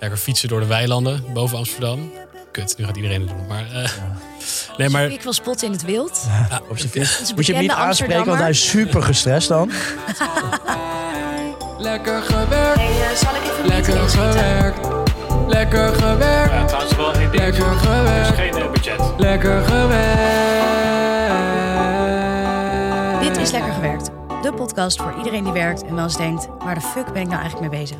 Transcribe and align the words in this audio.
Lekker 0.00 0.18
fietsen 0.18 0.48
door 0.48 0.60
de 0.60 0.66
weilanden 0.66 1.24
boven 1.32 1.58
Amsterdam. 1.58 2.12
Kut, 2.52 2.74
nu 2.78 2.84
gaat 2.84 2.96
iedereen 2.96 3.20
het 3.20 3.28
doen. 3.30 3.46
Maar, 3.48 3.64
eh, 3.72 3.90
nee, 4.76 4.88
maar 4.88 5.04
Ik 5.10 5.22
wil 5.22 5.32
spotten 5.32 5.66
in 5.66 5.72
het 5.72 5.82
wild. 5.84 6.26
Op 6.68 6.78
zijn 6.78 6.90
fiets. 6.90 7.12
Dat 7.12 7.20
is 7.22 7.28
een 7.28 7.34
Moet 7.34 7.46
je 7.46 7.52
hem 7.52 7.62
niet 7.62 7.70
aanspreken, 7.70 8.24
want 8.24 8.38
hij 8.38 8.50
is 8.50 8.68
super 8.68 9.02
gestrest 9.02 9.48
dan. 9.48 9.70
Lekker 11.78 12.22
gewerkt, 12.22 12.80
Hey, 12.80 13.10
eh, 13.10 13.16
zal 13.16 13.34
ik 13.34 13.42
even 13.52 13.66
lekker 13.66 13.96
inschieten? 14.02 14.32
gewerkt. 14.32 14.88
Lekker 15.48 15.94
gewerkt, 15.94 16.52
ja, 16.52 16.64
trouwens 16.64 16.96
wel 16.96 17.12
één 17.14 17.30
ding. 17.30 17.42
lekker 17.42 17.64
gewerkt, 17.72 18.36
geen 18.38 18.54
eh, 18.54 18.70
budget. 18.70 19.00
lekker 19.18 19.62
gewerkt. 19.62 20.18
Dit 23.22 23.36
is 23.36 23.50
Lekker 23.50 23.72
Gewerkt. 23.72 24.10
De 24.42 24.52
podcast 24.56 24.96
voor 25.02 25.14
iedereen 25.18 25.44
die 25.44 25.52
werkt 25.52 25.84
en 25.86 25.94
wel 25.94 26.04
eens 26.04 26.16
denkt... 26.16 26.48
waar 26.58 26.74
de 26.74 26.80
fuck 26.80 27.12
ben 27.12 27.22
ik 27.22 27.28
nou 27.28 27.40
eigenlijk 27.40 27.70
mee 27.72 27.80
bezig? 27.80 27.96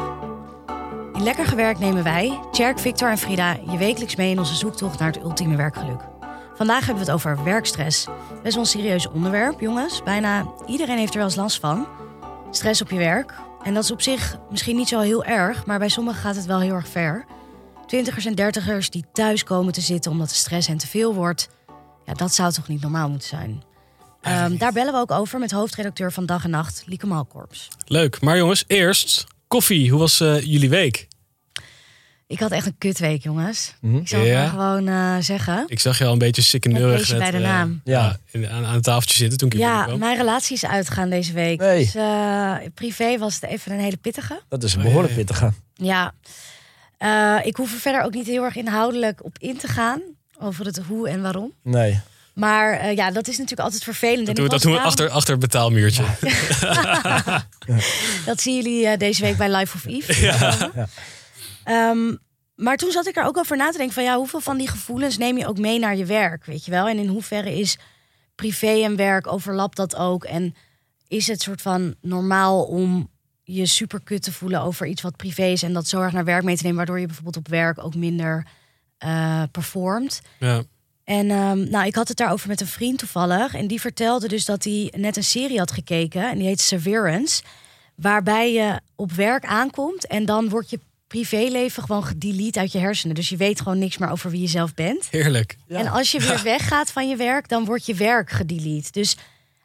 In 1.21 1.27
Lekker 1.27 1.46
Gewerkt 1.46 1.80
nemen 1.80 2.02
wij, 2.02 2.41
Tjerk, 2.52 2.79
Victor 2.79 3.11
en 3.11 3.18
Frida... 3.18 3.59
je 3.70 3.79
wekelijks 3.79 4.16
mee 4.16 4.30
in 4.30 4.38
onze 4.38 4.55
zoektocht 4.55 4.98
naar 4.98 5.12
het 5.12 5.23
ultieme 5.23 5.56
werkgeluk. 5.56 6.01
Vandaag 6.55 6.87
hebben 6.87 7.05
we 7.05 7.10
het 7.10 7.10
over 7.10 7.45
werkstress. 7.45 8.06
Best 8.43 8.55
wel 8.55 8.65
een 8.65 8.70
serieus 8.70 9.09
onderwerp, 9.09 9.60
jongens. 9.60 10.02
Bijna 10.02 10.46
iedereen 10.66 10.98
heeft 10.98 11.10
er 11.12 11.19
wel 11.19 11.27
eens 11.27 11.37
last 11.37 11.60
van. 11.60 11.87
Stress 12.51 12.83
op 12.83 12.91
je 12.91 12.96
werk. 12.96 13.34
En 13.62 13.74
dat 13.74 13.84
is 13.84 13.91
op 13.91 14.02
zich 14.02 14.38
misschien 14.51 14.77
niet 14.77 14.88
zo 14.88 15.01
heel 15.01 15.24
erg... 15.24 15.66
maar 15.66 15.79
bij 15.79 15.88
sommigen 15.88 16.20
gaat 16.20 16.37
het 16.37 16.46
wel 16.46 16.60
heel 16.60 16.74
erg 16.74 16.88
ver. 16.88 17.24
Twintigers 17.87 18.24
en 18.24 18.34
dertigers 18.34 18.91
die 18.91 19.05
thuis 19.12 19.45
komen 19.45 19.73
te 19.73 19.80
zitten... 19.80 20.10
omdat 20.10 20.29
de 20.29 20.34
stress 20.34 20.68
hen 20.68 20.79
te 20.79 20.87
veel 20.87 21.15
wordt... 21.15 21.48
Ja, 22.05 22.12
dat 22.15 22.34
zou 22.34 22.52
toch 22.52 22.68
niet 22.68 22.80
normaal 22.80 23.09
moeten 23.09 23.29
zijn? 23.29 23.62
Ehm, 24.21 24.57
daar 24.57 24.73
bellen 24.73 24.93
we 24.93 24.98
ook 24.98 25.10
over 25.10 25.38
met 25.38 25.51
hoofdredacteur 25.51 26.12
van 26.12 26.27
Dag 26.27 26.45
en 26.45 26.51
Nacht, 26.51 26.82
Lieke 26.87 27.07
Malkorps. 27.07 27.68
Leuk. 27.87 28.21
Maar 28.21 28.37
jongens, 28.37 28.65
eerst 28.66 29.27
koffie. 29.48 29.91
Hoe 29.91 29.98
was 29.98 30.21
eh, 30.21 30.41
jullie 30.41 30.71
week? 30.71 31.09
Ik 32.30 32.41
had 32.41 32.51
echt 32.51 32.66
een 32.66 32.75
kutweek, 32.79 33.23
jongens. 33.23 33.75
Mhm. 33.80 33.97
Ik 33.97 34.09
zal 34.09 34.19
het 34.20 34.29
Ja? 34.29 34.41
maar 34.41 34.48
gewoon 34.48 34.88
eh, 34.88 35.16
zeggen. 35.21 35.65
Ik 35.66 35.80
zag 35.80 35.99
je 35.99 36.04
al 36.04 36.13
een 36.13 36.18
beetje 36.18 36.43
sikkeneurig 36.43 36.96
beestje 36.96 37.16
bij 37.16 37.30
de 37.30 37.37
eh, 37.37 37.43
naam. 37.43 37.80
ja, 37.85 38.16
in- 38.30 38.49
aan, 38.49 38.65
aan 38.65 38.74
het 38.74 38.82
tafeltje 38.82 39.16
zitten 39.16 39.38
toen 39.38 39.49
ik 39.49 39.54
hier 39.54 39.63
Ja, 39.66 39.96
mijn 39.96 40.16
relatie 40.16 40.57
is 40.57 40.65
uitgegaan 40.66 41.10
deze 41.10 41.32
week. 41.32 41.60
Nee. 41.60 41.79
Dus 41.85 41.95
eh, 41.95 42.54
privé 42.74 43.19
was 43.19 43.35
het 43.35 43.45
even 43.45 43.73
een 43.73 43.80
hele 43.80 43.96
pittige. 43.96 44.41
Dat 44.49 44.63
is 44.63 44.74
een 44.74 44.82
behoorlijk 44.82 45.13
Oh, 45.13 45.19
ja. 45.19 45.24
pittige. 45.24 45.52
Ja, 45.74 46.15
Eh, 46.99 47.37
ik 47.43 47.57
hoef 47.57 47.73
er 47.73 47.79
verder 47.80 48.02
ook 48.02 48.15
niet 48.15 48.27
heel 48.27 48.45
erg 48.45 48.57
inhoudelijk 48.57 49.24
op 49.24 49.37
in 49.38 49.57
te 49.59 49.69
gaan. 49.69 50.01
Over 50.38 50.66
het 50.66 50.80
hoe 50.88 51.09
en 51.09 51.23
waarom. 51.23 51.52
Nee. 51.63 52.01
Maar 52.35 52.73
eh, 52.73 52.97
ja, 52.97 53.10
dat 53.10 53.29
is 53.29 53.35
natuurlijk 53.37 53.60
altijd 53.63 53.82
vervelend. 53.85 54.19
En 54.19 54.24
Dat 54.24 54.35
doen 54.35 54.45
we, 54.45 54.51
dat 54.51 54.63
doen 54.63 54.73
we 54.73 54.80
achter, 54.80 55.09
achter 55.09 55.30
het 55.32 55.41
betaalmuurtje. 55.41 56.02
Dat 58.26 58.41
zien 58.41 58.54
jullie 58.57 58.87
eh, 58.87 58.99
deze 58.99 59.23
week 59.23 59.37
bij 59.37 59.57
Life 59.57 59.76
of 59.76 59.87
Eve. 59.87 60.21
Ja. 60.21 60.71
Ehm, 61.65 62.15
maar 62.61 62.77
toen 62.77 62.91
zat 62.91 63.07
ik 63.07 63.16
er 63.16 63.25
ook 63.25 63.39
over 63.39 63.57
na 63.57 63.71
te 63.71 63.77
denken 63.77 63.95
van 63.95 64.05
ja, 64.05 64.16
hoeveel 64.16 64.41
van 64.41 64.59
die 64.59 64.69
gevoelens 64.69 65.19
neem 65.19 65.39
je 65.39 65.47
ook 65.47 65.59
mee 65.59 65.78
naar 65.78 65.97
je 65.97 66.05
werk, 66.05 66.44
weet 66.44 66.65
je 66.65 66.71
wel? 66.71 66.89
En 66.89 66.99
in 66.99 67.09
hoeverre 67.09 67.59
is 67.59 67.78
privé 68.34 68.83
en 68.83 68.97
werk 68.97 69.27
overlapt 69.27 69.77
dat 69.77 69.97
ook? 69.97 70.25
En 70.25 70.55
is 71.09 71.27
het 71.27 71.43
soort 71.43 71.62
van 71.62 71.94
normaal 72.00 72.65
om 72.65 73.09
je 73.43 73.66
super 73.66 74.00
kut 74.00 74.22
te 74.22 74.33
voelen 74.33 74.61
over 74.61 74.87
iets 74.87 75.03
wat 75.03 75.16
privé 75.16 75.44
is 75.44 75.62
en 75.62 75.72
dat 75.72 75.88
zo 75.88 76.00
erg 76.00 76.12
naar 76.12 76.25
werk 76.25 76.43
mee 76.43 76.56
te 76.56 76.62
nemen, 76.62 76.77
waardoor 76.77 77.00
je 77.00 77.06
bijvoorbeeld 77.06 77.37
op 77.37 77.49
werk 77.49 77.84
ook 77.84 77.94
minder 77.94 78.47
eh, 78.99 79.43
performt? 79.50 80.21
Ja. 80.38 80.62
En 81.05 81.31
ehm, 81.31 81.71
nou, 81.71 81.87
ik 81.87 81.94
had 81.94 82.09
het 82.09 82.16
daarover 82.16 82.49
met 82.49 82.61
een 82.61 82.66
vriend 82.66 82.99
toevallig. 82.99 83.55
En 83.55 83.66
die 83.66 83.81
vertelde 83.81 84.28
dus 84.28 84.44
dat 84.44 84.65
hij 84.65 84.93
net 84.97 85.16
een 85.16 85.25
serie 85.25 85.59
had 85.59 85.72
gekeken. 85.72 86.31
En 86.31 86.38
die 86.38 86.47
heet 86.47 86.61
Severance. 86.61 87.43
Waarbij 87.94 88.53
je 88.53 88.81
op 88.97 89.12
werk 89.12 89.44
aankomt. 89.44 90.06
En 90.06 90.25
dan 90.25 90.49
wordt 90.49 90.71
je 90.71 90.81
privéleven 91.11 91.83
gewoon 91.83 92.05
gedelete 92.05 92.59
uit 92.59 92.72
je 92.72 92.78
hersenen. 92.78 93.15
Dus 93.15 93.28
je 93.28 93.37
weet 93.37 93.59
gewoon 93.61 93.78
niks 93.78 93.99
meer 93.99 94.11
over 94.11 94.31
wie 94.31 94.41
je 94.41 94.47
zelf 94.47 94.75
bent. 94.75 95.09
Heerlijk. 95.11 95.56
En 95.69 95.87
als 95.89 96.11
je 96.12 96.21
weer 96.21 96.41
weggaat 96.43 96.93
van 96.93 97.09
je 97.09 97.16
werk, 97.16 97.49
dan 97.49 97.65
wordt 97.65 97.87
je 97.87 97.94
werk 97.94 98.31
gedelete. 98.31 98.91
Dus 98.91 99.16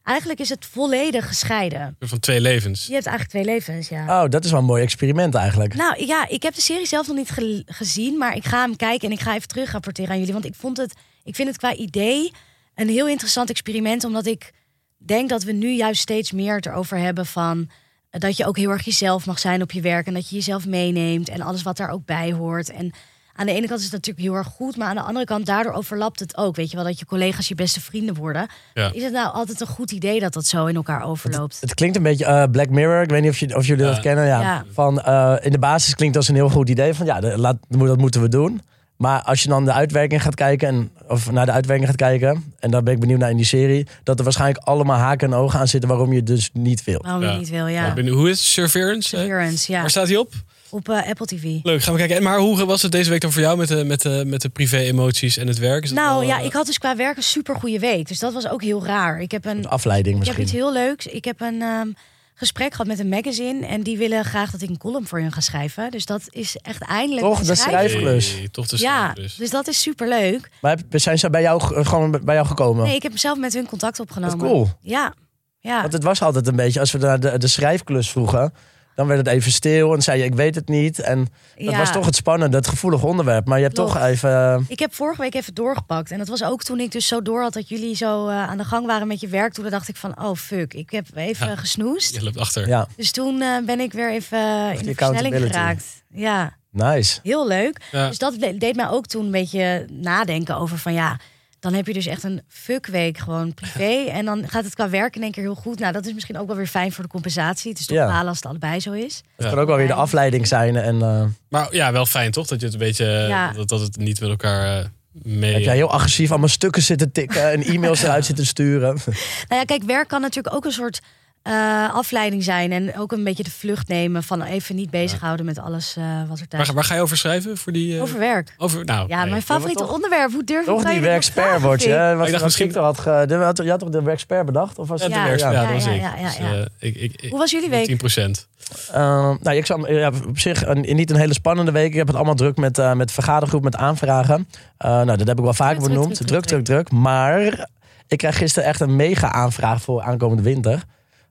eigenlijk 0.03 0.39
is 0.39 0.49
het 0.49 0.65
volledig 0.65 1.27
gescheiden. 1.27 1.95
Van 1.99 2.19
twee 2.19 2.41
levens. 2.41 2.85
Je 2.85 2.93
hebt 2.93 3.05
eigenlijk 3.05 3.29
twee 3.45 3.55
levens, 3.55 3.89
ja. 3.89 4.23
Oh, 4.23 4.29
dat 4.29 4.45
is 4.45 4.51
wel 4.51 4.59
een 4.59 4.65
mooi 4.65 4.83
experiment 4.83 5.35
eigenlijk. 5.35 5.73
Nou 5.75 6.05
ja, 6.05 6.27
ik 6.27 6.43
heb 6.43 6.55
de 6.55 6.61
serie 6.61 6.85
zelf 6.87 7.07
nog 7.07 7.15
niet 7.17 7.29
ge- 7.29 7.63
gezien, 7.65 8.17
maar 8.17 8.35
ik 8.35 8.45
ga 8.45 8.61
hem 8.61 8.75
kijken 8.75 9.07
en 9.07 9.13
ik 9.13 9.21
ga 9.21 9.35
even 9.35 9.47
terug 9.47 9.71
rapporteren 9.71 10.11
aan 10.11 10.17
jullie. 10.19 10.33
Want 10.33 10.45
ik 10.45 10.55
vond 10.55 10.77
het, 10.77 10.93
ik 11.23 11.35
vind 11.35 11.47
het 11.47 11.57
qua 11.57 11.75
idee 11.75 12.31
een 12.75 12.89
heel 12.89 13.07
interessant 13.07 13.49
experiment, 13.49 14.03
omdat 14.03 14.25
ik 14.25 14.51
denk 14.97 15.29
dat 15.29 15.43
we 15.43 15.51
nu 15.51 15.69
juist 15.75 16.01
steeds 16.01 16.31
meer 16.31 16.55
het 16.55 16.65
erover 16.65 16.97
hebben 16.97 17.25
van 17.25 17.69
dat 18.17 18.37
je 18.37 18.45
ook 18.45 18.57
heel 18.57 18.69
erg 18.69 18.85
jezelf 18.85 19.25
mag 19.25 19.39
zijn 19.39 19.61
op 19.61 19.71
je 19.71 19.81
werk 19.81 20.07
en 20.07 20.13
dat 20.13 20.29
je 20.29 20.35
jezelf 20.35 20.67
meeneemt 20.67 21.29
en 21.29 21.41
alles 21.41 21.63
wat 21.63 21.77
daar 21.77 21.89
ook 21.89 22.05
bij 22.05 22.31
hoort. 22.33 22.71
En 22.71 22.91
aan 23.35 23.45
de 23.45 23.51
ene 23.51 23.67
kant 23.67 23.79
is 23.79 23.85
het 23.85 23.93
natuurlijk 23.93 24.25
heel 24.25 24.35
erg 24.35 24.47
goed, 24.47 24.77
maar 24.77 24.87
aan 24.87 24.95
de 24.95 25.01
andere 25.01 25.25
kant 25.25 25.45
daardoor 25.45 25.73
overlapt 25.73 26.19
het 26.19 26.37
ook. 26.37 26.55
Weet 26.55 26.69
je 26.69 26.75
wel 26.75 26.85
dat 26.85 26.99
je 26.99 27.05
collega's 27.05 27.47
je 27.47 27.55
beste 27.55 27.81
vrienden 27.81 28.15
worden. 28.15 28.47
Ja. 28.73 28.91
Is 28.93 29.03
het 29.03 29.13
nou 29.13 29.33
altijd 29.33 29.61
een 29.61 29.67
goed 29.67 29.91
idee 29.91 30.19
dat 30.19 30.33
dat 30.33 30.45
zo 30.45 30.65
in 30.65 30.75
elkaar 30.75 31.03
overloopt? 31.03 31.57
Het 31.61 31.73
klinkt 31.73 31.95
een 31.97 32.03
beetje 32.03 32.25
eh, 32.25 32.43
Black 32.51 32.69
Mirror. 32.69 33.01
Ik 33.01 33.09
weet 33.09 33.21
niet 33.21 33.31
of, 33.31 33.39
je, 33.39 33.55
of 33.55 33.65
jullie 33.65 33.85
Ja. 33.85 33.91
dat 33.91 33.99
kennen. 33.99 34.25
Ja. 34.25 34.41
Ja. 34.41 34.63
Van, 34.71 35.01
eh, 35.01 35.35
in 35.41 35.51
de 35.51 35.59
basis 35.59 35.95
klinkt 35.95 36.15
als 36.15 36.27
een 36.27 36.35
heel 36.35 36.49
goed 36.49 36.69
idee. 36.69 36.93
Van 36.93 37.05
ja, 37.05 37.19
de- 37.19 37.37
laat, 37.37 37.57
dat 37.69 37.97
moeten 37.97 38.21
we 38.21 38.29
doen. 38.29 38.61
Maar 38.97 39.21
als 39.21 39.43
je 39.43 39.49
dan 39.49 39.65
de 39.65 39.71
uitwerking 39.71 40.21
gaat 40.21 40.35
kijken, 40.35 40.67
en, 40.67 40.91
of 41.07 41.31
naar 41.31 41.45
de 41.45 41.51
uitwerking 41.51 41.87
gaat 41.87 41.97
kijken, 41.97 42.53
en 42.59 42.71
daar 42.71 42.83
ben 42.83 42.93
ik 42.93 42.99
benieuwd 42.99 43.19
naar 43.19 43.29
in 43.29 43.37
die 43.37 43.45
serie, 43.45 43.87
dat 44.03 44.17
er 44.17 44.23
waarschijnlijk 44.23 44.63
allemaal 44.65 44.97
haken 44.97 45.27
en 45.31 45.37
ogen 45.37 45.59
aan 45.59 45.67
zitten 45.67 45.89
waarom 45.89 46.13
je 46.13 46.23
dus 46.23 46.49
niet 46.53 46.83
wil. 46.83 46.99
Waarom 47.01 47.21
Ja. 47.23 47.37
niet 47.37 47.49
wil, 47.49 47.67
ja. 47.67 47.93
Ben- 47.93 48.07
Hoe 48.07 48.29
is 48.29 48.37
het? 48.37 48.47
Surveillance? 48.47 49.15
hè? 49.15 49.21
Severance, 49.21 49.71
ja. 49.71 49.79
Waar 49.81 49.89
staat 49.89 50.07
hij 50.07 50.17
op? 50.17 50.33
Op 50.69 50.89
eh, 50.89 51.07
Apple 51.09 51.25
TV. 51.25 51.43
Leuk, 51.63 51.83
gaan 51.83 51.93
we 51.93 51.99
kijken. 51.99 52.17
En 52.17 52.23
Maar 52.23 52.37
hoe 52.39 52.65
was 52.65 52.81
het 52.81 52.91
deze 52.91 53.09
week 53.09 53.21
dan 53.21 53.31
voor 53.31 53.41
jou 53.41 53.57
met 53.57 53.67
de, 53.67 53.83
met 53.83 54.01
de, 54.01 54.23
met 54.25 54.41
de 54.41 54.49
privé-emoties 54.49 55.37
en 55.37 55.47
het 55.47 55.57
werk? 55.57 55.83
Is 55.83 55.91
Nou 55.91 56.19
wel, 56.19 56.27
ja, 56.29 56.39
eh, 56.39 56.45
ik 56.45 56.53
had 56.53 56.65
dus 56.65 56.77
qua 56.77 56.95
werk 56.95 57.17
een 57.17 57.23
super 57.23 57.55
goede 57.55 57.79
week. 57.79 58.07
Dus 58.07 58.19
dat 58.19 58.33
was 58.33 58.49
ook 58.49 58.61
heel 58.63 58.85
raar. 58.85 59.19
Ik 59.21 59.31
heb, 59.31 59.45
een, 59.45 59.67
Afleiding 59.67 60.19
ik 60.19 60.25
heb 60.25 60.37
misschien. 60.37 60.43
iets 60.59 60.65
heel 60.65 60.73
leuks. 60.73 61.05
Ik 61.07 61.25
heb 61.25 61.41
een 61.41 61.61
ehm, 61.61 61.87
gesprek 62.35 62.71
gehad 62.71 62.87
met 62.87 62.99
een 62.99 63.09
magazine. 63.09 63.65
En 63.65 63.81
die 63.83 63.97
willen 63.97 64.25
graag 64.25 64.51
dat 64.51 64.61
ik 64.61 64.69
een 64.69 64.77
column 64.77 65.07
voor 65.07 65.19
hun 65.19 65.31
ga 65.31 65.41
schrijven. 65.41 65.91
Dus 65.91 66.05
dat 66.05 66.21
is 66.29 66.55
echt 66.61 66.81
eindelijk. 66.81 67.25
Toch, 67.25 67.39
een 67.39 67.45
de 67.45 67.55
schrijf- 67.55 67.89
schrijfklus. 67.91 68.33
Hey, 68.33 68.47
toch 68.51 68.67
de 68.67 68.77
Ja, 68.77 68.99
schrijfklus. 68.99 69.35
dus 69.35 69.49
dat 69.49 69.67
is 69.67 69.81
super 69.81 70.07
leuk. 70.07 70.49
Maar 70.61 70.77
heb- 70.89 70.99
zijn 70.99 71.19
ze 71.19 71.29
bij 71.29 71.41
jou, 71.41 71.61
ge- 71.61 71.85
gewoon 71.85 72.19
bij 72.23 72.35
jou 72.35 72.47
gekomen? 72.47 72.85
Nee, 72.85 72.95
ik 72.95 73.03
heb 73.03 73.17
zelf 73.17 73.37
met 73.37 73.53
hun 73.53 73.65
contact 73.67 73.99
opgenomen. 73.99 74.37
Wat 74.37 74.47
cool. 74.47 74.69
Ja, 74.81 75.13
ja. 75.59 75.81
Want 75.81 75.93
het 75.93 76.03
was 76.03 76.21
altijd 76.21 76.47
een 76.47 76.55
beetje, 76.55 76.79
als 76.79 76.91
we 76.91 76.97
naar 76.97 77.19
de, 77.19 77.37
de 77.37 77.47
schrijfklus 77.47 78.09
vroegen, 78.09 78.53
dan 78.95 79.07
werd 79.07 79.19
het 79.19 79.27
even 79.35 79.51
stil 79.51 79.93
en 79.93 80.01
zei 80.01 80.19
je, 80.19 80.25
ik 80.25 80.35
weet 80.35 80.55
het 80.55 80.67
niet. 80.67 80.99
En 80.99 81.19
dat 81.55 81.71
Ja. 81.71 81.77
was 81.77 81.91
toch 81.91 82.05
het 82.05 82.15
spannende, 82.15 82.57
het 82.57 82.67
gevoelig 82.67 83.03
onderwerp. 83.03 83.47
Maar 83.47 83.57
je 83.57 83.63
hebt 83.63 83.75
toch 83.75 83.97
even... 84.01 84.29
eh, 84.29 84.59
Ik 84.67 84.79
heb 84.79 84.93
vorige 84.93 85.21
week 85.21 85.35
even 85.35 85.53
doorgepakt. 85.53 86.11
En 86.11 86.17
dat 86.17 86.27
was 86.27 86.43
ook 86.43 86.63
toen 86.63 86.79
ik 86.79 86.91
dus 86.91 87.07
zo 87.07 87.21
door 87.21 87.41
had 87.41 87.53
dat 87.53 87.69
jullie 87.69 87.95
zo 87.95 88.27
eh, 88.27 88.47
aan 88.47 88.57
de 88.57 88.63
gang 88.63 88.85
waren 88.85 89.07
met 89.07 89.19
je 89.19 89.27
werk. 89.27 89.53
Toen 89.53 89.69
dacht 89.69 89.87
ik 89.87 89.95
van, 89.95 90.21
oh 90.23 90.35
fuck, 90.35 90.73
ik 90.73 90.89
heb 90.91 91.05
even 91.15 91.47
Ja. 91.47 91.55
gesnoest. 91.55 92.15
Je 92.15 92.23
loopt 92.23 92.37
achter. 92.37 92.67
ja, 92.67 92.87
Dus 92.95 93.11
toen 93.11 93.41
eh, 93.41 93.57
ben 93.65 93.79
ik 93.79 93.93
weer 93.93 94.11
even 94.11 94.39
in 94.79 94.85
de 94.85 94.93
versnelling 94.95 95.35
geraakt. 95.35 95.85
Ja, 96.09 96.55
nice. 96.71 97.19
heel 97.23 97.47
leuk. 97.47 97.81
Ja. 97.91 98.07
Dus 98.07 98.17
dat 98.17 98.33
de- 98.39 98.57
deed 98.57 98.75
mij 98.75 98.89
ook 98.89 99.05
toen 99.05 99.25
een 99.25 99.31
beetje 99.31 99.85
nadenken 99.91 100.57
over 100.57 100.77
van 100.77 100.93
ja, 100.93 101.19
dan 101.65 101.73
heb 101.73 101.87
je 101.87 101.93
dus 101.93 102.05
echt 102.05 102.23
een 102.23 102.41
fuckweek 102.47 103.17
gewoon 103.17 103.53
privé. 103.53 104.09
En 104.11 104.25
dan 104.25 104.49
gaat 104.49 104.63
het 104.63 104.73
qua 104.75 104.89
werk 104.89 105.15
in 105.15 105.21
één 105.21 105.31
keer 105.31 105.43
heel 105.43 105.55
goed. 105.55 105.79
Nou, 105.79 105.93
dat 105.93 106.05
is 106.05 106.13
misschien 106.13 106.37
ook 106.37 106.47
wel 106.47 106.55
weer 106.55 106.67
fijn 106.67 106.91
voor 106.91 107.03
de 107.03 107.09
compensatie. 107.09 107.69
Het 107.71 107.79
is 107.79 107.85
toch 107.85 107.97
Ja. 107.97 108.05
balen 108.07 108.27
als 108.27 108.37
het 108.37 108.45
allebei 108.45 108.79
zo 108.79 108.91
is. 108.91 109.15
Het 109.35 109.45
Ja. 109.45 109.49
kan 109.49 109.59
ook 109.59 109.67
wel 109.67 109.77
weer 109.77 109.87
de 109.87 109.93
afleiding 109.93 110.47
zijn. 110.47 110.75
En 110.75 111.01
eh, 111.01 111.23
Maar 111.49 111.67
ja, 111.75 111.91
wel 111.91 112.05
fijn 112.05 112.31
toch? 112.31 112.47
Dat 112.47 112.59
je 112.59 112.65
het 112.65 112.73
een 112.73 112.79
beetje. 112.81 113.05
Ja. 113.27 113.51
Dat, 113.53 113.67
dat 113.69 113.79
het 113.81 113.97
niet 113.97 114.19
met 114.19 114.29
elkaar 114.29 114.79
eh, 114.79 114.85
mee. 115.23 115.53
heb 115.53 115.61
jij 115.61 115.75
heel 115.75 115.91
agressief 115.91 116.29
allemaal 116.29 116.47
stukken 116.49 116.81
zitten 116.81 117.11
tikken 117.11 117.51
en 117.51 117.63
e-mails 117.73 118.03
eruit 118.03 118.25
zitten 118.25 118.45
sturen. 118.45 118.97
Nou 119.05 119.59
ja, 119.59 119.63
kijk, 119.63 119.83
werk 119.83 120.07
kan 120.07 120.21
natuurlijk 120.21 120.55
ook 120.55 120.65
een 120.65 120.71
soort 120.71 121.01
eh, 121.45 121.93
afleiding 121.95 122.43
zijn. 122.43 122.71
En 122.71 122.97
ook 122.97 123.11
een 123.11 123.23
beetje 123.23 123.43
de 123.43 123.51
vlucht 123.51 123.87
nemen 123.87 124.23
van 124.23 124.41
even 124.41 124.75
niet 124.75 124.89
bezighouden 124.89 125.45
met 125.45 125.59
alles 125.59 125.95
eh, 125.97 126.03
wat 126.29 126.39
er 126.39 126.47
thuis 126.47 126.65
Waar, 126.65 126.75
waar 126.75 126.83
ga 126.83 126.95
je 126.95 127.01
over 127.01 127.17
schrijven? 127.17 127.57
Voor 127.57 127.71
die, 127.71 127.95
eh, 127.95 128.01
Over 128.01 128.19
werk. 128.19 128.53
over- 128.57 128.85
nou, 128.85 129.07
Ja, 129.07 129.21
nee. 129.21 129.29
mijn 129.29 129.41
favoriete 129.41 129.83
toch- 129.83 129.93
onderwerp. 129.93 130.31
Hoe 130.31 130.43
durf 130.43 130.65
toch 130.65 130.75
kan 130.81 130.85
die 130.85 130.93
je 130.93 130.93
dit 130.93 131.01
nog 131.03 131.09
werkspert 131.11 131.61
wordt 131.61 131.81
je. 131.83 131.87
Fink? 131.89 131.99
hè? 132.01 132.15
Wat, 132.15 132.25
Ik 132.25 132.31
dacht 132.31 132.31
wat 132.31 132.57
misschien- 132.57 132.83
had, 132.83 132.99
ge, 132.99 133.23
de, 133.27 133.35
had, 133.35 133.57
je 133.63 133.69
had 133.69 133.79
toch 133.79 133.89
de 133.89 134.01
werkspert 134.01 134.45
bedacht? 134.45 134.79
Of 134.79 134.87
was 134.87 134.99
Ja, 135.01 135.05
het- 135.05 135.13
de 135.13 135.19
ja, 135.19 135.51
ja. 135.51 135.61
dat 135.61 135.71
was 135.73 135.85
Ja, 135.85 135.91
ik. 135.91 136.01
ja, 136.01 136.13
ja, 136.17 136.23
Dus, 136.25 136.37
ja. 136.37 136.53
eh, 136.53 136.61
ik, 136.79 136.95
ik, 136.95 137.21
ik- 137.21 137.29
Hoe 137.29 137.39
was 137.39 137.51
jullie 137.51 137.69
week? 137.69 137.85
10 137.85 137.97
procent. 137.97 138.47
Eh, 138.91 138.97
nou, 139.41 139.55
ik 139.57 139.65
zal, 139.65 139.91
ja, 139.91 140.11
op 140.27 140.39
zich 140.39 140.65
een, 140.65 140.81
niet 140.95 141.09
een 141.09 141.15
hele 141.17 141.33
spannende 141.33 141.71
week. 141.71 141.87
Ik 141.91 141.93
heb 141.97 142.07
het 142.07 142.15
allemaal 142.15 142.35
druk 142.35 142.57
met, 142.57 142.77
eh 142.77 142.93
met 142.93 143.11
vergadergroep, 143.11 143.63
met 143.63 143.75
aanvragen. 143.75 144.47
Eh, 144.77 144.89
nou, 144.89 145.17
dat 145.17 145.27
heb 145.27 145.37
ik 145.37 145.43
wel 145.43 145.53
vaker 145.53 145.77
druk, 145.77 145.89
benoemd. 145.89 146.15
druk, 146.15 146.27
Druk, 146.27 146.45
druk, 146.45 146.63
druk, 146.65 146.85
druk, 146.87 146.99
Maar 147.01 147.67
ik 148.07 148.17
krijg 148.17 148.37
gisteren 148.37 148.69
echt 148.69 148.79
een 148.79 148.95
mega 148.95 149.31
aanvraag 149.31 149.81
voor 149.81 150.01
aankomende 150.01 150.43
winter. 150.43 150.83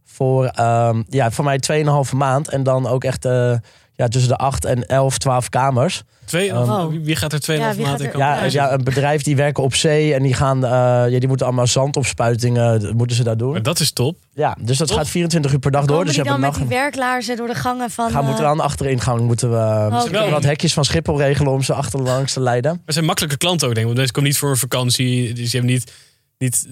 Voor, 0.05 0.45
ehm, 0.47 1.03
ja, 1.09 1.31
voor 1.31 1.45
mij 1.45 1.59
2,5 1.59 2.13
maand. 2.13 2.49
En 2.49 2.63
dan 2.63 2.87
ook 2.87 3.05
echt 3.05 3.25
eh, 3.25 3.55
ja, 3.95 4.09
tussen 4.09 4.31
de 4.31 4.37
8 4.37 4.65
en 4.65 4.87
11, 4.87 5.19
12 5.19 5.49
kamers. 5.49 6.03
Twee, 6.25 6.51
Um, 6.51 6.57
Oh. 6.57 6.87
wie- 7.03 7.17
gaat 7.17 7.33
er 7.33 7.41
2,5 7.41 7.77
Ja, 7.79 7.95
er- 7.99 8.13
in 8.13 8.19
Ja, 8.19 8.45
ja, 8.45 8.73
een 8.73 8.85
bedrijf 8.85 9.23
die 9.23 9.37
werken 9.37 9.63
op 9.63 9.75
zee 9.75 10.15
en 10.15 10.23
die 10.23 10.35
gaan, 10.35 10.65
eh, 10.65 10.71
ja, 11.13 11.19
die 11.19 11.29
moeten 11.29 11.47
allemaal 11.47 11.67
zandopspuitingen, 11.67 12.81
dat 12.81 12.93
moeten 12.95 13.17
ze 13.17 13.23
daar 13.25 13.37
doen. 13.37 13.51
Maar 13.53 13.63
dat 13.63 13.81
is 13.81 13.93
top. 13.93 14.17
Ja, 14.35 14.57
dus 14.61 14.79
dat 14.79 14.89
Top. 14.89 14.97
gaat 14.97 15.09
24 15.09 15.53
uur 15.53 15.59
per 15.59 15.71
dag 15.71 15.85
door. 15.85 16.05
Dus 16.05 16.15
je 16.15 16.23
dan 16.23 16.33
hebt 16.33 16.45
met 16.53 16.55
een 16.63 16.69
die 16.69 16.79
werklaarzen 16.79 17.37
door 17.37 17.47
de 17.47 17.55
gangen 17.55 17.91
van... 17.91 18.11
Gaan 18.11 18.25
moeten 18.25 18.39
we 18.39 18.45
eh, 18.45 18.51
aan 18.51 18.57
de 18.57 18.63
achteringang 18.63 19.21
moeten 19.21 19.51
we 19.51 19.89
misschien 19.91 20.19
oké. 20.21 20.31
wat 20.31 20.43
hekjes 20.45 20.73
van 20.73 20.85
Schiphol 20.85 21.19
regelen 21.19 21.53
om 21.53 21.63
ze 21.63 21.75
achterlangs 21.75 22.33
te 22.33 22.41
leiden. 22.41 22.71
Maar 22.85 22.95
zijn 22.95 23.05
makkelijke 23.05 23.37
klanten 23.37 23.69
ook, 23.69 23.75
denk 23.75 23.87
ik. 23.89 23.95
Want 23.95 23.97
mensen 23.97 24.15
komen 24.15 24.31
niet 24.31 24.39
voor 24.39 24.51
een 24.51 24.57
vakantie. 24.57 25.33
Dus 25.35 25.51
je 25.51 25.57
hebt 25.57 25.71
niet, 25.71 25.93
niet 26.39 26.67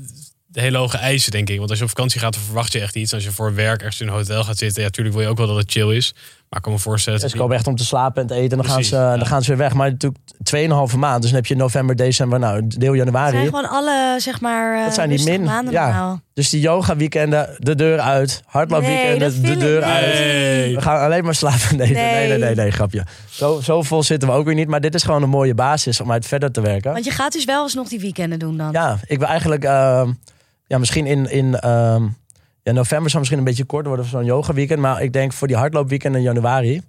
hele 0.60 0.78
hoge 0.78 0.96
eisen, 0.96 1.30
denk 1.30 1.48
ik. 1.50 1.58
Want 1.58 1.68
als 1.70 1.78
je 1.78 1.84
op 1.84 1.90
vakantie 1.90 2.20
gaat, 2.20 2.32
dan 2.34 2.42
verwacht 2.42 2.72
je 2.72 2.80
echt 2.80 2.96
iets. 2.96 3.14
Als 3.14 3.24
je 3.24 3.30
voor 3.32 3.54
werk 3.54 3.80
ergens 3.80 4.00
in 4.00 4.06
een 4.08 4.12
hotel 4.12 4.44
gaat 4.44 4.58
zitten, 4.58 4.80
ja, 4.80 4.86
natuurlijk 4.88 5.14
wil 5.16 5.24
je 5.24 5.30
ook 5.30 5.38
wel 5.38 5.46
dat 5.46 5.56
het 5.56 5.70
chill 5.70 5.96
is. 5.96 6.14
Maar 6.48 6.58
ik 6.60 6.62
kan 6.66 6.72
me 6.72 6.78
voorstellen... 6.78 7.18
Ja, 7.18 7.24
dat 7.24 7.34
ze 7.34 7.40
komen 7.40 7.56
echt 7.56 7.66
om 7.66 7.76
te 7.76 7.84
slapen 7.84 8.22
en 8.22 8.28
te 8.28 8.34
eten 8.34 8.50
en 8.50 8.56
dan, 8.64 8.66
gaan 8.72 8.84
ze, 8.84 8.96
ja. 8.96 9.16
dan 9.16 9.26
gaan 9.26 9.42
ze 9.42 9.48
weer 9.48 9.58
weg. 9.58 9.72
Maar 9.74 9.90
natuurlijk 9.90 10.90
2,5 10.92 10.98
maand. 10.98 11.20
Dus 11.22 11.30
dan 11.30 11.40
heb 11.40 11.46
je 11.48 11.56
november, 11.56 11.96
december, 11.96 12.38
nou 12.38 12.62
deel 12.66 12.92
januari. 12.94 13.30
zijn 13.36 13.44
gewoon 13.46 13.68
alle, 13.68 14.16
zeg 14.20 14.40
maar, 14.40 14.78
eh 14.78 14.84
Dat 14.84 14.94
zijn 14.94 15.08
die 15.08 15.24
min- 15.24 15.42
maanden 15.44 15.72
ja. 15.72 15.84
normaal. 15.84 16.20
Dus 16.34 16.48
die 16.50 16.60
yoga 16.60 16.96
weekenden, 16.96 17.56
de 17.58 17.74
deur 17.74 17.98
uit. 18.00 18.28
Nee, 18.28 18.40
Hardloopweekenden, 18.46 19.18
dat 19.42 19.44
de 19.50 19.56
deur 19.56 19.82
uit. 19.82 20.74
We 20.74 20.80
gaan 20.80 21.00
alleen 21.00 21.24
maar 21.24 21.34
slapen. 21.34 21.76
Nee, 21.76 21.90
nee, 21.92 22.02
nee, 22.04 22.28
Nee. 22.28 22.38
nee, 22.38 22.54
nee, 22.54 22.70
grapje. 22.70 23.04
Zo, 23.30 23.60
zo 23.60 23.82
vol 23.82 24.02
zitten 24.02 24.28
we 24.28 24.34
ook 24.34 24.44
weer 24.44 24.54
niet. 24.54 24.68
Maar 24.68 24.80
dit 24.80 24.94
is 24.94 25.02
gewoon 25.02 25.22
een 25.22 25.28
mooie 25.28 25.54
basis 25.54 26.00
om 26.00 26.12
uit 26.12 26.26
verder 26.26 26.52
te 26.52 26.60
werken. 26.60 26.92
Want 26.92 27.04
je 27.04 27.10
gaat 27.10 27.32
dus 27.32 27.44
wel 27.44 27.62
eens 27.62 27.74
nog 27.74 27.88
die 27.88 28.00
weekenden 28.00 28.38
doen 28.38 28.56
dan. 28.56 28.72
Ja, 28.72 28.98
ik 29.06 29.18
wil 29.18 29.28
eigenlijk... 29.28 29.64
ehm, 29.64 30.10
ja, 30.72 30.78
misschien 30.78 31.06
in... 31.06 31.30
in 31.30 31.58
ehm, 31.58 32.02
ja, 32.62 32.72
november 32.72 33.06
zou 33.10 33.18
misschien 33.18 33.38
een 33.38 33.44
beetje 33.44 33.64
kort 33.64 33.86
worden 33.86 34.04
voor 34.06 34.18
zo'n 34.18 34.26
yoga 34.28 34.52
weekend. 34.52 34.80
Maar 34.80 35.02
ik 35.02 35.12
denk 35.12 35.32
voor 35.32 35.46
die 35.48 35.56
hardloopweekend 35.56 36.14
in 36.16 36.22
januari. 36.22 36.80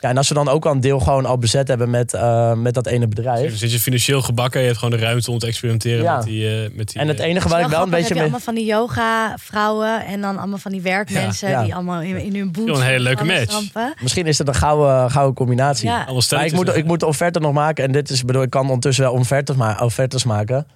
Ja, 0.00 0.08
en 0.10 0.16
als 0.16 0.28
we 0.28 0.34
dan 0.34 0.48
ook 0.48 0.66
al 0.66 0.72
een 0.72 0.80
deel 0.80 0.98
gewoon 1.00 1.26
al 1.26 1.38
bezet 1.38 1.68
hebben 1.68 1.90
met, 1.90 2.14
eh, 2.14 2.52
met 2.54 2.74
dat 2.74 2.86
ene 2.86 2.98
Dan 2.98 3.08
bedrijf. 3.08 3.56
zit 3.58 3.72
je 3.72 3.78
financieel 3.80 4.22
gebakken. 4.22 4.60
Je 4.60 4.66
hebt 4.66 4.78
gewoon 4.78 4.98
de 4.98 5.04
ruimte 5.04 5.30
om 5.30 5.38
te 5.38 5.46
experimenteren 5.46 6.02
Ja. 6.02 6.16
met 6.16 6.24
die... 6.24 6.48
eh, 6.64 6.70
met 6.76 6.88
die 6.92 7.00
En 7.00 7.08
het 7.08 7.20
eh, 7.20 7.26
enige 7.26 7.48
waar 7.48 7.60
ik 7.60 7.66
wel 7.66 7.82
een 7.82 7.90
beetje 7.90 7.98
heb 7.98 8.08
je 8.08 8.14
mee... 8.14 8.22
allemaal 8.22 8.40
van 8.40 8.54
die 8.54 8.64
yoga 8.64 9.34
vrouwen 9.38 10.04
en 10.06 10.20
dan 10.20 10.38
allemaal 10.38 10.58
van 10.58 10.72
die 10.72 10.82
werkmensen 10.82 11.48
Ja. 11.50 11.62
die 11.62 11.74
allemaal 11.74 12.00
in, 12.00 12.16
in 12.16 12.34
hun 12.36 12.52
boots 12.52 12.70
Wel 12.70 12.80
een 12.80 12.86
hele 12.86 13.00
leuke 13.02 13.24
match. 13.24 13.42
stampen. 13.50 13.94
Misschien 14.00 14.26
is 14.26 14.38
het 14.38 14.48
een 14.48 14.54
gouden, 14.54 15.10
gouden 15.10 15.34
combinatie. 15.34 15.88
Maar 15.88 16.44
ik 16.46 16.52
moet, 16.52 16.76
ik 16.76 16.84
moet 16.84 17.00
de 17.00 17.06
offerte 17.06 17.40
nog 17.40 17.52
maken. 17.52 17.84
En 17.84 17.92
dit 17.92 18.10
is, 18.10 18.20
ik 18.20 18.26
bedoel, 18.26 18.42
ik 18.42 18.50
kan 18.50 18.62
ondertussen 18.64 19.04
wel 19.04 19.12
offertes, 19.12 19.56
ma 19.56 19.78
offertes 19.80 20.24
maken. 20.24 20.66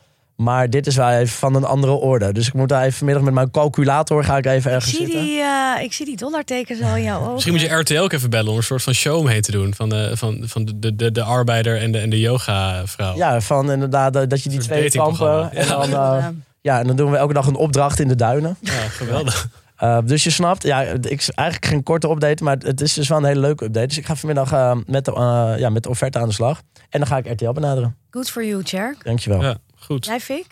Maar 0.42 0.70
dit 0.70 0.86
is 0.86 0.96
wel 0.96 1.08
even 1.10 1.28
van 1.36 1.54
een 1.54 1.64
andere 1.64 1.92
orde. 1.92 2.32
Dus 2.32 2.46
ik 2.46 2.52
moet 2.52 2.68
daar 2.68 2.82
even 2.82 2.92
vanmiddag 2.98 3.24
met 3.24 3.34
mijn 3.34 3.50
calculator 3.50 4.24
ga 4.24 4.36
ik 4.36 4.46
even 4.46 4.70
Ik 4.70 4.76
ergens 4.76 4.94
zie, 4.96 5.04
zitten. 5.06 5.22
die, 5.24 5.40
eh, 5.40 5.82
ik 5.82 5.92
zie 5.92 6.06
die 6.06 6.16
dollartekens 6.16 6.82
al 6.82 6.96
in 6.96 7.02
jouw 7.02 7.20
ogen. 7.20 7.32
Misschien 7.32 7.52
moet 7.52 7.62
je 7.62 7.74
RTL 7.74 7.98
ook 7.98 8.12
even 8.12 8.30
bellen 8.30 8.50
om 8.50 8.56
een 8.56 8.62
soort 8.62 8.82
van 8.82 8.92
show 8.94 9.16
omheen 9.18 9.40
te 9.42 9.50
doen. 9.50 9.74
Van 9.74 9.88
de, 9.88 10.10
van, 10.16 10.42
van 10.44 10.64
de, 10.64 10.78
de, 10.78 10.96
de, 10.96 11.12
de 11.12 11.22
arbeider 11.22 11.80
en 11.80 11.92
de, 11.92 11.98
en 11.98 12.10
de 12.10 12.20
yoga 12.20 12.86
vrouw. 12.86 13.16
Ja, 13.16 13.40
van 13.40 13.70
inderdaad 13.70 14.16
eh, 14.16 14.22
dat 14.28 14.42
je 14.42 14.48
die 14.48 14.58
twee 14.58 14.90
kampen. 14.90 15.52
En 15.52 15.68
dan, 15.68 15.90
Ja. 15.90 16.18
eh, 16.18 16.26
ja, 16.60 16.78
en 16.80 16.86
dan 16.86 16.96
doen 16.96 17.10
we 17.10 17.16
elke 17.16 17.32
dag 17.32 17.46
een 17.46 17.54
opdracht 17.56 18.00
in 18.00 18.08
de 18.08 18.16
duinen. 18.16 18.56
Ja, 18.60 18.72
geweldig. 18.72 19.48
Uh, 19.82 19.98
dus 20.04 20.24
je 20.24 20.30
snapt, 20.30 20.62
ja, 20.62 20.80
ik 20.82 21.28
eigenlijk 21.34 21.66
geen 21.66 21.82
korte 21.82 22.08
update, 22.10 22.44
maar 22.44 22.56
het 22.58 22.80
is 22.80 22.92
dus 22.92 23.08
wel 23.08 23.18
een 23.18 23.24
hele 23.24 23.40
leuke 23.40 23.64
update. 23.64 23.86
Dus 23.86 23.98
ik 23.98 24.06
ga 24.06 24.16
vanmiddag 24.16 24.52
uh, 24.52 24.76
met, 24.86 25.04
de, 25.04 25.10
uh, 25.12 25.52
ja, 25.58 25.68
met 25.68 25.82
de 25.82 25.88
offerte 25.88 26.18
aan 26.18 26.28
de 26.28 26.34
slag. 26.34 26.60
En 26.90 26.98
dan 26.98 27.08
ga 27.08 27.16
ik 27.16 27.26
RTL 27.30 27.52
benaderen. 27.52 27.96
Good 28.10 28.30
for 28.30 28.44
you, 28.44 28.62
Cherk. 28.64 29.04
Dankjewel. 29.04 29.42
Ja, 29.42 29.56
goed. 29.88 30.06
Jij, 30.06 30.20
Fik? 30.20 30.46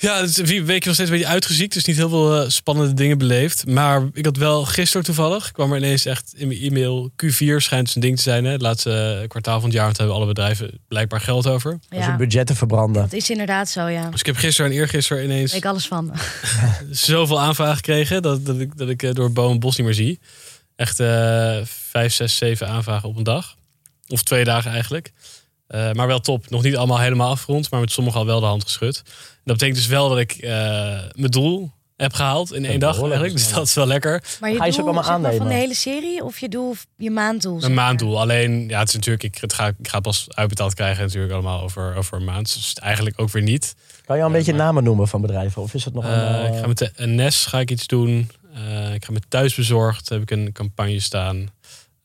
Ja, 0.00 0.20
het 0.20 0.28
is 0.28 0.50
een 0.50 0.64
week 0.64 0.84
nog 0.84 0.94
steeds 0.94 1.10
een 1.10 1.16
beetje 1.16 1.32
uitgeziekt. 1.32 1.72
Dus 1.72 1.84
niet 1.84 1.96
heel 1.96 2.08
veel 2.08 2.42
uh, 2.42 2.48
spannende 2.48 2.94
dingen 2.94 3.18
beleefd. 3.18 3.66
Maar 3.66 4.08
ik 4.12 4.24
had 4.24 4.36
wel 4.36 4.64
gisteren 4.64 5.04
toevallig. 5.04 5.52
kwam 5.52 5.72
er 5.72 5.78
ineens 5.78 6.04
echt 6.04 6.32
in 6.36 6.48
mijn 6.48 6.60
e-mail. 6.60 7.10
Q4 7.10 7.56
schijnt 7.56 7.90
zijn 7.90 8.04
ding 8.04 8.16
te 8.16 8.22
zijn. 8.22 8.44
Hè? 8.44 8.50
Het 8.50 8.60
laatste 8.60 9.24
kwartaal 9.28 9.60
van 9.60 9.64
het 9.64 9.72
jaar. 9.72 9.84
Want 9.84 9.96
hebben 9.96 10.16
alle 10.16 10.26
bedrijven 10.26 10.80
blijkbaar 10.88 11.20
geld 11.20 11.46
over. 11.46 11.78
Als 11.88 12.04
je 12.04 12.16
budgetten 12.16 12.56
verbranden. 12.56 13.02
Dat 13.02 13.12
is 13.12 13.30
inderdaad 13.30 13.68
zo, 13.68 13.86
ja. 13.86 14.10
Dus 14.10 14.20
ik 14.20 14.26
heb 14.26 14.36
gisteren 14.36 14.70
en 14.70 14.76
eergisteren 14.76 15.24
ineens... 15.24 15.54
Ik 15.54 15.64
alles 15.64 15.86
van. 15.86 16.14
zoveel 16.90 17.40
aanvragen 17.40 17.76
gekregen. 17.76 18.22
Dat, 18.22 18.46
dat 18.46 18.58
ik, 18.58 18.76
dat 18.76 18.88
ik 18.88 19.02
uh, 19.02 19.12
door 19.12 19.32
boom 19.32 19.52
en 19.52 19.60
bos 19.60 19.76
niet 19.76 19.86
meer 19.86 19.94
zie. 19.94 20.20
Echt 20.76 20.96
vijf, 21.90 22.14
zes, 22.14 22.36
zeven 22.36 22.68
aanvragen 22.68 23.08
op 23.08 23.16
een 23.16 23.22
dag. 23.22 23.56
Of 24.08 24.22
twee 24.22 24.44
dagen 24.44 24.70
eigenlijk. 24.70 25.12
Uh, 25.68 25.92
maar 25.92 26.06
wel 26.06 26.20
top. 26.20 26.50
Nog 26.50 26.62
niet 26.62 26.76
allemaal 26.76 26.98
helemaal 26.98 27.30
afgerond. 27.30 27.70
Maar 27.70 27.80
met 27.80 27.92
sommigen 27.92 28.20
al 28.20 28.26
wel 28.26 28.40
de 28.40 28.46
hand 28.46 28.62
geschud. 28.62 29.02
Dat 29.44 29.56
betekent 29.56 29.76
dus 29.76 29.86
wel 29.86 30.08
dat 30.08 30.18
ik 30.18 30.36
uh, 30.36 30.50
mijn 31.12 31.30
doel 31.30 31.72
heb 31.96 32.12
gehaald 32.12 32.52
in 32.52 32.64
één 32.64 32.80
dag 32.80 33.00
eigenlijk. 33.00 33.32
Dus 33.32 33.52
dat 33.52 33.66
is 33.66 33.74
wel 33.74 33.86
lekker. 33.86 34.22
Maar 34.40 34.50
je 34.50 34.56
Ga 34.56 34.64
je 34.64 34.70
doel, 34.70 34.80
ook 34.80 34.86
allemaal 34.86 35.02
zeg 35.02 35.12
maar, 35.12 35.24
aannemen? 35.24 35.46
van 35.46 35.48
de 35.48 35.60
hele 35.60 35.74
serie 35.74 36.24
of 36.24 36.38
je 36.38 36.48
doel, 36.48 36.74
je 36.96 37.10
maanddoel? 37.10 37.62
Een 37.62 37.74
maanddoel. 37.74 38.20
Alleen, 38.20 38.68
ja, 38.68 38.78
het 38.78 38.88
is 38.88 38.94
natuurlijk, 38.94 39.22
ik, 39.22 39.38
het 39.40 39.52
ga, 39.52 39.66
ik 39.66 39.88
ga 39.88 39.94
het 39.94 40.02
pas 40.02 40.26
uitbetaald 40.28 40.74
krijgen 40.74 41.04
natuurlijk 41.04 41.32
allemaal 41.32 41.62
over, 41.62 41.96
over 41.96 42.16
een 42.16 42.24
maand. 42.24 42.54
Dus 42.54 42.74
eigenlijk 42.74 43.20
ook 43.20 43.30
weer 43.30 43.42
niet. 43.42 43.74
Kan 44.04 44.16
je 44.16 44.22
al 44.22 44.28
een 44.28 44.34
beetje 44.34 44.52
maar... 44.52 44.64
namen 44.64 44.84
noemen 44.84 45.08
van 45.08 45.20
bedrijven? 45.20 45.62
Of 45.62 45.74
is 45.74 45.84
het 45.84 45.94
nog 45.94 46.04
uh, 46.04 46.10
allemaal, 46.10 46.46
Ik 46.46 46.60
ga 46.60 46.66
met 46.66 46.78
de 46.78 46.92
NS 46.96 47.46
ga 47.46 47.60
ik 47.60 47.70
iets 47.70 47.86
doen. 47.86 48.30
Uh, 48.54 48.94
ik 48.94 49.04
ga 49.04 49.12
met 49.12 49.24
thuisbezorgd. 49.28 50.08
Heb 50.08 50.22
ik 50.22 50.30
een 50.30 50.52
campagne 50.52 51.00
staan. 51.00 51.50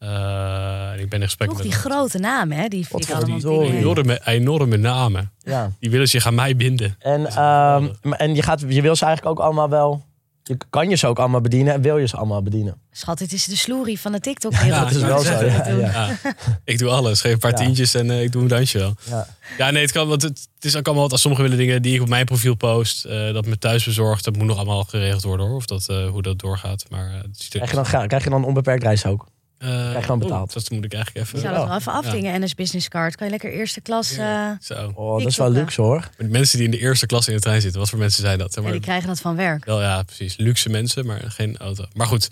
Uh, 0.03 1.01
ik 1.01 1.09
ben 1.09 1.19
in 1.19 1.25
gesprek 1.25 1.47
Toch 1.47 1.57
met 1.57 1.65
die 1.67 1.75
grote 1.75 2.17
namen, 2.17 2.57
hè? 2.57 2.67
Die 2.67 2.85
Wat 2.89 3.01
ik 3.03 3.11
allemaal 3.11 3.39
die 3.39 3.50
dingen. 3.50 3.77
enorme, 3.77 4.21
enorme 4.25 4.77
namen. 4.77 5.31
Ja. 5.39 5.71
Die 5.79 5.89
willen 5.89 6.07
zich 6.07 6.27
aan 6.27 6.35
mij 6.35 6.55
binden. 6.55 6.95
En, 7.00 7.44
um, 7.44 8.13
en 8.13 8.35
je, 8.35 8.41
gaat, 8.41 8.59
je 8.67 8.81
wil 8.81 8.95
ze 8.95 9.05
eigenlijk 9.05 9.39
ook 9.39 9.45
allemaal 9.45 9.69
wel... 9.69 10.05
Je 10.44 10.57
kan 10.69 10.89
je 10.89 10.95
ze 10.95 11.07
ook 11.07 11.19
allemaal 11.19 11.41
bedienen 11.41 11.73
en 11.73 11.81
wil 11.81 11.97
je 11.97 12.07
ze 12.07 12.17
allemaal 12.17 12.41
bedienen? 12.44 12.75
Schat, 12.91 13.17
dit 13.17 13.31
is 13.33 13.45
de 13.45 13.55
sloerie 13.55 14.00
van 14.00 14.11
de 14.11 14.19
TikTok. 14.19 14.53
Ja, 14.65 14.79
dat 14.83 14.91
is 14.91 15.01
wel 15.01 15.19
zo. 15.19 15.31
Ja, 15.45 15.67
ja. 15.67 15.77
Ja, 15.79 16.09
ik 16.63 16.77
doe 16.77 16.89
alles. 16.89 17.21
Geef 17.21 17.33
een 17.33 17.39
paar 17.39 17.51
Ja. 17.51 17.57
tientjes 17.57 17.94
en 17.94 18.05
uh, 18.07 18.21
ik 18.23 18.31
doe 18.31 18.41
een 18.41 18.47
dansje 18.47 18.77
wel. 18.77 18.95
Ja. 19.09 19.27
Ja, 19.57 19.71
nee, 19.71 19.81
het 19.81 19.91
kan. 19.91 20.07
Want 20.07 20.21
het, 20.21 20.47
het 20.55 20.65
is 20.65 20.75
ook 20.75 20.85
allemaal 20.85 21.03
wat. 21.03 21.11
Als 21.11 21.21
sommigen 21.21 21.45
willen 21.50 21.59
dingen 21.65 21.81
die 21.81 21.95
ik 21.95 22.01
op 22.01 22.07
mijn 22.07 22.25
profiel 22.25 22.55
post, 22.55 23.05
uh, 23.05 23.33
dat 23.33 23.45
me 23.45 23.57
thuis 23.57 23.83
bezorgd, 23.85 24.23
dat 24.23 24.35
moet 24.38 24.47
nog 24.47 24.57
allemaal 24.57 24.83
geregeld 24.83 25.23
worden 25.23 25.45
hoor. 25.45 25.55
Of 25.55 25.65
dat, 25.65 25.88
uh, 25.91 26.07
hoe 26.09 26.21
dat 26.21 26.39
doorgaat. 26.39 26.85
Maar 26.89 27.07
uh, 27.07 27.13
het 27.15 27.47
Krijg, 27.50 27.69
je 27.69 27.75
dan, 27.75 28.07
krijg 28.07 28.23
je 28.23 28.29
dan 28.29 28.45
onbeperkt 28.45 28.83
reis 28.83 29.05
ook? 29.05 29.27
Uh, 29.63 29.89
Krijg 29.89 30.06
gewoon 30.06 30.19
betaald? 30.19 30.48
oh, 30.48 30.54
dat 30.54 30.69
moet 30.69 30.86
ik 30.86 30.94
eigenlijk 30.94 31.25
Je 31.25 31.31
even. 31.33 31.39
zou 31.48 31.56
dat 31.60 31.68
wel 31.68 31.77
even 31.77 31.92
afdingen. 31.92 32.42
NS 32.42 32.56
Business 32.56 32.88
Card. 32.88 33.15
Kan 33.15 33.25
je 33.25 33.31
lekker 33.31 33.51
eerste 33.51 33.81
klas... 33.81 34.18
eh, 34.18 34.50
Zo. 34.62 34.92
Oh, 34.95 35.18
dat 35.19 35.27
is 35.27 35.38
wel 35.38 35.51
luxe 35.51 35.81
hoor. 35.81 36.00
Maar 36.00 36.12
de 36.18 36.24
mensen 36.27 36.57
die 36.57 36.65
in 36.65 36.71
de 36.71 36.80
eerste 36.80 37.06
klas 37.06 37.27
in 37.27 37.33
de 37.33 37.39
trein 37.42 37.62
zitten, 37.62 37.80
wat 37.80 37.89
voor 37.89 38.00
mensen 38.00 38.21
zijn 38.24 38.38
dat? 38.38 38.48
Zeg 38.54 38.56
ja, 38.57 38.69
maar, 38.69 38.71
die 38.71 38.81
krijgen 38.88 39.07
dat 39.07 39.19
van 39.21 39.36
werk. 39.36 39.65
wel, 39.65 39.81
ja, 39.81 40.04
precies. 40.04 40.38
Luxe 40.38 40.69
mensen, 40.69 41.06
maar 41.06 41.21
geen 41.27 41.57
auto. 41.57 41.86
Maar 41.94 42.07
goed, 42.07 42.27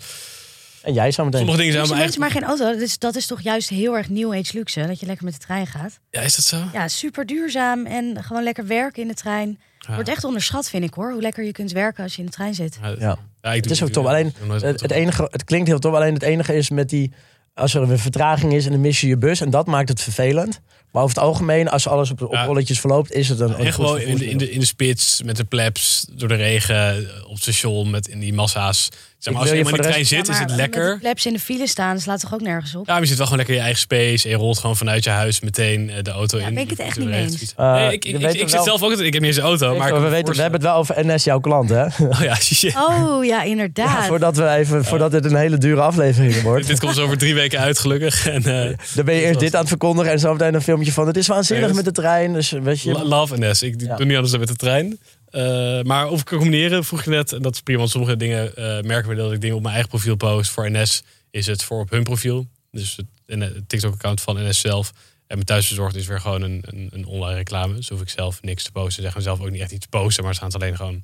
En 0.82 0.92
jij 0.92 1.10
zou 1.10 1.26
meteen. 1.26 1.40
sommige 1.46 1.58
dingen 1.58 1.72
zijn 1.72 1.86
Luxe 1.86 1.94
mijn 1.94 2.02
mensen, 2.02 2.20
maar 2.20 2.30
geen 2.30 2.68
auto. 2.72 2.78
Dus 2.78 2.98
dat 2.98 3.16
is 3.16 3.26
toch 3.26 3.40
juist 3.40 3.68
heel 3.68 3.96
erg 3.96 4.08
new 4.08 4.32
age 4.34 4.50
luxe. 4.56 4.86
Dat 4.86 5.00
je 5.00 5.06
lekker 5.06 5.24
met 5.24 5.34
de 5.34 5.40
trein 5.40 5.66
gaat. 5.66 5.98
Ja, 6.10 6.20
is 6.20 6.36
dat 6.36 6.44
zo? 6.44 6.58
Ja, 6.72 6.88
super 6.88 7.26
duurzaam. 7.26 7.86
En 7.86 8.24
gewoon 8.24 8.42
lekker 8.42 8.66
werken 8.66 9.02
in 9.02 9.08
de 9.08 9.14
trein. 9.14 9.60
Ja. 9.78 9.94
Wordt 9.94 10.08
echt 10.08 10.24
onderschat, 10.24 10.68
vind 10.68 10.84
ik 10.84 10.94
hoor. 10.94 11.12
Hoe 11.12 11.22
lekker 11.22 11.44
je 11.44 11.52
kunt 11.52 11.72
werken 11.72 12.02
als 12.02 12.12
je 12.14 12.18
in 12.20 12.26
de 12.26 12.32
trein 12.32 12.54
zit. 12.54 12.78
Ja, 12.82 12.94
Ja. 12.98 13.18
Ja, 13.42 13.52
ik 13.52 13.62
Het 13.62 13.72
is 13.72 13.82
ook 13.82 13.88
top. 13.88 14.06
Alleen 14.06 14.34
nooit 14.46 14.62
het, 14.62 14.90
enige, 14.90 15.28
het 15.30 15.44
klinkt 15.44 15.68
heel 15.68 15.78
top. 15.78 15.94
Alleen 15.94 16.14
het 16.14 16.22
enige 16.22 16.54
is 16.54 16.70
met 16.70 16.88
die. 16.88 17.12
Als 17.54 17.74
er 17.74 17.82
een 17.82 17.98
vertraging 17.98 18.52
is 18.52 18.64
en 18.64 18.70
dan 18.72 18.80
mis 18.80 19.00
je 19.00 19.06
je 19.06 19.16
bus. 19.16 19.40
En 19.40 19.50
dat 19.50 19.66
maakt 19.66 19.88
het 19.88 20.00
vervelend. 20.00 20.60
Maar 20.92 21.02
over 21.02 21.14
het 21.16 21.24
algemeen, 21.24 21.68
als 21.68 21.88
alles 21.88 22.10
op, 22.10 22.22
op 22.22 22.32
Ja. 22.32 22.44
rolletjes 22.44 22.80
verloopt, 22.80 23.12
is 23.12 23.28
het 23.28 23.40
een. 23.40 23.66
een 23.66 23.72
gewoon 23.72 24.00
in 24.00 24.16
de, 24.16 24.30
in, 24.30 24.38
de, 24.38 24.50
in 24.50 24.60
de 24.60 24.66
spits, 24.66 25.22
met 25.22 25.36
de 25.36 25.44
plebs, 25.44 26.06
door 26.12 26.28
de 26.28 26.34
regen, 26.34 27.08
op 27.24 27.32
het 27.32 27.42
station, 27.42 27.90
met 27.90 28.08
in 28.08 28.20
die 28.20 28.32
massa's. 28.32 28.88
Zeg 29.22 29.32
maar, 29.32 29.42
als 29.42 29.50
je 29.50 29.56
helemaal 29.56 29.78
in 29.78 29.82
de 29.84 29.88
trein 29.88 30.06
zit, 30.06 30.28
is 30.28 30.38
het 30.38 30.50
lekker. 30.50 30.98
plebs 30.98 31.26
in 31.26 31.32
de 31.32 31.38
file 31.38 31.66
staan, 31.66 32.00
slaat 32.00 32.20
toch 32.20 32.34
ook 32.34 32.40
nergens 32.40 32.74
op? 32.74 32.86
Ja, 32.86 32.92
maar 32.92 33.00
je 33.02 33.06
zit 33.08 33.16
wel 33.16 33.26
gewoon 33.26 33.38
lekker 33.46 33.54
in 33.56 33.60
je 33.60 33.66
eigen 33.66 33.82
space. 33.86 34.24
En 34.24 34.30
je 34.30 34.36
rolt 34.36 34.58
gewoon 34.58 34.76
vanuit 34.76 35.04
je 35.04 35.10
huis 35.10 35.40
meteen 35.40 35.90
eh, 35.90 36.02
de 36.02 36.10
auto 36.10 36.38
Ja, 36.38 36.46
in. 36.46 36.54
ben 36.54 36.62
ik 36.62 36.70
het 36.70 36.78
echt 36.78 36.98
niet 36.98 37.08
eens. 37.08 37.54
Eh, 37.56 37.72
Nee, 37.72 37.92
ik, 37.92 38.04
ik, 38.04 38.16
weet 38.16 38.34
ik, 38.34 38.48
zit 38.48 38.62
zelf 38.62 38.82
ook, 38.82 38.92
ik 38.92 38.98
heb 39.12 39.12
niet 39.12 39.22
eens 39.22 39.36
een 39.36 39.42
auto. 39.42 39.76
Maar 39.76 39.88
ik 39.88 39.94
we, 39.94 40.08
weten, 40.08 40.34
we 40.34 40.40
hebben 40.40 40.60
het 40.60 40.68
wel 40.68 40.78
over 40.78 41.06
NS, 41.06 41.24
jouw 41.24 41.40
klant, 41.40 41.68
hè? 41.70 41.84
Oh 42.12 42.20
ja, 42.20 42.34
shit. 42.34 42.74
Oh 42.76 43.24
ja, 43.24 43.42
inderdaad. 43.42 44.00
Ja, 44.00 44.06
voordat, 44.06 44.36
we 44.36 44.48
even, 44.48 44.84
voordat 44.84 45.10
dit 45.10 45.24
een 45.24 45.36
hele 45.36 45.58
dure 45.58 45.80
aflevering 45.80 46.42
wordt. 46.48 46.66
Dit 46.66 46.80
komt 46.80 46.94
zo 46.94 47.02
over 47.04 47.18
drie 47.18 47.34
weken 47.34 47.58
uit, 47.58 47.78
gelukkig. 47.78 48.26
En, 48.28 48.44
eh, 48.44 48.76
Dan 48.94 49.04
ben 49.04 49.14
je 49.14 49.20
eerst 49.24 49.40
dit 49.40 49.54
aan 49.54 49.60
het 49.60 49.68
verkondigen 49.68 50.12
en 50.12 50.18
zo 50.18 50.32
meteen 50.32 50.54
een 50.54 50.62
filmpje 50.62 50.92
van. 50.92 51.06
Het 51.06 51.16
is 51.16 51.26
waanzinnig 51.26 51.72
met 51.72 51.84
de 51.84 51.92
trein. 51.92 52.32
Dus 52.32 52.50
weet 52.50 52.80
je. 52.80 52.92
Lo- 52.92 53.04
Love 53.04 53.36
NS. 53.38 53.62
Ik 53.62 53.78
doe 53.78 53.88
niet 54.04 54.14
anders 54.14 54.30
dan 54.30 54.40
met 54.40 54.48
de 54.48 54.56
trein. 54.56 54.98
Eh, 55.32 55.82
maar 55.82 56.08
of 56.08 56.18
ik 56.18 56.24
kan 56.24 56.38
combineren, 56.38 56.84
vroeg 56.84 57.04
je 57.04 57.10
net. 57.10 57.32
En 57.32 57.42
dat 57.42 57.54
is 57.54 57.60
prima, 57.60 57.78
want 57.78 57.90
sommige 57.90 58.16
dingen 58.16 58.56
eh, 58.56 58.82
merken 58.82 59.08
we 59.08 59.14
dat 59.14 59.32
ik 59.32 59.40
dingen 59.40 59.56
op 59.56 59.62
mijn 59.62 59.74
eigen 59.74 59.90
profiel 59.90 60.16
post. 60.16 60.50
Voor 60.50 60.70
NS 60.70 61.02
is 61.30 61.46
het 61.46 61.62
voor 61.62 61.80
op 61.80 61.90
hun 61.90 62.02
profiel. 62.02 62.46
Dus 62.70 62.98
het, 63.26 63.68
TikTok-account 63.68 64.20
van 64.20 64.48
NS 64.48 64.60
zelf. 64.60 64.92
En 65.26 65.34
mijn 65.34 65.44
thuisbezorgd 65.44 65.96
is 65.96 66.06
weer 66.06 66.20
gewoon 66.20 66.42
een, 66.42 66.64
een, 66.66 66.88
een 66.92 67.06
online 67.06 67.36
reclame. 67.36 67.74
Dus 67.74 67.88
hoef 67.88 68.00
ik 68.00 68.08
zelf 68.08 68.42
niks 68.42 68.64
te 68.64 68.72
posten. 68.72 68.92
Ze 68.92 69.00
zeggen 69.00 69.22
zelf 69.22 69.40
ook 69.40 69.50
niet 69.50 69.60
echt 69.60 69.72
iets 69.72 69.86
te 69.88 69.98
posten, 69.98 70.24
maar 70.24 70.34
ze 70.34 70.40
gaan 70.40 70.48
het 70.48 70.62
alleen 70.62 70.76
gewoon 70.76 71.02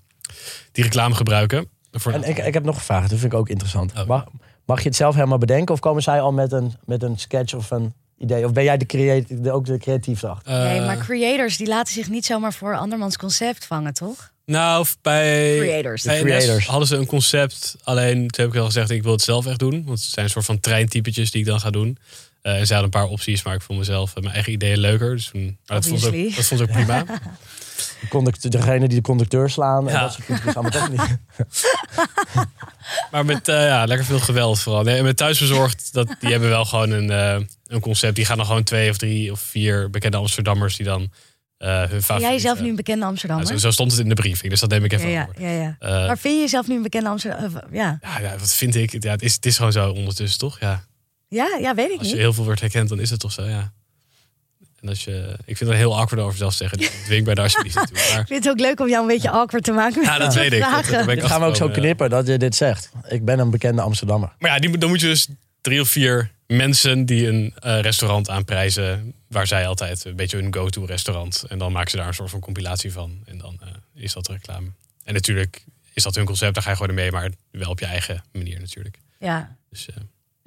die 0.73 0.85
reclame 0.85 1.15
gebruiken. 1.15 1.69
Voor 1.93 2.13
En 2.13 2.23
ik, 2.23 2.39
ik 2.39 2.55
heb 2.55 2.65
nog 2.65 2.75
een 2.75 2.81
vraag, 2.81 3.01
dat 3.09 3.19
vind 3.19 3.33
ik 3.33 3.39
ook 3.39 3.49
interessant. 3.49 3.93
Oh. 3.99 4.07
Mag, 4.07 4.25
mag 4.65 4.79
je 4.79 4.89
het 4.89 4.97
zelf 4.97 5.15
helemaal 5.15 5.39
bedenken 5.39 5.75
of 5.75 5.81
komen 5.81 6.03
zij 6.03 6.21
al 6.21 6.33
met 6.33 6.53
een, 6.53 6.75
met 6.85 7.03
een 7.03 7.19
sketch 7.19 7.55
of 7.55 7.71
een 7.71 7.95
idee? 8.19 8.45
Of 8.45 8.53
ben 8.53 8.65
jij 8.65 8.77
de 8.77 8.87
creati- 8.87 9.43
de, 9.43 9.53
ook 9.53 9.67
de 9.67 9.79
creatief 9.79 10.25
achter? 10.25 10.53
Eh, 10.53 10.63
Nee, 10.63 10.81
maar 10.81 10.99
creators 10.99 11.57
die 11.57 11.67
laten 11.67 11.95
zich 11.95 12.09
niet 12.09 12.27
zomaar 12.27 12.53
voor 12.53 12.77
andermans 12.77 13.17
concept 13.17 13.65
vangen, 13.67 13.95
toch? 13.95 14.33
Nou, 14.45 14.87
bij, 15.03 15.57
Creators. 15.59 16.03
bij 16.03 16.21
creators. 16.21 16.67
hadden 16.67 16.89
ze 16.89 16.97
een 16.97 17.07
concept. 17.07 17.77
Alleen 17.83 18.29
toen 18.29 18.45
heb 18.45 18.55
ik 18.55 18.61
al 18.61 18.67
gezegd, 18.67 18.91
ik 18.91 19.03
wil 19.03 19.13
het 19.13 19.23
zelf 19.23 19.47
echt 19.47 19.59
doen. 19.59 19.85
Want 19.85 20.01
het 20.01 20.11
zijn 20.11 20.25
een 20.25 20.31
soort 20.31 20.45
van 20.45 20.61
treintypetjes 20.61 21.31
die 21.31 21.41
ik 21.41 21.47
dan 21.47 21.61
ga 21.61 21.71
doen. 21.71 21.99
Eh, 22.43 22.53
en 22.59 22.67
ze 22.67 22.73
hadden 22.75 22.93
een 22.93 23.01
paar 23.01 23.11
opties, 23.11 23.43
maar 23.43 23.55
ik 23.55 23.63
vond 23.63 23.79
mezelf 23.79 24.15
mijn 24.15 24.35
eigen 24.35 24.53
ideeën 24.53 24.79
leuker. 24.79 25.15
Dus 25.17 25.29
toen, 25.33 25.59
dat, 25.65 25.87
vond 25.87 26.05
Obviously. 26.05 26.35
dat 26.37 26.45
vond 26.45 26.61
ook 26.63 26.71
prima. 26.71 27.05
De 28.01 28.09
conduct- 28.09 28.51
degene 28.53 28.89
die 28.89 28.97
de 28.97 29.03
conducteur 29.03 29.51
slaan. 29.51 29.87
En 29.89 29.95
Ja. 29.95 30.01
dat 30.01 30.13
soort 30.13 30.27
dingen 30.27 30.55
allemaal 30.55 30.71
toch 30.71 30.91
niet. 30.91 31.19
Maar 33.11 33.25
met 33.25 33.49
eh, 33.49 33.67
ja, 33.67 33.85
lekker 33.85 34.07
veel 34.07 34.19
geweld 34.21 34.61
vooral. 34.61 34.83
Nee, 34.83 34.97
en 34.99 35.05
met 35.05 35.17
thuisbezorgd, 35.17 35.93
dat, 35.93 36.17
die 36.21 36.31
hebben 36.31 36.49
wel 36.49 36.65
gewoon 36.65 36.91
een, 36.91 37.11
eh, 37.11 37.47
een 37.67 37.81
concept. 37.81 38.17
Die 38.17 38.25
gaan 38.25 38.37
dan 38.37 38.47
gewoon 38.47 38.63
twee 38.63 38.91
of 38.91 38.97
drie 38.97 39.33
of 39.33 39.41
vier 39.41 39.91
bekende 39.91 40.17
Amsterdammers 40.17 40.77
die 40.77 40.87
dan 40.87 41.11
eh 41.59 41.79
hun 41.79 42.03
favoriete... 42.03 42.21
jij 42.31 42.39
zelf 42.39 42.61
nu 42.61 42.69
een 42.69 42.77
bekende 42.77 43.05
Amsterdammer? 43.05 43.47
Ja, 43.47 43.53
zo, 43.53 43.59
zo 43.59 43.71
stond 43.71 43.91
het 43.91 44.01
in 44.01 44.09
de 44.09 44.15
briefing, 44.15 44.51
dus 44.51 44.61
dat 44.61 44.71
neem 44.71 44.85
ik 44.85 44.91
ja, 44.91 44.99
even 44.99 45.11
ja, 45.11 45.27
over. 45.29 45.43
ja, 45.43 45.51
ja. 45.51 45.77
Eh, 45.79 46.07
Maar 46.07 46.19
vind 46.19 46.35
je 46.35 46.41
jezelf 46.41 46.69
nu 46.69 46.77
een 46.77 46.83
bekende 46.83 47.09
Amsterdammer? 47.09 47.65
ja. 47.73 47.99
ja, 48.03 48.19
ja, 48.21 48.39
wat 48.39 48.55
vind 48.55 48.75
ik? 48.75 49.03
Ja, 49.03 49.11
het, 49.11 49.23
is, 49.23 49.35
het 49.35 49.47
is 49.47 49.57
gewoon 49.57 49.73
zo 49.73 49.91
ondertussen, 49.91 50.39
toch? 50.39 50.61
Ja. 50.61 50.85
Ja, 51.29 51.57
ja, 51.61 51.75
weet 51.75 51.91
ik 51.91 51.99
Als 51.99 52.07
je 52.07 52.13
niet. 52.13 52.23
heel 52.23 52.33
veel 52.33 52.45
wordt 52.45 52.61
herkend, 52.61 52.89
dan 52.89 53.01
is 53.01 53.11
het 53.11 53.21
toch 53.21 53.33
zo, 53.33 53.43
ja. 53.45 53.73
En 54.81 54.89
als 54.89 55.05
je, 55.05 55.37
ik 55.45 55.57
vind 55.57 55.71
het 55.71 55.79
heel 55.79 55.99
awkward 55.99 56.23
over 56.23 56.39
zelf 56.39 56.55
zeggen. 56.55 56.79
Dwing 56.79 57.25
mij 57.25 57.35
daar 57.35 57.45
alsjeblieft 57.45 57.77
toe. 57.77 57.87
Maar, 57.93 58.21
Ik 58.21 58.27
vind 58.27 58.45
het 58.45 58.53
ook 58.53 58.61
leuk 58.61 58.81
om 58.81 58.89
jou 58.89 59.03
een 59.03 59.09
beetje 59.09 59.31
awkward 59.31 59.65
te 59.65 59.73
maken. 59.73 60.03
ja, 60.03 60.19
dat 60.19 60.35
weet 60.35 60.53
ik. 60.53 60.61
Dat, 60.61 60.69
Vragen. 60.69 60.93
daar 60.93 61.05
ben 61.05 61.15
ik 61.15 61.21
Dit 61.21 61.31
gaan 61.31 61.41
we 61.41 61.47
ook 61.47 61.57
zo 61.57 61.69
knippen 61.69 62.11
dat 62.11 62.27
je 62.27 62.39
dit 62.39 62.55
zegt. 62.55 62.91
Ik 63.09 63.25
ben 63.25 63.39
een 63.39 63.51
bekende 63.51 63.83
Amsterdammer. 63.83 64.33
Maar 64.39 64.51
ja, 64.51 64.59
die, 64.59 64.79
dan 64.79 64.89
moet 64.89 65.01
je 65.01 65.07
dus 65.07 65.29
drie 65.61 65.81
of 65.81 65.89
vier 65.89 66.31
mensen 66.47 67.05
die 67.07 67.27
een 67.27 67.55
eh, 67.61 67.81
restaurant 67.81 68.31
aanprijzen. 68.31 69.15
Waar 69.29 69.47
zij 69.47 69.67
altijd 69.67 70.05
een 70.05 70.17
beetje 70.17 70.37
hun 70.37 70.55
go-to 70.55 70.85
restaurant. 70.85 71.45
En 71.49 71.59
dan 71.59 71.73
maken 71.73 71.91
ze 71.91 71.97
daar 71.97 72.07
een 72.07 72.15
soort 72.15 72.31
van 72.31 72.41
compilatie 72.41 72.93
van. 72.93 73.19
En 73.25 73.39
dan 73.39 73.59
eh, 73.61 73.69
is 74.03 74.13
dat 74.13 74.29
reclame. 74.29 74.67
En 75.05 75.15
natuurlijk 75.15 75.65
is 75.93 76.03
dat 76.03 76.15
hun 76.15 76.25
concept, 76.25 76.55
daar 76.55 76.63
ga 76.63 76.71
je 76.71 76.77
gewoon 76.77 76.91
in 76.91 77.03
mee. 77.03 77.13
Maar 77.13 77.31
wel 77.51 77.71
op 77.71 77.79
je 77.79 77.87
eigen 77.87 78.25
manier 78.33 78.61
natuurlijk. 78.61 78.99
Ja, 79.19 79.57
Dus 79.71 79.89
eh 79.89 79.97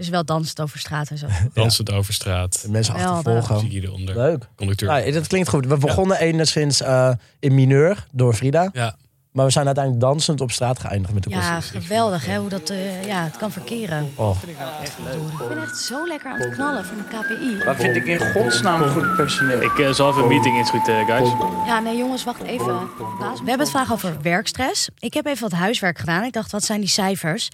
dus 0.02 0.10
wel 0.10 0.26
dansend 0.26 0.62
over 0.62 0.80
straat 0.80 1.10
en 1.10 1.18
zo. 1.18 1.28
dansend 1.54 1.92
over 1.92 2.14
straat. 2.14 2.66
Mensen 2.70 2.94
Geweldig. 2.96 3.18
achtervolgen. 3.18 3.66
Muziek 3.66 3.84
eronder. 3.84 4.16
Leuk. 4.18 4.48
Conducteur. 4.56 5.06
Ja, 5.06 5.12
dat 5.12 5.28
klinkt 5.28 5.50
goed. 5.50 5.66
We 5.66 5.78
begonnen 5.78 6.20
enigszins 6.20 6.82
eh 6.82 7.12
in 7.40 7.56
mineur 7.56 8.06
door 8.12 8.34
Frida. 8.34 8.70
Ja, 8.74 8.96
Maar 9.32 9.46
we 9.46 9.52
zijn 9.52 9.66
uiteindelijk 9.66 10.04
dansend 10.06 10.42
op 10.42 10.52
straat 10.52 10.80
geëindigd 10.80 11.14
met 11.14 11.24
de 11.24 11.30
Ja, 11.30 11.60
geweldig 11.62 12.26
hè, 12.26 12.38
hoe 12.38 12.50
dat 12.50 12.70
eh, 12.70 13.06
ja, 13.06 13.24
het 13.24 13.38
kan 13.38 13.52
verkeren. 13.52 14.12
Oh. 14.16 14.38
Ik 14.44 15.48
ben 15.48 15.62
echt 15.62 15.78
zo 15.78 16.08
lekker 16.08 16.32
aan 16.32 16.40
het 16.40 16.54
knallen 16.54 16.86
van 16.86 16.98
de 16.98 17.04
KPI. 17.04 17.66
Wat 17.66 17.76
vind 17.76 17.96
ik 17.96 18.06
in 18.06 18.32
godsnaam 18.32 18.90
goed 18.90 19.16
personeel? 19.16 19.62
Ik 19.62 19.80
eh, 19.80 19.92
zal 19.94 20.10
even 20.10 20.22
een 20.22 20.28
meeting 20.28 20.58
inschieten, 20.58 21.06
guys. 21.06 21.30
Ja, 21.66 21.80
nee 21.80 21.98
jongens, 21.98 22.24
wacht 22.24 22.42
even. 22.42 22.90
Baas, 23.20 23.40
We 23.40 23.48
hebben 23.48 23.60
het 23.60 23.70
vandaag 23.70 23.94
over 23.94 24.22
werkstress. 24.22 24.90
Ik 25.00 25.14
heb 25.14 25.26
even 25.26 25.50
wat 25.50 25.60
huiswerk 25.60 25.98
gedaan. 25.98 26.24
Ik 26.24 26.34
dacht, 26.34 26.52
wat 26.52 26.64
zijn 26.64 26.80
die 26.80 26.90
cijfers? 26.90 27.50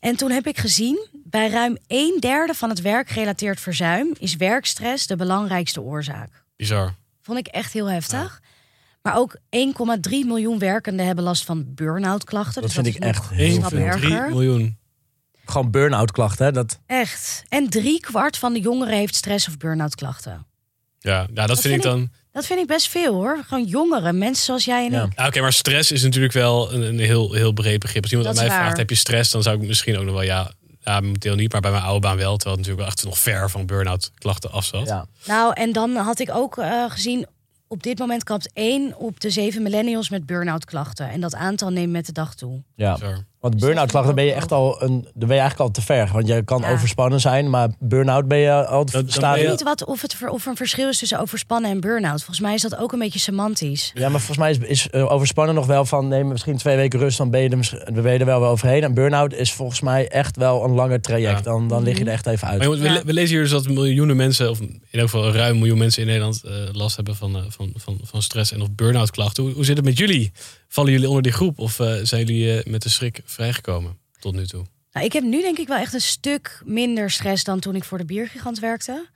En 0.00 0.16
toen 0.16 0.30
heb 0.30 0.46
ik 0.46 0.58
gezien, 0.58 1.06
bij 1.34 1.48
ruim 1.48 1.76
een 1.86 2.16
derde 2.20 2.54
van 2.54 2.68
het 2.68 2.80
werkgerelateerd 2.80 3.60
verzuim... 3.60 4.14
is 4.18 4.36
werkstress 4.36 5.06
de 5.06 5.16
belangrijkste 5.16 5.80
oorzaak. 5.80 6.44
bizar. 6.56 6.94
Vond 7.20 7.38
ik 7.38 7.46
echt 7.46 7.72
heel 7.72 7.90
heftig. 7.90 8.40
Maar 9.02 9.16
ook 9.16 9.36
1,3 9.36 9.40
miljoen 10.10 10.58
werkenden 10.58 11.06
hebben 11.06 11.24
last 11.24 11.44
van 11.44 11.74
burn-out 11.74 12.24
klachten. 12.24 12.62
Dat 12.62 12.62
dus 12.62 12.72
vind 12.72 12.86
is 12.86 12.94
ik 12.96 13.02
echt 13.02 13.28
heel 13.28 13.62
veel. 13.62 13.78
1,3 13.78 13.84
erger. 13.84 14.28
miljoen. 14.28 14.78
Gewoon 15.44 15.70
burn-out 15.70 16.10
klachten. 16.10 16.44
Hè? 16.44 16.52
Dat, 16.52 16.80
Echt. 16.86 17.42
En 17.48 17.68
drie 17.68 18.00
kwart 18.00 18.38
van 18.38 18.52
de 18.52 18.60
jongeren 18.60 18.96
heeft 18.96 19.14
stress 19.14 19.48
of 19.48 19.56
burn-out 19.56 19.94
klachten. 19.94 20.46
Ja, 20.98 21.26
ja 21.34 21.46
dat, 21.46 21.60
vind 21.60 21.74
ik 21.74 21.82
dan... 21.82 22.10
Dat 22.32 22.46
vind 22.46 22.60
ik 22.60 22.66
best 22.66 22.88
veel 22.88 23.14
hoor. 23.14 23.44
Gewoon 23.46 23.64
jongeren, 23.64 24.18
mensen 24.18 24.44
zoals 24.44 24.64
jij 24.64 24.86
en 24.86 24.92
Ja. 24.92 25.02
ik. 25.04 25.12
Ja, 25.16 25.26
Oké, 25.26 25.40
maar 25.40 25.52
stress 25.52 25.92
is 25.92 26.02
natuurlijk 26.02 26.32
wel 26.32 26.72
een, 26.72 26.82
een 26.82 26.98
heel, 26.98 27.32
heel 27.32 27.52
breed 27.52 27.78
begrip. 27.78 28.02
Als 28.02 28.12
iemand 28.12 28.28
Dat 28.28 28.38
aan 28.38 28.46
mij 28.46 28.54
vraagt, 28.56 28.70
waar. 28.70 28.78
heb 28.78 28.90
je 28.90 28.96
stress? 28.96 29.30
Dan 29.30 29.42
zou 29.42 29.60
ik 29.60 29.66
misschien 29.66 29.98
ook 29.98 30.04
nog 30.04 30.14
wel, 30.14 30.22
ja, 30.22 30.52
ja 30.84 31.00
momenteel 31.00 31.34
niet. 31.34 31.52
Maar 31.52 31.60
bij 31.60 31.70
mijn 31.70 31.82
oude 31.82 32.00
baan 32.00 32.16
wel. 32.16 32.36
Terwijl 32.36 32.56
het 32.56 32.66
natuurlijk 32.66 32.78
wel 32.78 32.86
echt 32.86 33.04
nog 33.04 33.18
ver 33.18 33.50
van 33.50 33.66
burn-out 33.66 34.10
klachten 34.14 34.50
af 34.50 34.64
zat. 34.64 34.86
ja. 34.86 35.06
Nou, 35.26 35.52
en 35.54 35.72
dan 35.72 35.96
had 35.96 36.18
ik 36.18 36.30
ook 36.30 36.58
eh, 36.58 36.84
gezien... 36.90 37.26
op 37.68 37.82
dit 37.82 37.98
moment 37.98 38.24
kapt 38.24 38.50
één 38.52 38.96
op 38.96 39.20
de 39.20 39.30
zeven 39.30 39.62
millennials 39.62 40.10
met 40.10 40.26
burn-out 40.26 40.64
klachten. 40.64 41.10
En 41.10 41.20
dat 41.20 41.34
aantal 41.34 41.70
neemt 41.70 41.92
met 41.92 42.06
de 42.06 42.12
dag 42.12 42.34
toe. 42.34 42.62
ja. 42.76 42.92
Bizar. 42.92 43.24
Want 43.44 43.58
burn-out 43.60 43.90
klachten 43.90 44.14
ben 44.14 44.24
je 44.24 44.32
echt 44.32 44.52
al 44.52 44.82
een, 44.82 44.90
dan 45.14 45.28
ben 45.28 45.36
je 45.36 45.42
eigenlijk 45.42 45.60
al 45.60 45.70
te 45.70 45.82
ver. 45.82 46.08
Want 46.12 46.26
je 46.26 46.42
kan 46.44 46.60
Ja. 46.60 46.72
overspannen 46.72 47.20
zijn, 47.20 47.50
maar 47.50 47.68
burn-out 47.78 48.28
ben 48.28 48.38
je 48.38 48.66
al 48.66 48.84
dan 48.84 49.04
staat. 49.06 49.20
ben 49.20 49.30
Ik 49.30 49.36
je- 49.36 49.40
weet 49.42 49.50
niet 49.50 49.62
wat, 49.62 49.84
of, 49.84 50.02
het, 50.02 50.14
ver- 50.14 50.28
of 50.28 50.44
er 50.44 50.50
een 50.50 50.56
verschil 50.56 50.88
is 50.88 50.98
tussen 50.98 51.20
overspannen 51.20 51.70
en 51.70 51.80
burn-out. 51.80 52.18
Volgens 52.18 52.40
mij 52.40 52.54
is 52.54 52.62
dat 52.62 52.76
ook 52.76 52.92
een 52.92 52.98
beetje 52.98 53.18
semantisch. 53.18 53.90
Ja, 53.94 54.08
maar 54.08 54.20
volgens 54.20 54.38
mij 54.38 54.50
is, 54.50 54.58
is 54.58 54.90
eh, 54.90 55.12
overspannen 55.12 55.54
nog 55.54 55.66
wel 55.66 55.84
van 55.84 56.08
neem 56.08 56.28
misschien 56.28 56.56
twee 56.56 56.76
weken 56.76 56.98
rust, 56.98 57.18
dan 57.18 57.30
ben 57.30 57.40
je 57.40 57.48
er, 57.48 57.56
misschien- 57.56 57.82
dan 57.94 58.02
ben 58.02 58.12
je 58.12 58.18
er 58.18 58.26
wel 58.26 58.40
weer 58.40 58.48
overheen. 58.48 58.82
En 58.82 58.94
burn-out 58.94 59.32
is 59.34 59.52
volgens 59.52 59.80
mij 59.80 60.08
echt 60.08 60.36
wel 60.36 60.64
een 60.64 60.72
langer 60.74 61.00
traject. 61.00 61.36
Ja. 61.38 61.50
Dan, 61.50 61.68
dan 61.68 61.82
lig 61.82 61.98
je 61.98 62.04
er 62.04 62.10
echt 62.12 62.26
even 62.26 62.48
uit. 62.48 62.56
Maar 62.58 62.66
jongens, 62.66 62.82
we, 62.82 62.88
Ja. 62.88 62.94
le- 62.94 63.04
we 63.04 63.12
lezen 63.12 63.30
hier 63.34 63.42
dus 63.42 63.50
dat 63.50 63.68
miljoenen 63.68 64.16
mensen, 64.16 64.50
of 64.50 64.60
in 64.60 64.80
elk 64.90 65.02
geval 65.10 65.26
een 65.26 65.32
ruim 65.32 65.58
miljoen 65.58 65.78
mensen 65.78 66.00
in 66.02 66.06
Nederland 66.08 66.42
eh, 66.44 66.52
last 66.72 66.96
hebben 66.96 67.16
van, 67.16 67.36
eh, 67.36 67.42
van, 67.48 67.72
van, 67.76 67.98
van 68.02 68.22
stress 68.22 68.52
en 68.52 68.62
of 68.62 68.68
burn-out 68.74 69.10
klachten. 69.10 69.42
Hoe, 69.42 69.52
hoe 69.52 69.64
zit 69.64 69.76
het 69.76 69.84
met 69.84 69.98
jullie? 69.98 70.32
Vallen 70.74 70.92
jullie 70.92 71.08
onder 71.08 71.22
die 71.22 71.32
groep 71.32 71.58
of 71.58 71.80
eh, 71.80 71.94
zijn 72.02 72.24
jullie 72.24 72.58
eh, 72.58 72.72
met 72.72 72.82
de 72.82 72.88
schrik 72.88 73.20
vrijgekomen 73.24 73.98
tot 74.18 74.34
nu 74.34 74.46
toe? 74.46 74.64
Nou, 74.92 75.06
ik 75.06 75.12
heb 75.12 75.22
nu 75.22 75.40
denk 75.40 75.58
ik 75.58 75.68
wel 75.68 75.76
echt 75.76 75.94
een 75.94 76.00
stuk 76.00 76.62
minder 76.64 77.10
stress 77.10 77.44
dan 77.44 77.60
toen 77.60 77.74
ik 77.74 77.84
voor 77.84 77.98
de 77.98 78.04
biergigant 78.04 78.58
werkte. 78.58 79.06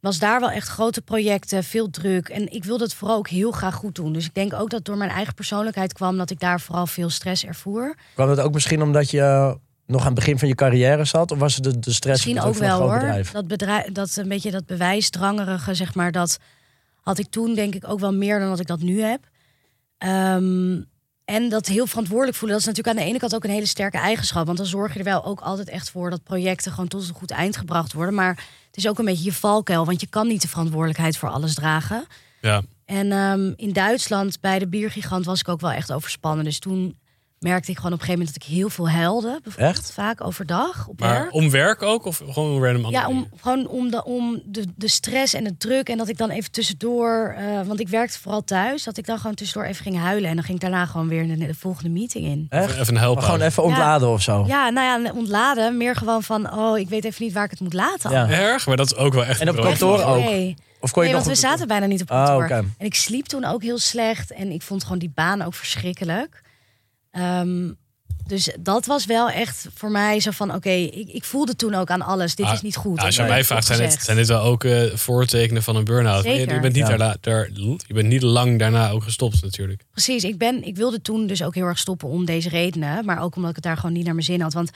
Was 0.00 0.18
daar 0.18 0.40
wel 0.40 0.50
echt 0.50 0.68
grote 0.68 1.00
projecten, 1.02 1.64
veel 1.64 1.90
druk. 1.90 2.28
En 2.28 2.52
ik 2.52 2.64
wilde 2.64 2.84
het 2.84 2.94
vooral 2.94 3.16
ook 3.16 3.28
heel 3.28 3.50
graag 3.50 3.74
goed 3.74 3.94
doen. 3.94 4.12
Dus 4.12 4.24
ik 4.24 4.34
denk 4.34 4.52
ook 4.52 4.70
dat 4.70 4.84
door 4.84 4.96
mijn 4.96 5.10
eigen 5.10 5.34
persoonlijkheid 5.34 5.92
kwam 5.92 6.16
dat 6.16 6.30
ik 6.30 6.40
daar 6.40 6.60
vooral 6.60 6.86
veel 6.86 7.10
stress 7.10 7.44
ervoer. 7.44 7.96
Kwam 8.14 8.28
het 8.28 8.40
ook 8.40 8.52
misschien 8.52 8.82
omdat 8.82 9.10
je 9.10 9.20
eh, 9.20 9.54
nog 9.86 10.00
aan 10.00 10.06
het 10.06 10.14
begin 10.14 10.38
van 10.38 10.48
je 10.48 10.54
carrière 10.54 11.04
zat? 11.04 11.30
Of 11.30 11.38
was 11.38 11.54
het 11.54 11.64
de, 11.64 11.78
de 11.78 11.92
stress 11.92 12.24
Misschien 12.24 12.46
ook 12.46 12.54
van 12.54 12.62
een 12.62 12.68
wel 12.68 12.76
groot 12.76 12.90
hoor. 12.90 12.98
bedrijf? 12.98 13.30
Dat 13.30 13.48
bedrijf, 13.48 13.92
dat 13.92 14.16
een 14.16 14.28
beetje 14.28 14.50
dat 14.50 14.66
bewijsdrangerige, 14.66 15.74
zeg 15.74 15.94
maar, 15.94 16.12
dat 16.12 16.38
had 17.00 17.18
ik 17.18 17.26
toen 17.30 17.54
denk 17.54 17.74
ik 17.74 17.88
ook 17.88 18.00
wel 18.00 18.14
meer 18.14 18.38
dan 18.38 18.48
dat 18.48 18.60
ik 18.60 18.66
dat 18.66 18.80
nu 18.80 19.00
heb. 19.02 19.20
Ehm, 19.98 20.80
en 21.28 21.48
dat 21.48 21.66
heel 21.66 21.86
verantwoordelijk 21.86 22.36
voelen, 22.36 22.58
dat 22.58 22.68
is 22.68 22.74
natuurlijk 22.74 22.96
aan 22.96 23.04
de 23.04 23.10
ene 23.10 23.18
kant 23.18 23.34
ook 23.34 23.44
een 23.44 23.50
hele 23.50 23.66
sterke 23.66 23.98
eigenschap. 23.98 24.46
Want 24.46 24.58
dan 24.58 24.66
zorg 24.66 24.92
je 24.92 24.98
er 24.98 25.04
wel 25.04 25.24
ook 25.24 25.40
altijd 25.40 25.68
echt 25.68 25.90
voor 25.90 26.10
dat 26.10 26.22
projecten 26.22 26.72
gewoon 26.72 26.88
tot 26.88 27.08
een 27.08 27.14
goed 27.14 27.30
eind 27.30 27.56
gebracht 27.56 27.92
worden. 27.92 28.14
Maar 28.14 28.44
het 28.66 28.76
is 28.76 28.88
ook 28.88 28.98
een 28.98 29.04
beetje 29.04 29.24
je 29.24 29.32
valkuil, 29.32 29.84
want 29.84 30.00
je 30.00 30.06
kan 30.06 30.26
niet 30.26 30.42
de 30.42 30.48
verantwoordelijkheid 30.48 31.16
voor 31.16 31.28
alles 31.28 31.54
dragen. 31.54 32.06
Ja, 32.40 32.62
En 32.84 33.12
ehm, 33.12 33.52
in 33.56 33.72
Duitsland 33.72 34.40
bij 34.40 34.58
de 34.58 34.68
biergigant 34.68 35.24
was 35.24 35.40
ik 35.40 35.48
ook 35.48 35.60
wel 35.60 35.70
echt 35.70 35.92
overspannen. 35.92 36.44
Dus 36.44 36.58
toen 36.58 36.98
merkte 37.38 37.70
ik 37.70 37.76
gewoon 37.76 37.92
op 37.92 37.98
een 37.98 38.04
gegeven 38.04 38.24
moment 38.26 38.40
dat 38.40 38.48
ik 38.48 38.56
heel 38.56 38.68
veel 38.68 38.90
huilde. 38.90 39.38
Bijvoorbeeld 39.42 39.76
Echt? 39.76 39.92
vaak 39.92 40.24
overdag 40.24 40.86
op 40.88 41.00
maar 41.00 41.12
werk. 41.20 41.32
om 41.34 41.50
werk 41.50 41.82
ook 41.82 42.04
of 42.04 42.22
gewoon 42.30 42.62
random 42.64 42.84
andere 42.84 43.02
Ja, 43.02 43.08
om, 43.08 43.14
dingen? 43.14 43.30
gewoon 43.40 43.66
om, 43.66 43.90
de, 43.90 44.04
om 44.04 44.42
de, 44.44 44.64
de 44.76 44.88
stress 44.88 45.34
en 45.34 45.44
de 45.44 45.56
druk. 45.56 45.88
En 45.88 45.98
dat 45.98 46.08
ik 46.08 46.18
dan 46.18 46.30
even 46.30 46.50
tussendoor, 46.50 47.34
eh, 47.38 47.66
want 47.66 47.80
ik 47.80 47.88
werkte 47.88 48.18
vooral 48.20 48.44
thuis, 48.44 48.84
dat 48.84 48.96
ik 48.96 49.06
dan 49.06 49.18
gewoon 49.18 49.34
tussendoor 49.34 49.68
even 49.68 49.82
ging 49.82 49.98
huilen. 49.98 50.28
En 50.30 50.34
dan 50.34 50.44
ging 50.44 50.56
ik 50.56 50.62
daarna 50.62 50.86
gewoon 50.86 51.08
weer 51.08 51.26
de, 51.26 51.36
de 51.46 51.54
volgende 51.54 51.90
meeting 51.90 52.24
in. 52.26 52.46
Echt? 52.48 52.78
Even 52.78 52.94
een 52.94 53.00
help. 53.00 53.14
Maar 53.14 53.24
gewoon 53.24 53.40
even 53.40 53.62
ontladen 53.62 54.08
of 54.08 54.22
zo. 54.22 54.44
Ja, 54.46 54.68
nou 54.70 55.02
ja, 55.04 55.12
ontladen. 55.12 55.76
Meer 55.76 55.96
gewoon 55.96 56.22
van, 56.22 56.52
oh, 56.58 56.78
ik 56.78 56.88
weet 56.88 57.04
even 57.04 57.24
niet 57.24 57.32
waar 57.32 57.44
ik 57.44 57.50
het 57.50 57.60
moet 57.60 57.72
laten. 57.72 58.10
Ja. 58.10 58.28
Erg, 58.28 58.66
maar 58.66 58.76
dat 58.76 58.86
is 58.86 58.96
ook 58.96 59.12
wel 59.14 59.24
echt. 59.24 59.40
En 59.40 59.48
op 59.48 59.60
kantoor 59.60 60.02
ook? 60.02 60.18
Nee, 60.24 60.56
Of 60.80 60.90
kon 60.90 61.02
je 61.02 61.08
nee 61.08 61.16
nog 61.18 61.26
want 61.26 61.40
we 61.40 61.46
zaten 61.46 61.68
bijna 61.68 61.86
niet 61.86 62.02
op 62.02 62.10
Ah, 62.10 62.26
kantoor. 62.26 62.50
En 62.56 62.74
ik 62.86 62.94
sliep 62.94 63.26
toen 63.26 63.44
ook 63.44 63.62
heel 63.62 63.78
slecht. 63.78 64.32
En 64.32 64.50
ik 64.50 64.62
vond 64.62 64.82
gewoon 64.82 64.98
die 64.98 65.12
baan 65.14 65.42
ook 65.42 65.54
verschrikkelijk. 65.54 66.42
Ehm, 67.10 67.70
dus 68.26 68.50
dat 68.60 68.86
was 68.86 69.06
wel 69.06 69.30
echt 69.30 69.66
voor 69.74 69.90
mij 69.90 70.20
zo 70.20 70.30
van... 70.30 70.54
oké, 70.54 70.70
ik, 70.70 71.08
ik 71.08 71.24
voelde 71.24 71.56
toen 71.56 71.74
ook 71.74 71.90
aan 71.90 72.02
alles. 72.02 72.34
Dit 72.34 72.46
Ah, 72.46 72.52
is 72.52 72.62
niet 72.62 72.76
goed. 72.76 72.98
Ja, 73.00 73.06
als 73.06 73.16
je 73.16 73.22
mij 73.22 73.36
het 73.36 73.46
vraagt, 73.46 73.66
zijn 73.66 73.78
dit, 73.78 74.02
zijn 74.02 74.16
dit 74.16 74.28
wel 74.28 74.42
ook 74.42 74.64
eh, 74.64 74.82
voortekenen 74.94 75.62
van 75.62 75.76
een 75.76 75.84
burn-out? 75.84 76.24
Je, 76.24 76.46
bent 76.46 76.62
niet 76.62 76.76
Ja. 76.76 76.88
daarna, 76.88 77.16
daar, 77.20 77.50
je 77.86 77.94
bent 77.94 78.08
niet 78.08 78.22
lang 78.22 78.58
daarna 78.58 78.90
ook 78.90 79.02
gestopt 79.02 79.42
natuurlijk. 79.42 79.82
Precies, 79.90 80.24
ik, 80.24 80.38
ben, 80.38 80.62
ik 80.64 80.76
wilde 80.76 81.00
toen 81.02 81.26
dus 81.26 81.42
ook 81.42 81.54
heel 81.54 81.64
erg 81.66 81.78
stoppen 81.78 82.08
om 82.08 82.24
deze 82.24 82.48
redenen. 82.48 83.04
Maar 83.04 83.22
ook 83.22 83.34
omdat 83.34 83.50
ik 83.50 83.56
het 83.56 83.64
daar 83.64 83.76
gewoon 83.76 83.92
niet 83.92 84.04
naar 84.04 84.14
mijn 84.14 84.26
zin 84.26 84.40
had. 84.40 84.52
Want 84.52 84.70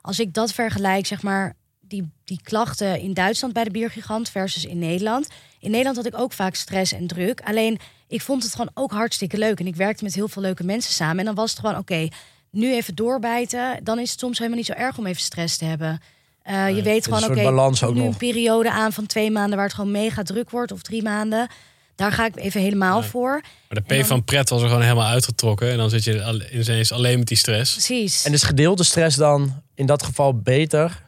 als 0.00 0.20
ik 0.20 0.34
dat 0.34 0.52
vergelijk, 0.52 1.06
zeg 1.06 1.22
maar, 1.22 1.54
die, 1.88 2.10
die 2.24 2.40
klachten 2.42 3.00
in 3.00 3.14
Duitsland 3.14 3.54
bij 3.54 3.64
de 3.64 3.70
biergigant 3.70 4.28
versus 4.28 4.64
in 4.64 4.78
Nederland. 4.78 5.28
In 5.60 5.70
Nederland 5.70 5.96
had 5.96 6.06
ik 6.06 6.18
ook 6.18 6.32
vaak 6.32 6.54
stress 6.54 6.92
en 6.92 7.06
druk. 7.06 7.40
Alleen, 7.44 7.78
ik 8.08 8.20
vond 8.22 8.42
het 8.42 8.52
gewoon 8.52 8.70
ook 8.74 8.90
hartstikke 8.90 9.38
leuk. 9.38 9.60
En 9.60 9.66
ik 9.66 9.76
werkte 9.76 10.04
met 10.04 10.14
heel 10.14 10.28
veel 10.28 10.42
leuke 10.42 10.64
mensen 10.64 10.92
samen. 10.92 11.18
En 11.18 11.24
dan 11.24 11.34
was 11.34 11.50
het 11.50 11.60
gewoon, 11.60 11.76
oké, 11.76 12.08
nu 12.50 12.74
even 12.74 12.94
doorbijten. 12.94 13.80
Dan 13.84 13.98
is 13.98 14.10
het 14.10 14.18
soms 14.18 14.38
helemaal 14.38 14.58
niet 14.58 14.66
zo 14.66 14.72
erg 14.72 14.98
om 14.98 15.06
even 15.06 15.22
stress 15.22 15.56
te 15.56 15.64
hebben. 15.64 16.00
Eh, 16.42 16.76
je 16.76 16.82
weet 16.82 17.04
gewoon, 17.04 17.24
oké, 17.24 17.42
balans 17.42 17.80
nu 17.80 17.86
ook 17.86 17.96
een 17.96 18.16
periode 18.16 18.70
aan 18.70 18.92
van 18.92 19.06
twee 19.06 19.30
maanden... 19.30 19.56
waar 19.56 19.66
het 19.66 19.74
gewoon 19.74 19.90
mega 19.90 20.22
druk 20.22 20.50
wordt, 20.50 20.72
of 20.72 20.82
drie 20.82 21.02
maanden. 21.02 21.48
Daar 21.94 22.12
ga 22.12 22.26
ik 22.26 22.36
even 22.36 22.60
helemaal 22.60 23.02
voor. 23.02 23.30
Maar 23.68 23.78
de 23.78 23.80
P 23.80 23.88
dan- 23.88 24.04
van 24.04 24.24
pret 24.24 24.48
was 24.48 24.62
er 24.62 24.68
gewoon 24.68 24.82
helemaal 24.82 25.06
uitgetrokken. 25.06 25.70
En 25.70 25.76
dan 25.76 25.90
zit 25.90 26.04
je 26.04 26.48
ineens 26.52 26.92
alleen 26.92 27.18
met 27.18 27.28
die 27.28 27.36
stress. 27.36 27.72
Precies. 27.72 28.24
En 28.24 28.32
is 28.32 28.42
gedeelde 28.42 28.84
stress 28.84 29.16
dan 29.16 29.62
in 29.74 29.86
dat 29.86 30.02
geval 30.02 30.38
beter? 30.38 31.04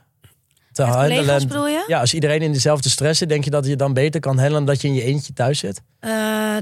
Te 0.85 0.91
Met 0.91 0.95
collega's 0.95 1.17
handelen. 1.27 1.49
bedoel 1.49 1.67
je? 1.69 1.85
Ja, 1.87 2.01
als 2.01 2.15
iedereen 2.15 2.43
in 2.43 2.53
dezelfde 2.53 2.89
stress 2.89 3.19
zit, 3.19 3.29
denk 3.29 3.45
je 3.45 3.51
dat 3.51 3.67
je 3.67 3.77
dan 3.77 3.93
beter 3.93 4.21
kan 4.21 4.35
handelen 4.39 4.53
dan 4.65 4.75
dat 4.75 4.83
je 4.83 4.89
in 4.89 4.95
je 4.95 5.03
eentje 5.03 5.33
thuis 5.33 5.59
zit? 5.59 5.81
Eh, 6.01 6.11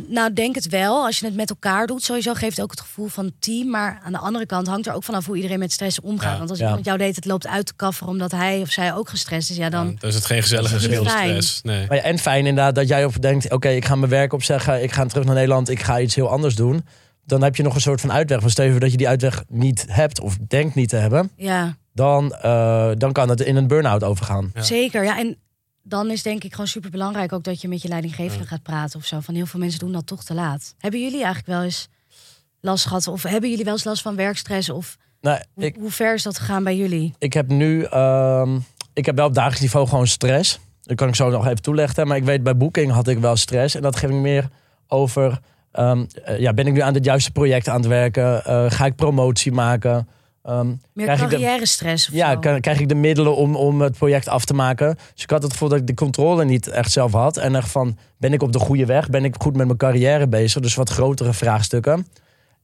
nou, 0.09 0.33
denk 0.33 0.55
het 0.55 0.69
wel. 0.69 1.05
Als 1.05 1.19
je 1.19 1.27
het 1.27 1.35
met 1.35 1.51
elkaar 1.51 1.87
doet, 1.87 2.03
sowieso 2.03 2.35
geeft 2.35 2.57
het 2.57 2.65
ook 2.65 2.71
het 2.71 2.81
gevoel 2.81 3.07
van 3.07 3.33
team. 3.39 3.71
Maar 3.71 4.01
aan 4.05 4.13
de 4.13 4.19
andere 4.19 4.47
kant 4.47 4.67
hangt 4.67 4.87
er 4.87 4.95
ook 4.95 5.05
vanaf 5.05 5.27
hoe 5.27 5.37
iedereen 5.37 5.59
met 5.59 5.73
stress 5.73 6.01
omgaat. 6.01 6.33
Ja. 6.33 6.39
Want 6.39 6.51
als 6.51 6.59
Ja. 6.59 6.67
iemand 6.67 6.85
jou 6.85 6.99
deed 6.99 7.17
het 7.17 7.25
loopt 7.25 7.47
uit 7.47 7.67
te 7.67 7.75
kafferen 7.77 8.13
omdat 8.13 8.31
hij 8.33 8.61
of 8.61 8.71
zij 8.71 8.95
ook 8.95 9.09
gestrest 9.09 9.51
is, 9.51 9.57
ja 9.57 9.71
dan. 9.71 9.97
Dan 9.99 10.09
is 10.09 10.15
het 10.15 10.25
geen 10.27 10.43
gezellige 10.43 10.79
stress. 10.81 11.61
Nee. 11.63 11.87
Maar 11.89 11.97
ja, 11.97 12.03
en 12.03 12.19
fijn 12.19 12.47
inderdaad 12.47 12.75
dat 12.75 12.89
jij 12.89 13.05
op 13.05 13.23
denkt, 13.23 13.53
oké, 13.53 13.69
ik 13.69 13.85
ga 13.85 13.95
mijn 13.95 14.11
werk 14.11 14.33
opzeggen, 14.33 14.83
ik 14.83 14.93
ga 14.93 15.05
terug 15.07 15.25
naar 15.25 15.35
Nederland, 15.35 15.69
ik 15.69 15.83
ga 15.83 16.01
iets 16.01 16.15
heel 16.15 16.29
anders 16.29 16.55
doen. 16.55 16.85
Dan 17.25 17.43
heb 17.43 17.57
je 17.57 17.63
nog 17.63 17.75
een 17.75 17.81
soort 17.81 18.01
van 18.01 18.13
uitweg. 18.13 18.41
Van 18.41 18.51
stel 18.51 18.65
je 18.65 18.71
voor 18.71 18.81
dat 18.81 18.91
je 18.91 18.97
die 18.97 19.09
uitweg 19.09 19.43
niet 19.49 19.85
hebt 19.89 20.21
of 20.21 20.37
denkt 20.49 20.75
niet 20.75 20.89
te 20.89 20.97
hebben, 20.97 21.31
Ja, 21.37 21.77
dan, 21.97 22.35
eh, 22.35 22.91
dan 22.95 23.13
kan 23.13 23.29
het 23.29 23.41
in 23.41 23.57
een 23.57 23.67
burn-out 23.67 24.05
overgaan. 24.05 24.51
Ja. 24.55 24.63
zeker. 24.63 25.05
Ja, 25.05 25.19
en 25.19 25.37
dan 25.83 26.11
is 26.11 26.23
denk 26.23 26.45
ik 26.45 26.51
gewoon 26.51 26.67
super 26.67 26.91
belangrijk 26.91 27.33
ook 27.33 27.45
dat 27.45 27.61
je 27.61 27.69
met 27.69 27.83
je 27.83 27.89
leidinggevende 27.89 28.47
gaat 28.47 28.63
praten 28.63 28.99
of 28.99 29.07
zo. 29.07 29.21
Van 29.21 29.35
heel 29.35 29.47
veel 29.47 29.61
mensen 29.61 29.79
doen 29.79 29.93
dat 29.93 30.07
toch 30.07 30.25
te 30.25 30.35
laat. 30.35 30.75
Hebben 30.79 31.01
jullie 31.01 31.17
eigenlijk 31.25 31.47
wel 31.47 31.63
eens 31.63 31.89
last 32.61 32.87
gehad? 32.87 33.09
Of 33.09 33.23
hebben 33.23 33.51
jullie 33.51 33.65
wel 33.65 33.73
eens 33.73 33.85
last 33.85 34.03
van 34.03 34.17
werkstress? 34.17 34.71
Of 34.71 34.97
Nou, 35.21 35.41
hoe, 35.55 35.65
ik, 35.65 35.77
hoe 35.79 35.91
ver 35.91 36.15
is 36.15 36.23
dat 36.23 36.39
gegaan 36.39 36.65
bij 36.65 36.77
jullie? 36.77 37.15
ik 37.19 37.33
heb 37.33 37.49
nu, 37.49 37.83
ehm, 37.85 38.59
ik 38.93 39.07
heb 39.07 39.17
wel 39.17 39.27
op 39.27 39.35
dagelijks 39.35 39.63
niveau 39.63 39.89
gewoon 39.89 40.07
stress. 40.07 40.61
Dat 40.83 40.97
kan 40.97 41.09
ik 41.09 41.15
zo 41.15 41.31
nog 41.31 41.45
even 41.47 41.63
toelichten. 41.63 42.07
Maar 42.07 42.17
ik 42.17 42.25
weet, 42.25 42.43
bij 42.43 42.57
Booking 42.57 42.93
had 42.93 43.09
ik 43.09 43.19
wel 43.19 43.37
stress. 43.37 43.75
En 43.75 43.83
dat 43.83 43.97
geeft 43.97 44.13
me 44.13 44.19
meer 44.19 44.49
over, 44.89 45.39
ehm, 45.73 46.05
eh, 46.25 46.39
ja, 46.39 46.53
ben 46.53 46.67
ik 46.67 46.73
nu 46.73 46.81
aan 46.81 46.95
het 46.95 47.05
juiste 47.05 47.31
project 47.31 47.69
aan 47.69 47.77
het 47.77 47.87
werken? 47.87 48.45
Eh, 48.45 48.65
ga 48.69 48.87
ik 48.87 48.97
promotie 48.97 49.53
maken? 49.53 50.09
Ehm, 50.47 50.67
Meer 50.67 51.05
Krijg 51.07 51.23
ik 51.23 51.29
de- 51.29 51.37
carrière 51.37 51.67
stress 51.67 52.09
of 52.09 52.15
ja, 52.15 52.31
zo? 52.33 52.39
krijg 52.61 52.81
ik 52.81 52.89
de 52.89 52.95
middelen 52.95 53.37
om, 53.37 53.57
om 53.57 53.81
het 53.81 53.97
project 53.97 54.29
af 54.29 54.45
te 54.45 54.55
maken? 54.55 54.97
Dus 55.15 55.23
ik 55.23 55.31
had 55.31 55.43
het 55.43 55.53
gevoel 55.53 55.69
dat 55.69 55.79
ik 55.79 55.87
de 55.87 55.95
controle 55.95 56.45
niet 56.45 56.69
echt 56.69 56.93
zelf 56.93 57.13
had. 57.13 57.37
En 57.37 57.55
echt 57.55 57.69
van, 57.71 57.99
ben 58.19 58.33
ik 58.33 58.43
op 58.43 58.53
de 58.53 58.59
goede 58.59 58.87
weg? 58.87 59.11
Ben 59.11 59.25
ik 59.25 59.35
goed 59.39 59.57
met 59.57 59.67
mijn 59.67 59.79
carrière 59.79 60.29
bezig? 60.29 60.63
Dus 60.63 60.75
wat 60.75 60.91
grotere 60.91 61.33
vraagstukken. 61.33 62.07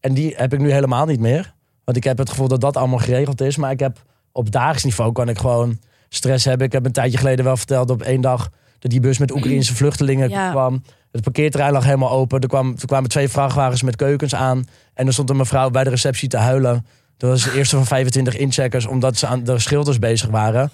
En 0.00 0.14
die 0.14 0.34
heb 0.36 0.52
ik 0.52 0.58
nu 0.60 0.72
helemaal 0.72 1.06
niet 1.06 1.20
meer. 1.20 1.54
Want 1.84 1.96
ik 1.96 2.04
heb 2.04 2.18
het 2.18 2.28
gevoel 2.30 2.48
dat 2.48 2.60
dat 2.60 2.76
allemaal 2.76 2.98
geregeld 2.98 3.40
is. 3.40 3.56
Maar 3.56 3.70
ik 3.70 3.80
heb 3.80 4.02
op 4.32 4.50
dagelijks 4.50 4.84
niveau 4.84 5.12
kan 5.12 5.28
ik 5.28 5.38
gewoon 5.38 5.78
stress 6.08 6.44
hebben. 6.44 6.66
Ik 6.66 6.72
heb 6.72 6.86
een 6.86 6.92
tijdje 6.92 7.18
geleden 7.18 7.44
wel 7.44 7.56
verteld 7.56 7.90
op 7.90 8.02
één 8.02 8.20
dag... 8.20 8.50
dat 8.78 8.90
die 8.90 9.00
bus 9.00 9.18
met 9.18 9.30
Oekraïnse 9.32 9.74
vluchtelingen 9.74 10.28
Ja. 10.28 10.50
kwam. 10.50 10.82
Het 11.12 11.22
parkeerterrein 11.22 11.72
lag 11.72 11.84
helemaal 11.84 12.10
open. 12.10 12.40
Er, 12.40 12.48
kwam, 12.48 12.74
er 12.80 12.86
kwamen 12.86 13.08
twee 13.10 13.28
vrachtwagens 13.28 13.82
met 13.82 13.96
keukens 13.96 14.34
aan. 14.34 14.64
En 14.94 15.06
er 15.06 15.12
stond 15.12 15.30
een 15.30 15.36
mevrouw 15.36 15.70
bij 15.70 15.84
de 15.84 15.90
receptie 15.90 16.28
te 16.28 16.36
huilen. 16.36 16.86
Dat 17.22 17.30
was 17.30 17.42
de 17.42 17.52
eerste 17.52 17.76
van 17.76 17.86
25 17.86 18.36
incheckers, 18.36 18.86
omdat 18.86 19.16
ze 19.16 19.26
aan 19.26 19.44
de 19.44 19.58
schilders 19.58 19.98
bezig 19.98 20.28
waren. 20.28 20.70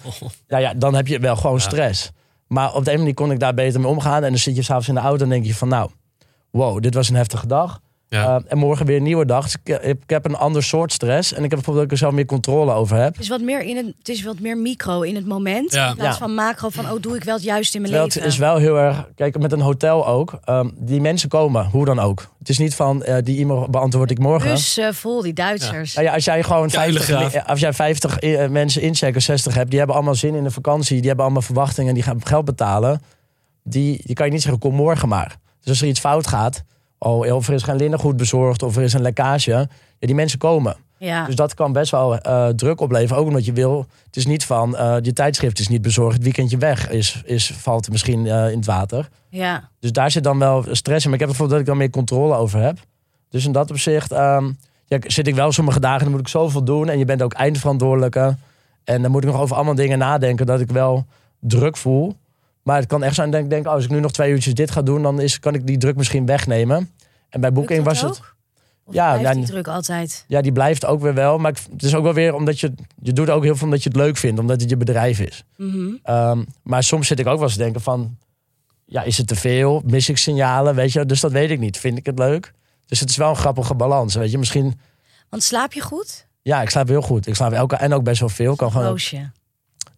Ja, 0.47 0.57
ja, 0.57 0.73
dan 0.73 0.95
heb 0.95 1.07
je 1.07 1.19
wel 1.19 1.35
gewoon 1.35 1.59
stress. 1.59 2.11
Maar 2.47 2.73
op 2.73 2.85
de 2.85 2.91
een 2.91 2.97
manier 2.97 3.13
kon 3.13 3.31
ik 3.31 3.39
daar 3.39 3.53
beter 3.53 3.79
mee 3.79 3.89
omgaan. 3.89 4.23
En 4.23 4.29
dan 4.29 4.37
zit 4.37 4.55
je 4.55 4.61
s'avonds 4.61 4.87
in 4.87 4.93
de 4.93 4.99
auto 4.99 5.23
en 5.23 5.29
denk 5.29 5.45
je 5.45 5.55
van... 5.55 5.67
nou, 5.67 5.89
wow, 6.51 6.81
dit 6.81 6.93
was 6.93 7.09
een 7.09 7.15
heftige 7.15 7.47
dag. 7.47 7.81
Ja. 8.09 8.37
Uh, 8.39 8.43
en 8.47 8.57
morgen 8.57 8.85
weer 8.85 8.97
een 8.97 9.03
nieuwe 9.03 9.25
dag. 9.25 9.43
Dus 9.43 9.55
ik, 9.63 9.79
heb, 9.81 10.03
ik 10.03 10.09
heb 10.09 10.25
een 10.25 10.35
ander 10.35 10.63
soort 10.63 10.91
stress. 10.93 11.31
En 11.33 11.43
ik 11.43 11.49
heb 11.49 11.49
bijvoorbeeld 11.49 11.75
dat 11.75 11.85
ik 11.85 11.91
er 11.91 11.97
zelf 11.97 12.13
meer 12.13 12.25
controle 12.25 12.73
over 12.73 12.97
heb. 12.97 13.13
Het 13.13 13.23
is 13.23 13.29
wat 13.29 13.41
meer 13.41 13.61
in 13.61 13.75
het, 13.77 13.85
het 13.97 14.09
is 14.09 14.23
wat 14.23 14.39
meer 14.39 14.57
micro 14.57 15.01
in 15.01 15.15
het 15.15 15.25
moment. 15.25 15.73
Ja. 15.73 15.89
In 15.89 15.95
plaats 15.95 16.17
Ja. 16.17 16.25
van 16.25 16.33
macro 16.33 16.69
van 16.69 16.91
oh 16.91 17.01
doe 17.01 17.15
ik 17.15 17.23
wel 17.23 17.35
het 17.35 17.43
juist 17.43 17.75
in 17.75 17.81
mijn 17.81 17.93
Terwijl 17.93 18.13
leven. 18.13 18.21
het 18.23 18.31
is 18.31 18.39
wel 18.39 18.57
heel 18.57 18.77
erg... 18.77 19.09
Kijk, 19.15 19.39
met 19.39 19.51
een 19.51 19.59
hotel 19.61 20.07
ook. 20.07 20.39
um, 20.45 20.71
die 20.77 21.01
mensen 21.01 21.29
komen, 21.29 21.65
hoe 21.65 21.85
dan 21.85 21.99
ook. 21.99 22.33
Het 22.39 22.49
is 22.49 22.57
niet 22.57 22.75
van, 22.75 23.03
uh, 23.07 23.15
die 23.23 23.39
e-mail 23.41 23.67
beantwoord 23.69 24.11
ik 24.11 24.19
morgen. 24.19 24.49
Bus 24.51 24.77
uh, 24.77 24.91
vol, 24.91 25.21
die 25.21 25.33
Duitsers. 25.33 25.93
Nou 25.93 26.07
ja, 26.07 26.13
als 26.13 26.25
jij 26.25 26.43
gewoon 26.43 26.69
50, 26.69 27.05
Kuilengraaf. 27.05 27.47
als 27.47 27.59
jij 27.59 27.73
50 27.73 28.21
uh, 28.21 28.47
mensen 28.47 28.81
inchecken, 28.81 29.21
60 29.21 29.53
hebt... 29.53 29.69
die 29.69 29.77
hebben 29.77 29.95
allemaal 29.95 30.15
zin 30.15 30.35
in 30.35 30.43
de 30.43 30.51
vakantie. 30.51 30.97
Die 30.97 31.07
hebben 31.07 31.25
allemaal 31.25 31.41
verwachtingen. 31.43 31.93
Die 31.93 32.03
gaan 32.03 32.25
geld 32.25 32.45
betalen. 32.45 33.01
Die, 33.63 34.01
die 34.05 34.15
kan 34.15 34.25
je 34.25 34.31
niet 34.31 34.41
zeggen, 34.41 34.59
kom 34.61 34.75
morgen 34.75 35.07
maar. 35.07 35.35
Dus 35.59 35.69
als 35.69 35.81
er 35.81 35.87
iets 35.87 35.99
fout 35.99 36.27
gaat... 36.27 36.63
Oh, 36.99 37.33
of 37.35 37.47
er 37.47 37.53
is 37.53 37.63
geen 37.63 37.75
linnengoed 37.75 38.17
bezorgd 38.17 38.63
of 38.63 38.75
er 38.75 38.83
is 38.83 38.93
een 38.93 39.01
lekkage. 39.01 39.51
Ja, 39.51 39.67
die 39.99 40.15
mensen 40.15 40.39
komen. 40.39 40.75
Ja. 40.97 41.25
Dus 41.25 41.35
dat 41.35 41.53
kan 41.53 41.71
best 41.71 41.91
wel 41.91 42.27
uh, 42.27 42.47
druk 42.47 42.81
opleveren. 42.81 43.21
Ook 43.21 43.27
omdat 43.27 43.45
je 43.45 43.53
wil. 43.53 43.85
Het 44.05 44.15
is 44.15 44.25
niet 44.25 44.45
van 44.45 44.75
uh, 44.75 44.95
je 45.01 45.13
tijdschrift 45.13 45.59
is 45.59 45.67
niet 45.67 45.81
bezorgd. 45.81 46.13
Het 46.13 46.23
weekendje 46.23 46.57
weg 46.57 46.89
is, 46.89 47.21
is, 47.25 47.51
valt 47.51 47.91
misschien 47.91 48.25
uh, 48.25 48.51
in 48.51 48.57
het 48.57 48.65
water. 48.65 49.09
ja. 49.29 49.69
Dus 49.79 49.91
daar 49.91 50.11
zit 50.11 50.23
dan 50.23 50.39
wel 50.39 50.65
stress 50.71 51.05
in. 51.05 51.11
Maar 51.11 51.19
ik 51.19 51.25
heb 51.25 51.29
het 51.29 51.37
gevoel 51.37 51.47
dat 51.47 51.59
ik 51.59 51.65
dan 51.65 51.77
meer 51.77 51.89
controle 51.89 52.35
over 52.35 52.59
heb. 52.61 52.77
Dus 53.29 53.45
in 53.45 53.51
dat 53.51 53.69
opzicht 53.69 54.11
um, 54.11 54.57
ja, 54.85 54.97
zit 55.07 55.27
ik 55.27 55.35
wel 55.35 55.51
sommige 55.51 55.79
dagen. 55.79 56.01
Dan 56.01 56.11
moet 56.11 56.19
ik 56.19 56.27
zoveel 56.27 56.63
doen. 56.63 56.89
En 56.89 56.97
je 56.97 57.05
bent 57.05 57.21
ook 57.21 57.33
eindverantwoordelijke. 57.33 58.35
En 58.83 59.01
dan 59.01 59.11
moet 59.11 59.23
ik 59.23 59.31
nog 59.31 59.41
over 59.41 59.55
allemaal 59.55 59.75
dingen 59.75 59.97
nadenken. 59.97 60.45
Dat 60.45 60.59
ik 60.59 60.71
wel 60.71 61.05
druk 61.39 61.77
voel. 61.77 62.15
Maar 62.69 62.77
het 62.77 62.87
kan 62.87 63.03
echt 63.03 63.15
zijn 63.15 63.31
dat 63.31 63.41
ik 63.41 63.49
denk, 63.49 63.65
oh, 63.65 63.71
als 63.71 63.83
ik 63.83 63.89
nu 63.89 63.99
nog 63.99 64.11
twee 64.11 64.31
uurtjes 64.31 64.53
dit 64.53 64.71
ga 64.71 64.81
doen, 64.81 65.01
dan 65.01 65.21
is, 65.21 65.39
kan 65.39 65.53
ik 65.53 65.67
die 65.67 65.77
druk 65.77 65.95
misschien 65.95 66.25
wegnemen. 66.25 66.89
En 67.29 67.41
bij 67.41 67.51
Booking 67.51 67.83
was 67.83 68.01
het. 68.01 68.09
Of 68.09 68.93
ja, 68.93 69.17
blijft 69.17 69.37
die 69.37 69.45
druk 69.45 69.67
altijd. 69.67 70.25
Ja, 70.27 70.41
die 70.41 70.51
blijft 70.51 70.85
ook 70.85 71.01
weer 71.01 71.13
wel. 71.13 71.37
Maar 71.37 71.53
het 71.71 71.83
is 71.83 71.95
ook 71.95 72.03
wel 72.03 72.13
weer 72.13 72.33
omdat 72.33 72.59
je. 72.59 72.73
Je 73.01 73.13
doet 73.13 73.29
ook 73.29 73.43
heel 73.43 73.55
veel 73.55 73.65
omdat 73.65 73.83
je 73.83 73.89
het 73.89 73.97
leuk 73.97 74.17
vindt, 74.17 74.39
omdat 74.39 74.61
het 74.61 74.69
je 74.69 74.77
bedrijf 74.77 75.19
is. 75.19 75.43
Mm 75.57 75.71
-hmm. 75.71 76.15
um, 76.15 76.45
maar 76.63 76.83
soms 76.83 77.07
zit 77.07 77.19
ik 77.19 77.27
ook 77.27 77.35
wel 77.35 77.43
eens 77.43 77.53
te 77.53 77.63
denken 77.63 77.81
van. 77.81 78.17
Ja, 78.85 79.01
is 79.03 79.17
het 79.17 79.27
te 79.27 79.35
veel? 79.35 79.81
Mis 79.85 80.09
ik 80.09 80.17
signalen? 80.17 80.75
Weet 80.75 80.91
je, 80.91 81.05
dus 81.05 81.19
dat 81.19 81.31
weet 81.31 81.49
ik 81.49 81.59
niet. 81.59 81.77
Vind 81.77 81.97
ik 81.97 82.05
het 82.05 82.19
leuk? 82.19 82.53
Dus 82.85 82.99
het 82.99 83.09
is 83.09 83.17
wel 83.17 83.29
een 83.29 83.35
grappige 83.35 83.75
balans. 83.75 84.15
Weet 84.15 84.31
je, 84.31 84.37
misschien. 84.37 84.79
Want 85.29 85.43
slaap 85.43 85.73
je 85.73 85.81
goed? 85.81 86.27
Ja, 86.41 86.61
ik 86.61 86.69
slaap 86.69 86.87
heel 86.87 87.01
goed. 87.01 87.27
Ik 87.27 87.35
slaap 87.35 87.51
elke 87.51 87.75
en 87.75 87.93
ook 87.93 88.03
best 88.03 88.19
wel 88.19 88.29
veel. 88.29 88.55
Kan 88.55 88.71
gewoon. 88.71 88.87
Roosje. 88.87 89.31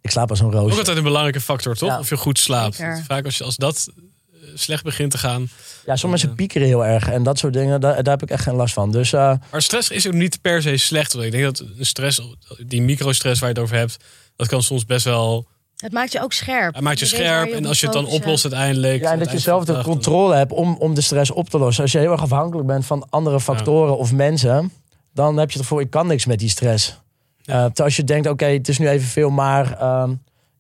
Ik 0.02 0.12
slaap 0.12 0.30
als 0.30 0.40
een 0.40 0.52
roosje. 0.52 0.72
Ook 0.72 0.78
altijd 0.78 0.98
een 0.98 1.04
belangrijke 1.04 1.42
factor, 1.42 1.76
toch? 1.76 1.90
Ja. 1.90 2.00
Of 2.00 2.10
je 2.10 2.18
goed 2.18 2.40
slaapt. 2.40 2.76
Zeker. 2.76 3.04
Vaak 3.08 3.26
als, 3.26 3.38
je, 3.38 3.44
als 3.44 3.56
dat 3.56 3.88
eh, 4.34 4.40
slecht 4.56 4.84
begint 4.84 5.12
te 5.12 5.18
gaan. 5.18 5.50
Ja, 5.86 5.96
sommige 5.96 6.08
mensen 6.08 6.36
piekeren 6.36 6.68
heel 6.68 6.86
erg 6.86 7.10
en 7.10 7.24
dat 7.24 7.38
soort 7.38 7.54
dingen, 7.54 7.82
daar, 7.82 8.04
daar 8.04 8.14
heb 8.14 8.24
ik 8.24 8.30
echt 8.30 8.44
geen 8.44 8.56
last 8.56 8.74
van. 8.74 8.92
Dus, 8.92 9.12
uh, 9.12 9.34
maar 9.52 9.62
stress 9.62 9.90
is 9.90 10.08
ook 10.08 10.14
niet 10.14 10.42
per 10.42 10.62
se 10.62 10.78
slecht. 10.78 11.16
Ik 11.16 11.32
denk 11.32 11.44
dat 11.44 11.60
een 11.60 11.86
stress, 11.86 12.22
die 12.66 12.82
microstress 12.82 13.40
waar 13.40 13.50
je 13.50 13.56
het 13.56 13.64
over 13.64 13.78
hebt, 13.78 13.98
dat 14.36 14.48
kan 14.48 14.64
soms 14.64 14.86
best 14.86 15.06
wel. 15.06 15.48
Het 15.76 15.92
maakt 15.92 16.12
je 16.12 16.22
ook 16.22 16.34
scherp. 16.34 16.74
Het 16.74 16.84
maakt 16.84 17.00
je, 17.00 17.06
je 17.06 17.12
scherp 17.12 17.48
je 17.48 17.54
en 17.54 17.66
als 17.66 17.80
je 17.80 17.86
het 17.86 17.96
dan 17.96 18.06
oplost 18.06 18.44
uiteindelijk. 18.44 19.02
Ja, 19.02 19.12
en 19.12 19.20
dat 19.20 19.32
je 19.32 19.40
zelf 19.40 19.66
de 19.66 19.82
controle 19.84 20.36
hebt 20.36 20.52
om, 20.52 20.76
om 20.80 20.94
de 20.94 21.02
stress 21.02 21.32
op 21.32 21.50
te 21.50 21.58
lossen. 21.58 21.84
Als 21.84 21.92
je 21.92 21.98
heel 21.98 22.12
erg 22.12 22.22
afhankelijk 22.22 22.68
bent 22.68 22.86
van 22.86 23.08
andere 23.10 23.40
factoren 23.40 23.92
ja. 23.92 23.98
of 23.98 24.12
mensen, 24.12 24.72
dan 25.14 25.38
heb 25.38 25.52
je 25.52 25.58
het 25.58 25.68
voor 25.68 25.82
ik 25.82 25.90
kan 25.90 26.08
niks 26.08 26.26
met 26.26 26.40
die 26.40 26.50
stress. 26.50 27.00
Uh, 27.46 27.66
als 27.74 27.96
je 27.96 28.04
denkt, 28.04 28.26
oké, 28.26 28.44
okay, 28.44 28.54
het 28.54 28.68
is 28.68 28.78
nu 28.78 28.90
even 28.90 29.08
veel, 29.08 29.30
maar 29.30 29.78
uh, 29.82 30.10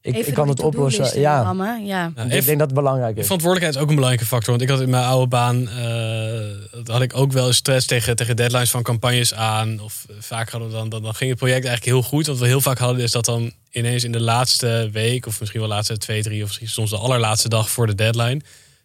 ik, 0.01 0.15
ik, 0.15 0.33
kan 0.33 0.47
het 0.47 0.61
oplossen. 0.61 1.19
Ja. 1.19 1.53
Ja. 1.83 2.11
ik 2.15 2.45
denk 2.45 2.59
dat 2.59 2.59
het 2.59 2.73
belangrijk 2.73 3.17
is. 3.17 3.23
Verantwoordelijkheid 3.23 3.75
is 3.75 3.81
ook 3.81 3.89
een 3.89 3.95
belangrijke 3.95 4.27
factor. 4.27 4.49
Want 4.49 4.61
ik 4.61 4.69
had 4.69 4.81
in 4.81 4.89
mijn 4.89 5.03
oude 5.03 5.27
baan, 5.27 5.61
uh, 5.61 6.85
had 6.85 7.01
ik 7.01 7.15
ook 7.15 7.31
wel 7.31 7.47
eens 7.47 7.57
stress 7.57 7.87
tegen, 7.87 8.15
tegen 8.15 8.35
deadlines 8.35 8.71
van 8.71 8.83
campagnes 8.83 9.33
aan. 9.33 9.79
Of 9.79 10.05
vaak 10.19 10.49
hadden 10.49 10.69
we 10.69 10.75
dan, 10.75 10.89
dan, 10.89 11.03
dan 11.03 11.15
ging 11.15 11.29
het 11.29 11.39
project 11.39 11.65
eigenlijk 11.65 11.95
heel 11.95 12.09
goed. 12.09 12.27
Wat 12.27 12.37
we 12.37 12.47
heel 12.47 12.61
vaak 12.61 12.77
hadden 12.77 13.03
is 13.03 13.11
dat 13.11 13.25
dan 13.25 13.51
ineens 13.71 14.03
in 14.03 14.11
de 14.11 14.21
laatste 14.21 14.89
week, 14.91 15.25
of 15.25 15.39
misschien 15.39 15.59
wel 15.59 15.69
de 15.69 15.75
laatste 15.75 15.97
twee, 15.97 16.21
drie, 16.21 16.41
of 16.41 16.47
misschien 16.47 16.69
soms 16.69 16.89
de 16.89 16.97
allerlaatste 16.97 17.49
dag 17.49 17.69
voor 17.69 17.87
de 17.87 17.95
deadline. 17.95 18.41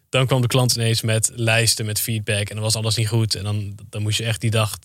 Dan 0.09 0.25
kwam 0.25 0.41
de 0.41 0.47
klant 0.47 0.75
ineens 0.75 1.01
met 1.01 1.31
lijsten, 1.35 1.85
met 1.85 1.99
feedback. 1.99 2.49
En 2.49 2.55
dan 2.55 2.63
was 2.63 2.75
alles 2.75 2.95
niet 2.95 3.07
goed. 3.07 3.35
En 3.35 3.43
dan, 3.43 3.75
dan 3.89 4.01
moest 4.01 4.17
je 4.17 4.25
echt 4.25 4.41
die 4.41 4.51
dag 4.51 4.77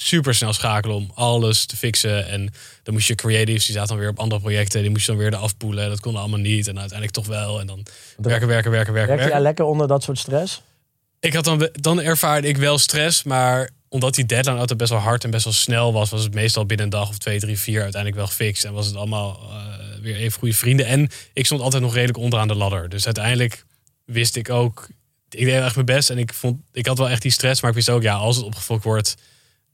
super 0.00 0.34
snel 0.34 0.52
schakelen 0.52 0.96
om 0.96 1.10
alles 1.14 1.66
te 1.66 1.76
fixen. 1.76 2.28
En 2.28 2.52
dan 2.82 2.94
moest 2.94 3.08
je 3.08 3.14
creatives, 3.14 3.64
die 3.64 3.74
zaten 3.74 3.88
dan 3.88 3.98
weer 3.98 4.08
op 4.08 4.18
andere 4.18 4.40
projecten, 4.40 4.80
die 4.80 4.90
moest 4.90 5.06
je 5.06 5.12
dan 5.12 5.20
weer 5.20 5.36
afpoelen. 5.36 5.88
Dat 5.88 6.00
kon 6.00 6.16
allemaal 6.16 6.38
niet. 6.38 6.68
En 6.68 6.78
uiteindelijk 6.78 7.16
toch 7.16 7.26
wel. 7.26 7.60
En 7.60 7.66
dan 7.66 7.86
werken, 8.16 8.48
werken, 8.48 8.70
werken, 8.70 8.92
werken. 8.92 9.16
Werk 9.16 9.30
jij 9.30 9.40
lekker 9.40 9.64
onder 9.64 9.88
dat 9.88 10.02
soort 10.02 10.18
stress? 10.18 10.62
Ik 11.20 11.34
had 11.34 11.44
dan, 11.44 11.68
dan 11.72 12.00
ervaarde 12.00 12.48
ik 12.48 12.56
wel 12.56 12.78
stress, 12.78 13.22
maar 13.22 13.70
omdat 13.88 14.14
die 14.14 14.26
deadline 14.26 14.58
altijd 14.58 14.78
best 14.78 14.90
wel 14.90 15.00
hard 15.00 15.24
en 15.24 15.30
best 15.30 15.44
wel 15.44 15.52
snel 15.52 15.92
was, 15.92 16.10
was 16.10 16.22
het 16.22 16.34
meestal 16.34 16.66
binnen 16.66 16.86
een 16.86 16.92
dag 16.92 17.08
of 17.08 17.18
twee, 17.18 17.38
drie, 17.38 17.58
vier 17.58 17.82
uiteindelijk 17.82 18.20
wel 18.20 18.26
gefixt. 18.30 18.64
En 18.64 18.72
was 18.72 18.86
het 18.86 18.96
allemaal 18.96 19.40
uh, 19.42 20.02
weer 20.02 20.16
even 20.16 20.38
goede 20.38 20.54
vrienden. 20.54 20.86
En 20.86 21.08
ik 21.32 21.46
stond 21.46 21.60
altijd 21.60 21.82
nog 21.82 21.94
redelijk 21.94 22.18
onderaan 22.18 22.48
de 22.48 22.54
ladder. 22.54 22.88
Dus 22.88 23.04
uiteindelijk 23.04 23.64
wist 24.04 24.36
ik 24.36 24.50
ook, 24.50 24.88
ik 25.30 25.44
deed 25.44 25.62
echt 25.62 25.74
mijn 25.74 25.86
best. 25.86 26.10
En 26.10 26.18
ik 26.18 26.34
vond, 26.34 26.60
ik 26.72 26.86
had 26.86 26.98
wel 26.98 27.08
echt 27.08 27.22
die 27.22 27.30
stress, 27.30 27.60
maar 27.60 27.70
ik 27.70 27.76
wist 27.76 27.90
ook, 27.90 28.02
ja, 28.02 28.14
als 28.14 28.36
het 28.36 28.44
opgevolgd 28.44 28.84
wordt, 28.84 29.14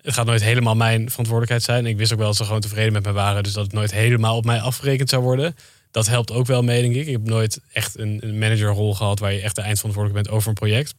het 0.05 0.15
gaat 0.15 0.27
nooit 0.27 0.43
helemaal 0.43 0.75
mijn 0.75 1.11
verantwoordelijkheid 1.11 1.63
zijn. 1.63 1.85
En 1.85 1.91
ik 1.91 1.97
wist 1.97 2.13
ook 2.13 2.19
wel 2.19 2.27
dat 2.27 2.37
ze 2.37 2.45
gewoon 2.45 2.61
tevreden 2.61 2.93
met 2.93 3.05
me 3.05 3.13
waren. 3.13 3.43
Dus 3.43 3.53
dat 3.53 3.65
het 3.65 3.73
nooit 3.73 3.91
helemaal 3.91 4.37
op 4.37 4.45
mij 4.45 4.61
afgerekend 4.61 5.09
zou 5.09 5.23
worden. 5.23 5.57
Dat 5.91 6.07
helpt 6.07 6.33
ook 6.33 6.47
wel 6.47 6.63
mee, 6.63 6.83
denk 6.83 6.95
ik. 6.95 7.07
Ik 7.07 7.13
heb 7.13 7.25
nooit 7.25 7.61
echt 7.73 7.99
een, 7.99 8.19
een 8.21 8.39
managerrol 8.39 8.95
gehad 8.95 9.19
waar 9.19 9.33
je 9.33 9.41
echt 9.41 9.55
de 9.55 9.63
eindverantwoordelijk 9.63 10.25
bent 10.25 10.37
over 10.37 10.49
een 10.49 10.55
project. 10.55 10.95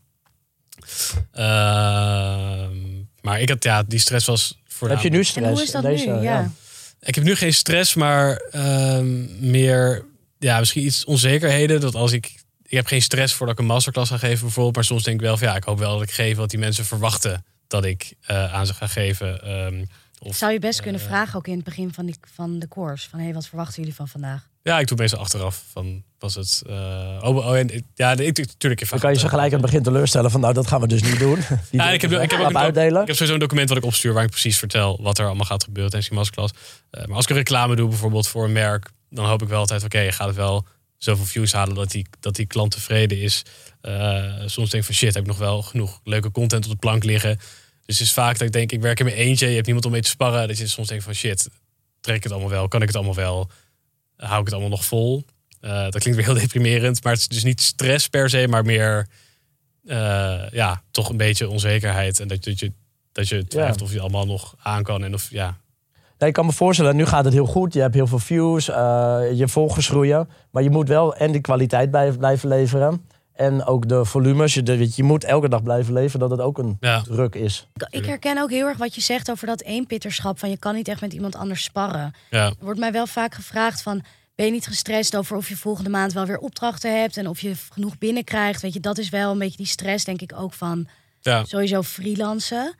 Uh, 1.35 1.41
maar 3.21 3.41
ik 3.41 3.49
had, 3.49 3.63
ja, 3.63 3.83
die 3.83 3.99
stress 3.99 4.25
was 4.25 4.59
voor. 4.67 4.89
Heb 4.89 4.99
je 4.99 5.09
nu 5.09 5.23
stress? 5.23 5.47
En 5.47 5.53
hoe 5.53 5.63
is 5.63 5.71
dat 5.71 5.83
deze, 5.83 6.05
nu? 6.05 6.13
Ja. 6.13 6.21
ja. 6.21 6.51
Ik 6.99 7.15
heb 7.15 7.23
nu 7.23 7.35
geen 7.35 7.53
stress, 7.53 7.93
maar 7.93 8.41
uh, 8.55 8.99
meer, 9.39 10.05
ja, 10.39 10.59
misschien 10.59 10.85
iets 10.85 11.05
onzekerheden. 11.05 11.81
Dat 11.81 11.95
als 11.95 12.11
ik, 12.11 12.25
ik 12.63 12.71
heb 12.71 12.85
geen 12.85 13.01
stress 13.01 13.33
voordat 13.33 13.55
ik 13.55 13.61
een 13.61 13.67
masterclass 13.67 14.11
ga 14.11 14.17
geven 14.17 14.41
bijvoorbeeld. 14.41 14.75
Maar 14.75 14.83
soms 14.83 15.03
denk 15.03 15.19
ik 15.19 15.25
wel 15.25 15.37
van 15.37 15.47
ja, 15.47 15.55
ik 15.55 15.63
hoop 15.63 15.79
wel 15.79 15.93
dat 15.93 16.07
ik 16.07 16.11
geef 16.11 16.37
wat 16.37 16.49
die 16.49 16.59
mensen 16.59 16.85
verwachten 16.85 17.43
dat 17.67 17.85
ik 17.85 18.13
uh, 18.31 18.53
aan 18.53 18.65
ze 18.65 18.73
ga 18.73 18.87
geven. 18.87 19.51
Um, 19.51 19.87
Of, 20.19 20.35
Zou 20.35 20.51
je 20.51 20.59
best 20.59 20.81
kunnen 20.81 21.01
eh, 21.01 21.07
vragen 21.07 21.35
ook 21.37 21.47
in 21.47 21.55
het 21.55 21.63
begin 21.63 21.93
van, 21.93 22.05
die, 22.05 22.15
van 22.33 22.59
de 22.59 22.67
course. 22.67 23.09
Van 23.09 23.19
hé, 23.19 23.33
wat 23.33 23.47
verwachten 23.47 23.79
jullie 23.79 23.95
van 23.95 24.07
vandaag? 24.07 24.47
Ja, 24.61 24.79
ik 24.79 24.87
doe 24.87 24.97
meestal 24.97 25.19
achteraf. 25.19 25.63
Van, 25.71 26.03
was 26.19 26.35
het... 26.35 26.61
eh, 26.67 27.19
oh, 27.21 27.35
oh, 27.35 27.57
en, 27.57 27.85
ja, 27.95 28.11
ik 28.11 28.37
natuurlijk 28.37 28.81
even... 28.81 28.87
Dan 28.89 28.99
kan 28.99 29.13
je 29.13 29.19
ze 29.19 29.29
gelijk 29.29 29.53
aan 29.53 29.59
het 29.59 29.65
begin 29.65 29.83
teleurstellen 29.83 30.31
van 30.31 30.39
nou, 30.39 30.53
dat 30.53 30.67
gaan 30.67 30.81
we 30.81 30.87
dus 30.87 31.01
niet 31.01 31.19
doen. 31.19 31.39
Ja, 31.71 31.89
ik 31.89 32.01
heb, 32.01 32.11
ik, 32.11 32.31
heb 32.31 32.39
ook 32.39 32.49
een, 32.49 32.57
uitdelen. 32.57 33.01
ik 33.01 33.07
heb 33.07 33.15
sowieso 33.15 33.33
een 33.33 33.39
document 33.39 33.69
wat 33.69 33.77
ik 33.77 33.83
opstuur 33.83 34.13
waar 34.13 34.23
ik 34.23 34.29
precies 34.29 34.57
vertel 34.57 34.99
wat 35.01 35.17
er 35.17 35.25
allemaal 35.25 35.45
gaat 35.45 35.63
gebeuren 35.63 35.91
tijdens 35.91 36.11
die 36.11 36.19
masterclass. 36.19 36.53
Eh, 36.89 37.05
maar 37.05 37.15
als 37.15 37.23
ik 37.23 37.29
een 37.29 37.35
reclame 37.35 37.75
doe 37.75 37.89
bijvoorbeeld 37.89 38.27
voor 38.27 38.45
een 38.45 38.51
merk, 38.51 38.89
dan 39.09 39.25
hoop 39.25 39.41
ik 39.41 39.47
wel 39.47 39.59
altijd, 39.59 39.83
oké, 39.83 40.11
gaat 40.11 40.27
het 40.27 40.35
wel 40.35 40.65
zoveel 40.97 41.25
views 41.25 41.53
halen 41.53 41.75
dat 41.75 41.91
die, 41.91 42.07
dat 42.19 42.35
die 42.35 42.45
klant 42.45 42.71
tevreden 42.71 43.21
is. 43.21 43.43
Eh, 43.85 44.33
soms 44.45 44.69
denk 44.69 44.83
ik 44.83 44.83
van 44.83 44.93
shit, 44.95 45.13
heb 45.13 45.23
ik 45.23 45.29
nog 45.29 45.37
wel 45.37 45.61
genoeg 45.61 45.99
leuke 46.03 46.31
content 46.31 46.65
op 46.65 46.71
de 46.71 46.77
plank 46.77 47.03
liggen. 47.03 47.37
Dus 47.85 47.97
het 47.97 48.07
is 48.07 48.13
vaak 48.13 48.37
dat 48.37 48.47
ik 48.47 48.53
denk, 48.53 48.71
ik 48.71 48.81
werk 48.81 48.99
in 48.99 49.05
mijn 49.05 49.17
eentje, 49.17 49.47
je 49.47 49.53
hebt 49.53 49.65
niemand 49.65 49.85
om 49.85 49.91
mee 49.91 50.01
te 50.01 50.09
sparren. 50.09 50.47
Dat 50.47 50.57
je 50.57 50.67
soms 50.67 50.87
denkt 50.87 51.03
van 51.03 51.13
shit, 51.13 51.49
trek 52.01 52.15
ik 52.15 52.23
het 52.23 52.31
allemaal 52.31 52.49
wel? 52.49 52.67
Kan 52.67 52.81
ik 52.81 52.87
het 52.87 52.95
allemaal 52.95 53.15
wel? 53.15 53.49
Hou 54.17 54.39
ik 54.39 54.45
het 54.45 54.53
allemaal 54.53 54.71
nog 54.71 54.85
vol? 54.85 55.25
Eh, 55.59 55.83
dat 55.83 55.97
klinkt 55.97 56.15
weer 56.15 56.25
heel 56.25 56.41
deprimerend, 56.47 57.03
maar 57.03 57.13
het 57.13 57.21
is 57.21 57.27
dus 57.27 57.43
niet 57.43 57.61
stress 57.61 58.07
per 58.07 58.29
se, 58.29 58.47
maar 58.47 58.65
meer 58.65 59.07
eh, 59.85 60.49
ja, 60.51 60.81
toch 60.91 61.09
een 61.09 61.17
beetje 61.17 61.49
onzekerheid. 61.49 62.19
En 62.19 62.27
dat, 62.27 62.43
dat 62.43 62.59
je, 62.59 62.71
dat 63.11 63.27
je 63.27 63.47
twijfelt 63.47 63.81
of 63.81 63.93
je 63.93 63.99
allemaal 63.99 64.25
nog 64.25 64.55
aan 64.61 64.83
kan. 64.83 65.03
En 65.03 65.13
of 65.13 65.29
ja, 65.29 65.57
Nee, 66.17 66.29
ik 66.29 66.35
kan 66.35 66.45
me 66.45 66.51
voorstellen, 66.51 66.95
nu 66.95 67.05
gaat 67.05 67.25
het 67.25 67.33
heel 67.33 67.45
goed. 67.45 67.73
Je 67.73 67.81
hebt 67.81 67.93
heel 67.93 68.07
veel 68.07 68.19
views, 68.19 68.65
je 68.65 69.43
volgers 69.45 69.87
groeien. 69.87 70.29
Maar 70.51 70.63
je 70.63 70.69
moet 70.69 70.87
wel 70.87 71.15
en 71.15 71.31
de 71.31 71.41
kwaliteit 71.41 71.91
bij, 71.91 72.11
blijven 72.11 72.49
leveren. 72.49 73.05
En 73.35 73.63
ook 73.65 73.87
de 73.89 74.05
volumes. 74.05 74.53
Je, 74.53 74.63
de, 74.63 74.89
je, 74.95 75.03
moet 75.03 75.23
elke 75.23 75.49
dag 75.49 75.63
blijven 75.63 75.93
leveren, 75.93 76.19
dat 76.19 76.29
het 76.37 76.39
ook 76.47 76.57
een 76.57 76.77
ja, 76.79 77.01
druk 77.01 77.35
is. 77.35 77.67
Ik- 77.73 77.87
Ik 77.89 78.05
herken 78.05 78.41
ook 78.41 78.49
heel 78.49 78.67
erg 78.67 78.77
wat 78.77 78.95
je 78.95 79.01
zegt 79.01 79.31
over 79.31 79.47
dat 79.47 79.61
eenpitterschap. 79.61 80.39
Van 80.39 80.49
je 80.49 80.57
kan 80.57 80.75
niet 80.75 80.87
echt 80.87 81.01
met 81.01 81.13
iemand 81.13 81.35
anders 81.35 81.63
sparren. 81.63 82.13
ja. 82.29 82.45
Er 82.45 82.55
wordt 82.59 82.79
mij 82.79 82.91
wel 82.91 83.07
vaak 83.07 83.33
gevraagd 83.33 83.81
van... 83.81 84.03
ben 84.35 84.45
je 84.45 84.51
niet 84.51 84.67
gestrest 84.67 85.15
over 85.15 85.37
of 85.37 85.49
je 85.49 85.57
volgende 85.57 85.89
maand 85.89 86.13
wel 86.13 86.25
weer 86.25 86.37
opdrachten 86.37 86.99
hebt... 86.99 87.17
en 87.17 87.27
of 87.29 87.39
je 87.41 87.53
genoeg 87.69 87.97
binnenkrijgt. 87.97 88.61
Weet 88.61 88.73
je, 88.73 88.79
dat 88.79 88.97
is 88.97 89.09
wel 89.09 89.31
een 89.31 89.39
beetje 89.39 89.57
die 89.57 89.65
stress, 89.65 90.05
denk 90.05 90.21
ik 90.21 90.31
ook 90.35 90.53
van 90.53 90.87
ja. 91.21 91.43
sowieso 91.45 91.81
freelancen. 91.81 92.75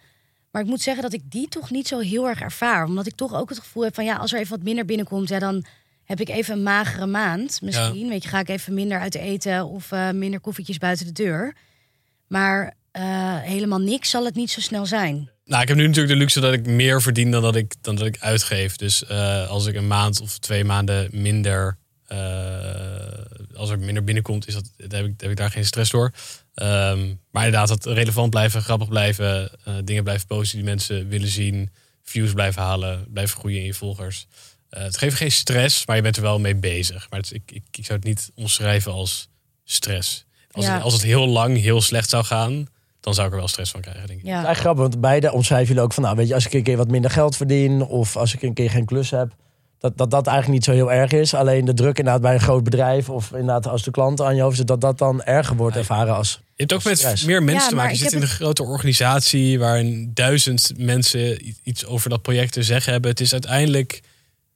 Maar 0.51 0.61
ik 0.61 0.67
moet 0.69 0.81
zeggen 0.81 1.03
dat 1.03 1.13
ik 1.13 1.21
die 1.31 1.47
toch 1.47 1.71
niet 1.71 1.87
zo 1.87 1.99
heel 1.99 2.27
erg 2.27 2.41
ervaar. 2.41 2.85
Omdat 2.85 3.07
ik 3.07 3.15
toch 3.15 3.33
ook 3.33 3.49
het 3.49 3.59
gevoel 3.59 3.83
heb 3.83 3.95
van 3.95 4.05
ja, 4.05 4.15
als 4.15 4.33
er 4.33 4.39
even 4.39 4.55
wat 4.55 4.65
minder 4.65 4.85
binnenkomt... 4.85 5.29
Ja, 5.29 5.39
dan 5.39 5.65
heb 6.05 6.19
ik 6.19 6.29
even 6.29 6.53
een 6.53 6.63
magere 6.63 7.05
maand 7.05 7.61
misschien. 7.61 8.09
Weet 8.09 8.23
je, 8.23 8.29
ga 8.29 8.39
ik 8.39 8.49
even 8.49 8.73
minder 8.73 8.99
uit 8.99 9.15
eten 9.15 9.65
of 9.65 9.91
eh, 9.91 10.11
minder 10.11 10.39
koffietjes 10.39 10.77
buiten 10.77 11.05
de 11.05 11.11
deur. 11.11 11.55
Maar 12.27 12.73
eh, 12.91 13.39
helemaal 13.39 13.79
niks 13.79 14.09
zal 14.09 14.25
het 14.25 14.35
niet 14.35 14.51
zo 14.51 14.61
snel 14.61 14.85
zijn. 14.85 15.29
Nou, 15.45 15.61
ik 15.61 15.67
heb 15.67 15.77
nu 15.77 15.87
natuurlijk 15.87 16.13
de 16.13 16.19
luxe 16.19 16.39
dat 16.39 16.53
ik 16.53 16.65
meer 16.65 17.01
verdien 17.01 17.31
dan 17.31 17.41
dat 17.41 17.55
ik, 17.55 17.73
dan 17.81 17.95
dat 17.95 18.05
ik 18.05 18.19
uitgeef. 18.19 18.75
Dus 18.75 19.05
eh, 19.05 19.49
als 19.49 19.65
ik 19.65 19.75
een 19.75 19.87
maand 19.87 20.21
of 20.21 20.37
twee 20.37 20.63
maanden 20.63 21.09
minder. 21.11 21.77
als 23.55 23.69
er 23.69 23.79
minder 23.79 24.03
binnenkomt, 24.03 24.47
is 24.47 24.53
dat, 24.53 24.71
dan 24.77 24.99
heb, 24.99 25.05
ik, 25.05 25.21
heb 25.21 25.31
ik 25.31 25.37
daar 25.37 25.51
geen 25.51 25.65
stress 25.65 25.91
door. 25.91 26.11
Ehm, 26.53 27.13
maar 27.31 27.45
inderdaad, 27.45 27.67
dat 27.67 27.85
relevant 27.85 28.29
blijven, 28.29 28.61
grappig 28.61 28.87
blijven, 28.87 29.51
dingen 29.83 30.03
blijven 30.03 30.27
posten 30.27 30.57
die 30.57 30.67
mensen 30.67 31.07
willen 31.07 31.27
zien, 31.27 31.69
views 32.03 32.33
blijven 32.33 32.61
halen, 32.61 33.05
blijven 33.13 33.37
groeien 33.37 33.59
in 33.59 33.65
je 33.65 33.73
volgers. 33.73 34.27
Eh, 34.75 34.83
het 34.83 34.97
geeft 34.97 35.15
geen 35.15 35.31
stress, 35.31 35.85
maar 35.85 35.95
je 35.95 36.01
bent 36.01 36.15
er 36.15 36.21
wel 36.21 36.39
mee 36.39 36.55
bezig. 36.55 37.07
Maar 37.09 37.19
het, 37.19 37.33
ik, 37.33 37.41
ik, 37.45 37.63
ik 37.71 37.85
zou 37.85 37.97
het 37.97 38.07
niet 38.07 38.31
omschrijven 38.35 38.91
als 38.91 39.29
stress. 39.63 40.25
Als, 40.51 40.65
Ja. 40.65 40.73
het, 40.73 40.83
als 40.83 40.93
het 40.93 41.03
heel 41.03 41.27
lang 41.27 41.57
heel 41.61 41.81
slecht 41.81 42.09
zou 42.09 42.23
gaan, 42.23 42.67
dan 42.99 43.13
zou 43.13 43.27
ik 43.27 43.33
er 43.33 43.39
wel 43.39 43.47
stress 43.47 43.71
van 43.71 43.81
krijgen, 43.81 44.07
denk 44.07 44.19
ik. 44.19 44.25
Ja. 44.25 44.31
Het 44.31 44.39
is 44.41 44.45
eigenlijk 44.45 44.75
grappig, 44.75 44.81
want 44.81 45.01
beide 45.01 45.31
omschrijven 45.31 45.67
jullie 45.67 45.81
ook 45.83 45.93
van... 45.93 46.03
nou, 46.03 46.15
weet 46.15 46.27
je, 46.27 46.33
als 46.33 46.45
ik 46.45 46.53
een 46.53 46.63
keer 46.63 46.77
wat 46.77 46.87
minder 46.91 47.11
geld 47.11 47.35
verdien... 47.35 47.81
of 47.81 48.15
als 48.15 48.33
ik 48.33 48.41
een 48.41 48.53
keer 48.53 48.69
geen 48.69 48.85
klus 48.85 49.09
heb... 49.11 49.35
dat 49.79 49.97
dat, 49.97 50.11
dat 50.11 50.27
eigenlijk 50.27 50.57
niet 50.57 50.65
zo 50.65 50.71
heel 50.71 50.91
erg 50.91 51.11
is. 51.11 51.33
Alleen 51.33 51.65
de 51.65 51.73
druk 51.73 51.97
inderdaad 51.97 52.21
bij 52.21 52.33
een 52.33 52.39
groot 52.39 52.63
bedrijf... 52.63 53.09
of 53.09 53.31
inderdaad 53.31 53.67
als 53.67 53.83
de 53.83 53.91
klant 53.91 54.21
aan 54.21 54.35
je 54.35 54.41
hoofd 54.41 54.57
zit... 54.57 54.67
dat 54.67 54.81
dat 54.81 54.97
dan 54.97 55.23
erger 55.23 55.55
wordt 55.55 55.75
ervaren 55.75 56.15
als... 56.15 56.31
Je 56.55 56.61
hebt 56.61 56.73
ook 56.73 56.83
met 56.83 56.97
Stress. 56.97 57.23
meer 57.23 57.43
mensen 57.43 57.63
Ja, 57.63 57.69
te 57.69 57.75
maar 57.75 57.83
maken. 57.83 57.99
Je 57.99 58.03
zit 58.03 58.13
in 58.13 58.21
een 58.21 58.27
grote 58.27 58.63
organisatie 58.63 59.59
waarin 59.59 60.11
duizend 60.13 60.71
mensen 60.77 61.53
iets 61.63 61.85
over 61.85 62.09
dat 62.09 62.21
project 62.21 62.51
te 62.53 62.63
zeggen 62.63 62.91
hebben. 62.91 63.11
Het 63.11 63.19
is 63.19 63.31
uiteindelijk, 63.31 64.01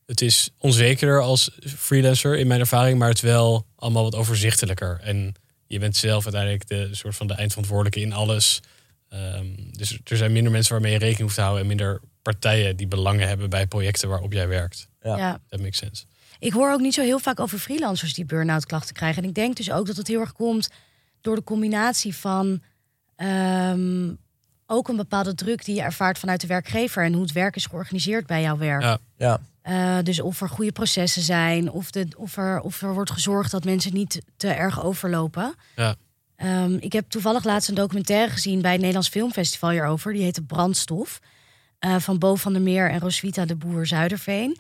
het 0.10 0.22
is 0.22 0.50
onzekerder 0.58 1.22
als 1.22 1.50
freelancer 1.78 2.38
in 2.38 2.48
mijn 2.48 2.60
ervaring, 2.60 3.00
maar 3.00 3.08
het 3.08 3.18
is 3.18 3.24
wel 3.24 3.66
allemaal 3.76 4.04
wat 4.04 4.16
overzichtelijker. 4.16 5.00
En 5.04 5.34
je 5.68 5.80
bent 5.80 5.96
zelf 5.96 6.24
uiteindelijk 6.24 6.68
de 6.68 6.90
soort 6.92 7.16
van 7.16 7.28
de 7.28 7.34
eindverantwoordelijke 7.34 8.00
in 8.00 8.14
alles. 8.14 8.62
Ehm, 9.10 9.46
dus 9.72 10.00
er 10.04 10.18
zijn 10.18 10.32
minder 10.32 10.52
mensen 10.52 10.72
waarmee 10.72 10.92
je 10.92 10.98
rekening 10.98 11.22
hoeft 11.22 11.36
te 11.36 11.42
houden 11.42 11.62
en 11.62 11.68
minder 11.68 12.02
partijen 12.22 12.76
die 12.76 12.88
belangen 12.88 13.28
hebben 13.28 13.50
bij 13.50 13.68
projecten 13.68 14.10
waarop 14.10 14.34
jij 14.34 14.48
werkt. 14.48 14.88
Ja. 15.02 15.18
Ja. 15.18 15.40
Dat 15.48 15.60
makes 15.60 15.78
sense. 15.78 16.04
Ik 16.40 16.54
hoor 16.54 16.72
ook 16.72 16.80
niet 16.80 16.94
zo 16.94 17.02
heel 17.02 17.20
vaak 17.20 17.40
over 17.40 17.60
freelancers 17.60 18.14
die 18.14 18.26
burn-out 18.26 18.66
klachten 18.66 18.96
krijgen. 18.96 19.24
En 19.24 19.30
ik 19.30 19.36
denk 19.36 19.56
dus 19.56 19.72
ook 19.72 19.86
dat 19.86 19.98
het 19.98 20.08
heel 20.08 20.20
erg 20.20 20.34
komt 20.34 20.70
door 21.22 21.36
de 21.36 21.44
combinatie 21.44 22.16
van 22.16 22.62
ehm, 23.16 24.14
ook 24.66 24.88
een 24.88 24.96
bepaalde 24.96 25.36
druk 25.36 25.66
die 25.66 25.76
je 25.76 25.82
ervaart 25.82 26.20
vanuit 26.20 26.42
de 26.42 26.48
werkgever 26.48 27.04
en 27.04 27.14
hoe 27.14 27.22
het 27.22 27.32
werk 27.32 27.56
is 27.56 27.66
georganiseerd 27.66 28.26
bij 28.28 28.42
jouw 28.42 28.58
werk. 28.58 28.82
Ja. 28.82 29.00
Ja, 29.18 29.42
Eh, 29.62 29.98
dus 30.04 30.22
of 30.22 30.42
er 30.42 30.50
goede 30.50 30.72
processen 30.72 31.22
zijn, 31.22 31.72
of, 31.72 31.92
de, 31.92 32.08
of, 32.18 32.38
er, 32.38 32.62
of 32.62 32.82
er 32.82 32.94
wordt 32.94 33.12
gezorgd 33.12 33.52
dat 33.52 33.64
mensen 33.64 33.94
niet 33.94 34.22
te 34.38 34.48
erg 34.48 34.84
overlopen. 34.84 35.56
Ja. 35.76 35.96
Ehm, 36.36 36.74
ik 36.80 36.94
heb 36.94 37.10
toevallig 37.10 37.44
laatst 37.44 37.70
een 37.70 37.76
documentaire 37.76 38.32
gezien 38.32 38.62
bij 38.62 38.70
het 38.72 38.80
Nederlands 38.80 39.10
Filmfestival 39.10 39.70
hierover. 39.70 40.14
Die 40.14 40.24
heette 40.24 40.42
Brandstof. 40.42 41.20
eh, 41.80 41.96
van 42.00 42.18
Bo 42.20 42.36
van 42.36 42.54
der 42.54 42.62
Meer 42.62 42.90
en 42.90 43.00
Roswitha 43.00 43.46
de 43.46 43.56
Boer 43.56 43.88
Zuiderveen. 43.88 44.58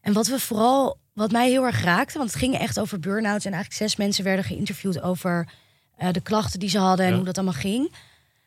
En 0.00 0.12
wat 0.12 0.26
we 0.26 0.38
vooral, 0.40 0.98
wat 1.12 1.30
mij 1.32 1.50
heel 1.50 1.64
erg 1.64 1.82
raakte, 1.82 2.18
want 2.18 2.30
het 2.30 2.38
ging 2.38 2.58
echt 2.58 2.80
over 2.80 3.00
burn-out. 3.00 3.44
En 3.44 3.52
eigenlijk 3.52 3.74
zes 3.82 3.96
mensen 3.96 4.24
werden 4.24 4.44
geïnterviewd 4.44 5.00
over 5.02 5.48
eh, 5.96 6.10
de 6.12 6.20
klachten 6.20 6.60
die 6.60 6.68
ze 6.68 6.78
hadden 6.78 7.04
en 7.04 7.10
Ja. 7.10 7.16
hoe 7.16 7.26
dat 7.26 7.36
allemaal 7.36 7.60
ging. 7.60 7.92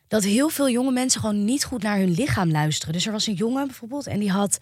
Dat 0.08 0.24
heel 0.24 0.48
veel 0.48 0.70
jonge 0.70 0.90
mensen 0.92 1.20
gewoon 1.20 1.44
niet 1.44 1.64
goed 1.64 1.82
naar 1.82 1.98
hun 1.98 2.10
lichaam 2.10 2.50
luisteren. 2.50 2.92
Dus 2.94 3.06
er 3.06 3.12
was 3.12 3.26
een 3.26 3.34
jongen 3.34 3.66
bijvoorbeeld 3.66 4.06
en 4.06 4.18
die 4.18 4.30
had 4.30 4.58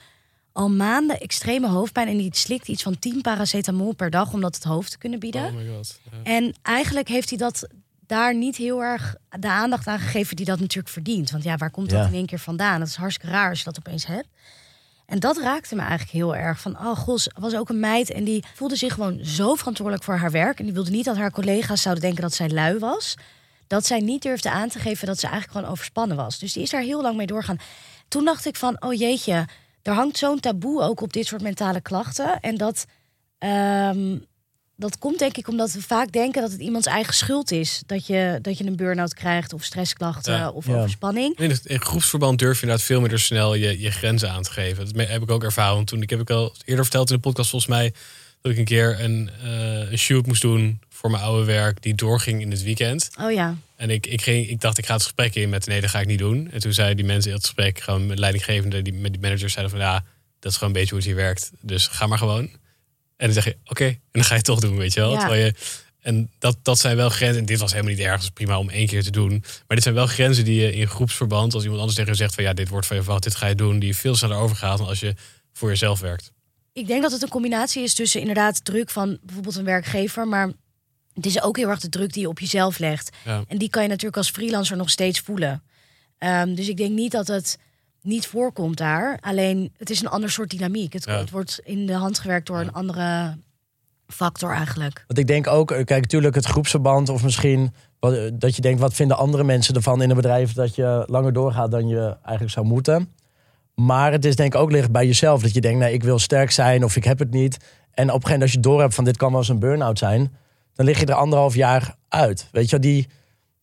al 0.57 0.69
maanden 0.71 1.21
extreme 1.21 1.69
hoofdpijn. 1.69 2.09
En 2.09 2.17
die 2.17 2.37
slikte 2.37 2.71
iets 2.73 2.83
van 2.83 2.99
10 2.99 3.21
paracetamol 3.21 3.93
per 3.93 4.11
dag 4.11 4.33
om 4.33 4.41
dat 4.41 4.55
het 4.55 4.65
hoofd 4.65 4.91
te 4.91 4.99
kunnen 4.99 5.19
bieden. 5.19 5.45
Oh 5.45 5.55
my 5.55 5.69
god. 5.75 6.01
Ja. 6.11 6.19
En 6.23 6.55
eigenlijk 6.63 7.09
heeft 7.09 7.29
hij 7.29 7.39
dat 7.39 7.69
daar 8.07 8.35
niet 8.35 8.57
heel 8.57 8.85
erg 8.85 9.15
de 9.41 9.49
aandacht 9.51 9.87
aan 9.87 9.99
gegeven 9.99 10.37
die 10.37 10.45
dat 10.45 10.61
natuurlijk 10.61 10.89
verdient. 10.89 11.31
Want 11.31 11.45
ja, 11.45 11.57
waar 11.57 11.71
komt 11.71 11.91
dat 11.91 12.01
Ja. 12.01 12.07
in 12.07 12.15
één 12.15 12.27
keer 12.27 12.39
vandaan? 12.39 12.79
Dat 12.79 12.89
is 12.89 12.95
hartstikke 12.97 13.33
raar 13.35 13.49
als 13.49 13.59
je 13.59 13.65
dat 13.65 13.79
opeens 13.79 14.07
hebt. 14.07 14.27
En 15.07 15.19
dat 15.21 15.39
raakte 15.39 15.75
me 15.75 15.81
eigenlijk 15.81 16.11
heel 16.11 16.37
erg. 16.37 16.61
Van, 16.61 16.79
oh 16.79 16.97
gos, 16.99 17.29
was 17.39 17.55
ook 17.55 17.69
een 17.69 17.81
meid 17.81 18.11
en 18.11 18.25
die 18.25 18.45
voelde 18.55 18.77
zich 18.77 18.93
gewoon 18.95 19.25
zo 19.25 19.55
verantwoordelijk 19.55 20.05
voor 20.05 20.17
haar 20.17 20.31
werk. 20.31 20.59
En 20.59 20.65
die 20.65 20.75
wilde 20.75 20.91
niet 20.91 21.05
dat 21.05 21.17
haar 21.17 21.31
collega's 21.31 21.83
zouden 21.83 22.05
denken 22.05 22.23
dat 22.23 22.35
zij 22.35 22.49
lui 22.51 22.79
was. 22.79 23.15
Dat 23.67 23.87
zij 23.87 23.99
niet 24.01 24.23
durfde 24.23 24.51
aan 24.51 24.69
te 24.69 24.79
geven 24.79 25.07
dat 25.07 25.19
ze 25.19 25.27
eigenlijk 25.27 25.53
gewoon 25.57 25.71
overspannen 25.71 26.17
was. 26.17 26.39
Dus 26.39 26.53
die 26.53 26.63
is 26.63 26.71
daar 26.71 26.81
heel 26.83 27.03
lang 27.03 27.17
mee 27.17 27.27
doorgaan. 27.27 27.59
Toen 28.09 28.25
dacht 28.25 28.47
ik 28.47 28.57
van, 28.57 28.83
oh 28.83 28.95
jeetje, 28.95 29.47
er 29.87 29.93
hangt 29.95 30.19
zo'n 30.19 30.41
taboe 30.41 30.83
ook 30.83 31.01
op 31.01 31.13
dit 31.13 31.27
soort 31.27 31.43
mentale 31.43 31.81
klachten. 31.81 32.41
En 32.41 32.57
dat, 32.57 32.85
ehm, 33.39 34.19
dat 34.77 34.99
komt 34.99 35.19
denk 35.19 35.37
ik 35.37 35.49
omdat 35.49 35.73
we 35.73 35.83
vaak 35.83 36.13
denken 36.13 36.43
dat 36.43 36.51
het 36.53 36.61
iemands 36.61 36.87
eigen 36.87 37.15
schuld 37.15 37.51
is. 37.51 37.83
Dat 37.87 38.07
je, 38.07 38.39
dat 38.43 38.59
je 38.59 38.65
een 38.67 38.77
burn-out 38.77 39.15
krijgt 39.15 39.53
of 39.53 39.65
stressklachten 39.65 40.33
Ja. 40.35 40.51
of 40.51 40.67
Ja. 40.67 40.75
overspanning. 40.75 41.39
In, 41.39 41.51
het, 41.51 41.67
in 41.67 41.81
groepsverband 41.81 42.39
durf 42.39 42.55
je 42.57 42.63
inderdaad 42.63 42.87
veel 42.87 43.01
minder 43.01 43.21
snel 43.21 43.55
je, 43.55 43.81
je 43.81 43.91
grenzen 43.91 44.31
aan 44.31 44.43
te 44.43 44.51
geven. 44.51 44.93
Dat 44.95 45.09
heb 45.09 45.23
ik 45.23 45.31
ook 45.31 45.43
ervaren. 45.45 45.85
Toen 45.85 46.03
ik 46.03 46.11
heb 46.11 46.21
ik 46.21 46.31
al 46.31 46.53
eerder 46.65 46.85
verteld 46.85 47.11
in 47.11 47.15
de 47.17 47.23
podcast 47.23 47.51
volgens 47.51 47.71
mij 47.71 47.93
dat 48.47 48.55
ik 48.55 48.59
een 48.59 48.77
keer 48.77 49.01
een, 49.01 49.31
eh, 49.43 49.91
een 49.91 49.99
shoot 49.99 50.27
moest 50.27 50.43
doen 50.43 50.81
voor 50.89 51.11
mijn 51.11 51.23
oude 51.23 51.45
werk 51.45 51.83
die 51.83 51.95
doorging 51.95 52.41
in 52.41 52.51
het 52.51 52.63
weekend. 52.63 53.11
Oh 53.21 53.33
ja, 53.33 53.57
En 53.77 53.91
ik, 53.91 54.07
ik, 54.07 54.23
ging, 54.23 54.49
ik 54.49 54.61
dacht 54.61 54.79
ik 54.79 54.87
ga 54.87 54.93
het 54.93 55.03
gesprek 55.03 55.35
in 55.35 55.49
met 55.49 55.67
nee 55.67 55.81
dat 55.81 55.91
ga 55.91 56.01
ik 56.01 56.07
niet 56.07 56.19
doen. 56.19 56.51
En 56.51 56.61
toen 56.61 56.73
zeiden 56.73 56.97
die 56.97 57.07
mensen 57.07 57.31
in 57.31 57.37
het 57.37 57.47
gesprek 57.47 57.81
gewoon 57.81 58.07
met 58.07 58.19
leidinggevende 58.19 58.83
die 58.83 58.93
met 58.93 59.13
die 59.13 59.21
managers 59.21 59.53
zeiden 59.53 59.77
van 59.77 59.85
ja 59.85 60.05
dat 60.39 60.53
is 60.53 60.59
gewoon 60.59 60.75
een 60.75 60.81
beetje 60.81 60.95
hoe 60.95 61.05
het 61.05 61.13
hier 61.13 61.23
werkt. 61.25 61.51
Dus 61.61 61.87
ga 61.87 62.07
maar 62.07 62.19
gewoon. 62.19 62.45
En 63.17 63.27
dan 63.27 63.33
zeg 63.33 63.45
je 63.45 63.57
oké 63.65 63.85
en 63.85 64.01
dan 64.11 64.25
ga 64.25 64.31
je 64.31 64.37
het 64.37 64.45
toch 64.45 64.61
doen 64.61 64.77
weet 64.77 64.93
je 64.93 65.01
wel. 65.01 65.13
Ja. 65.13 65.19
Terwijl 65.19 65.45
je 65.45 65.55
en 66.01 66.31
dat, 66.39 66.59
dat 66.63 66.79
zijn 66.79 66.97
wel 66.97 67.09
grenzen. 67.09 67.41
En 67.41 67.47
dit 67.47 67.59
was 67.59 67.73
helemaal 67.73 67.93
niet 67.93 68.03
erg. 68.03 68.21
Dus 68.21 68.31
prima 68.31 68.59
om 68.59 68.71
één 68.71 68.87
keer 68.87 69.03
te 69.03 69.11
doen. 69.11 69.31
Maar 69.31 69.77
dit 69.77 69.83
zijn 69.83 69.95
wel 69.95 70.07
grenzen 70.07 70.45
die 70.45 70.61
je 70.61 70.73
in 70.73 70.89
groepsverband, 70.89 71.55
als 71.55 71.63
iemand 71.63 71.81
anders 71.81 71.99
tegen 71.99 72.13
je 72.13 72.19
zegt 72.19 72.35
van 72.35 72.45
ja, 72.45 72.53
dit 72.53 72.69
wordt 72.69 72.87
van 72.87 72.97
je 72.97 73.03
verwacht, 73.03 73.25
dit 73.25 73.35
ga 73.35 73.47
je 73.47 73.55
doen, 73.55 73.79
die 73.79 73.89
je 73.89 73.95
veel 73.95 74.15
sneller 74.15 74.37
overgaat 74.37 74.79
dan 74.79 74.87
als 74.87 75.01
je 75.01 75.15
voor 75.53 75.69
jezelf 75.69 76.01
werkt. 76.01 76.33
Ik 76.77 76.87
denk 76.87 77.03
dat 77.03 77.13
het 77.13 77.23
een 77.23 77.29
combinatie 77.29 77.83
is 77.83 77.95
tussen 77.95 78.21
inderdaad 78.21 78.65
druk 78.65 78.91
van 78.91 79.19
bijvoorbeeld 79.23 79.57
een 79.57 79.65
werkgever, 79.65 80.29
maar 80.29 80.53
het 81.13 81.27
is 81.27 81.43
ook 81.43 81.57
heel 81.57 81.69
erg 81.69 81.81
de 81.81 81.89
druk 81.89 82.13
die 82.13 82.23
je 82.23 82.29
op 82.29 82.39
jezelf 82.39 82.79
legt. 82.79 83.17
Ja. 83.25 83.45
En 83.49 83.59
die 83.59 83.71
kan 83.71 83.83
je 83.83 83.89
natuurlijk 83.89 84.17
als 84.17 84.31
freelancer 84.31 84.77
nog 84.77 84.91
steeds 84.91 85.21
voelen. 85.21 85.63
Ehm, 86.19 86.55
dus 86.55 86.69
ik 86.69 86.77
denk 86.77 86.91
niet 86.91 87.13
dat 87.13 87.27
het 87.27 87.59
niet 88.03 88.27
voorkomt 88.27 88.77
daar. 88.77 89.19
Alleen 89.21 89.73
het 89.77 89.91
is 89.91 90.01
een 90.01 90.09
ander 90.09 90.31
soort 90.31 90.51
dynamiek. 90.51 90.93
Het, 90.93 91.05
Ja. 91.05 91.19
het 91.19 91.31
wordt 91.31 91.61
in 91.65 91.87
de 91.87 91.93
hand 91.93 92.19
gewerkt 92.19 92.47
door 92.47 92.61
een 92.61 92.73
andere 92.73 93.37
factor 94.07 94.53
eigenlijk. 94.53 95.05
Want 95.07 95.19
ik 95.19 95.27
denk 95.27 95.47
ook, 95.47 95.71
eh, 95.71 95.85
kijk, 95.85 96.03
natuurlijk 96.03 96.35
het 96.35 96.47
groepsverband 96.47 97.09
of 97.09 97.23
misschien 97.23 97.75
wat, 97.99 98.13
eh, 98.15 98.31
dat 98.33 98.57
je 98.57 98.63
denkt, 98.63 98.81
wat 98.81 98.95
vinden 98.95 99.17
andere 99.17 99.45
mensen 99.45 99.75
ervan 99.75 100.03
in 100.03 100.11
een 100.11 100.17
bedrijf 100.17 100.53
dat 100.53 100.75
je 100.75 101.05
langer 101.07 101.33
doorgaat 101.33 101.71
dan 101.71 101.89
je 101.89 102.17
eigenlijk 102.23 102.51
zou 102.51 102.67
moeten. 102.67 103.13
Maar 103.81 104.13
het 104.13 104.25
is 104.25 104.37
denk 104.37 104.55
ik 104.55 104.61
ook 104.61 104.71
ligt 104.71 104.91
bij 104.91 105.07
jezelf. 105.07 105.43
Dat 105.43 105.55
je 105.55 105.61
denkt, 105.61 105.79
nee, 105.79 105.93
ik 105.93 106.03
wil 106.03 106.19
sterk 106.19 106.51
zijn 106.51 106.85
of 106.85 106.97
ik 106.97 107.05
heb 107.05 107.19
het 107.19 107.31
niet. 107.31 107.57
En 107.91 108.09
op 108.09 108.15
een 108.15 108.23
gegeven 108.23 108.23
moment 108.23 108.43
als 108.43 108.53
je 108.53 108.61
door 108.61 108.81
hebt 108.81 108.95
van 108.95 109.05
dit 109.05 109.17
kan 109.17 109.31
wel 109.31 109.39
eens 109.39 109.49
een 109.49 109.59
burn-out 109.59 109.99
zijn. 109.99 110.37
Dan 110.75 110.87
lig 110.87 111.01
je 111.01 111.07
er 111.07 111.15
anderhalf 111.15 111.55
jaar 111.55 111.95
uit. 112.09 112.49
Weet 112.53 112.71
je, 112.71 112.79
die, 112.79 113.09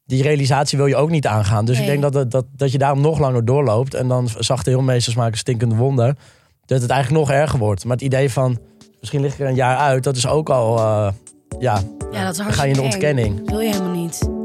die 0.06 0.24
realisatie 0.24 0.78
wil 0.78 0.88
je 0.88 0.96
ook 0.96 1.10
niet 1.10 1.28
aangaan. 1.28 1.66
Dus 1.66 1.80
ik 1.80 1.86
denk 1.86 2.02
dat, 2.02 2.32
dat, 2.32 2.46
dat 2.56 2.72
je 2.72 2.78
daarom 2.78 3.02
nog 3.02 3.20
langer 3.20 3.46
doorloopt. 3.46 3.94
En 3.94 4.08
dan 4.08 4.30
zachte 4.38 4.70
heelmeesters 4.70 5.16
maken 5.16 5.38
stinkende 5.38 5.76
wonden. 5.76 6.18
Dat 6.66 6.82
het 6.82 6.90
eigenlijk 6.90 7.26
nog 7.26 7.36
erger 7.36 7.60
wordt. 7.60 7.84
Maar 7.84 7.96
het 7.96 8.06
idee 8.06 8.30
van, 8.30 8.60
misschien 9.00 9.22
lig 9.22 9.34
ik 9.34 9.40
er 9.40 9.48
een 9.48 9.56
jaar 9.56 9.78
uit. 9.78 10.04
Dat 10.04 10.16
is 10.16 10.28
ook 10.28 10.50
al, 10.50 10.78
eh, 10.78 11.12
ja, 11.60 11.82
Ja, 12.12 12.26
dat 12.26 12.40
is 12.40 12.56
ga 12.56 12.64
je 12.64 12.70
in 12.70 12.76
de 12.76 12.82
ontkenning. 12.82 13.38
Dat 13.38 13.50
wil 13.50 13.60
je 13.60 13.72
helemaal 13.72 13.96
niet. 13.96 14.43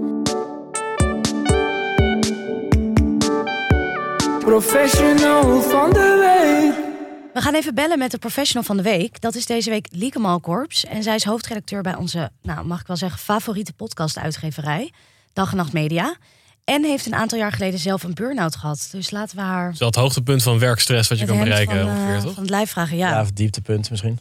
Professional 4.48 5.60
van 5.62 5.90
de 5.92 6.16
week. 6.20 6.86
We 7.34 7.40
gaan 7.40 7.54
even 7.54 7.74
bellen 7.74 7.98
met 7.98 8.10
de 8.10 8.18
professional 8.18 8.64
van 8.64 8.76
de 8.76 8.82
week. 8.82 9.20
Dat 9.20 9.34
is 9.34 9.46
deze 9.46 9.70
week 9.70 9.86
Lieke 9.90 10.18
Malkorps. 10.18 10.84
En 10.84 11.02
zij 11.02 11.14
is 11.14 11.24
hoofdredacteur 11.24 11.82
bij 11.82 11.94
onze, 11.94 12.30
nou 12.42 12.66
mag 12.66 12.80
ik 12.80 12.86
wel 12.86 12.96
zeggen, 12.96 13.18
favoriete 13.18 13.72
podcast-uitgeverij. 13.72 14.92
Dag 15.32 15.50
en 15.50 15.56
Nacht 15.56 15.72
Media. 15.72 16.16
En 16.64 16.84
heeft 16.84 17.06
een 17.06 17.14
aantal 17.14 17.38
jaar 17.38 17.52
geleden 17.52 17.78
zelf 17.78 18.02
een 18.02 18.14
burn-out 18.14 18.56
gehad. 18.56 18.88
Dus 18.92 19.10
laten 19.10 19.36
we 19.36 19.42
haar 19.42 19.64
Dat 19.64 19.72
is 19.72 19.78
wel 19.78 19.88
het 19.88 19.96
hoogtepunt 19.96 20.42
van 20.42 20.58
werkstress 20.58 21.08
wat 21.08 21.18
je 21.18 21.26
kan 21.26 21.38
bereiken 21.38 21.78
van, 21.78 21.88
eh, 21.88 21.94
ongeveer, 21.94 22.20
toch? 22.20 22.32
van 22.34 22.42
het 22.42 22.50
lijf 22.50 22.70
vragen. 22.70 22.96
Ja. 22.96 23.10
Ja, 23.10 23.20
of 23.20 23.30
dieptepunt 23.32 23.90
misschien. 23.90 24.18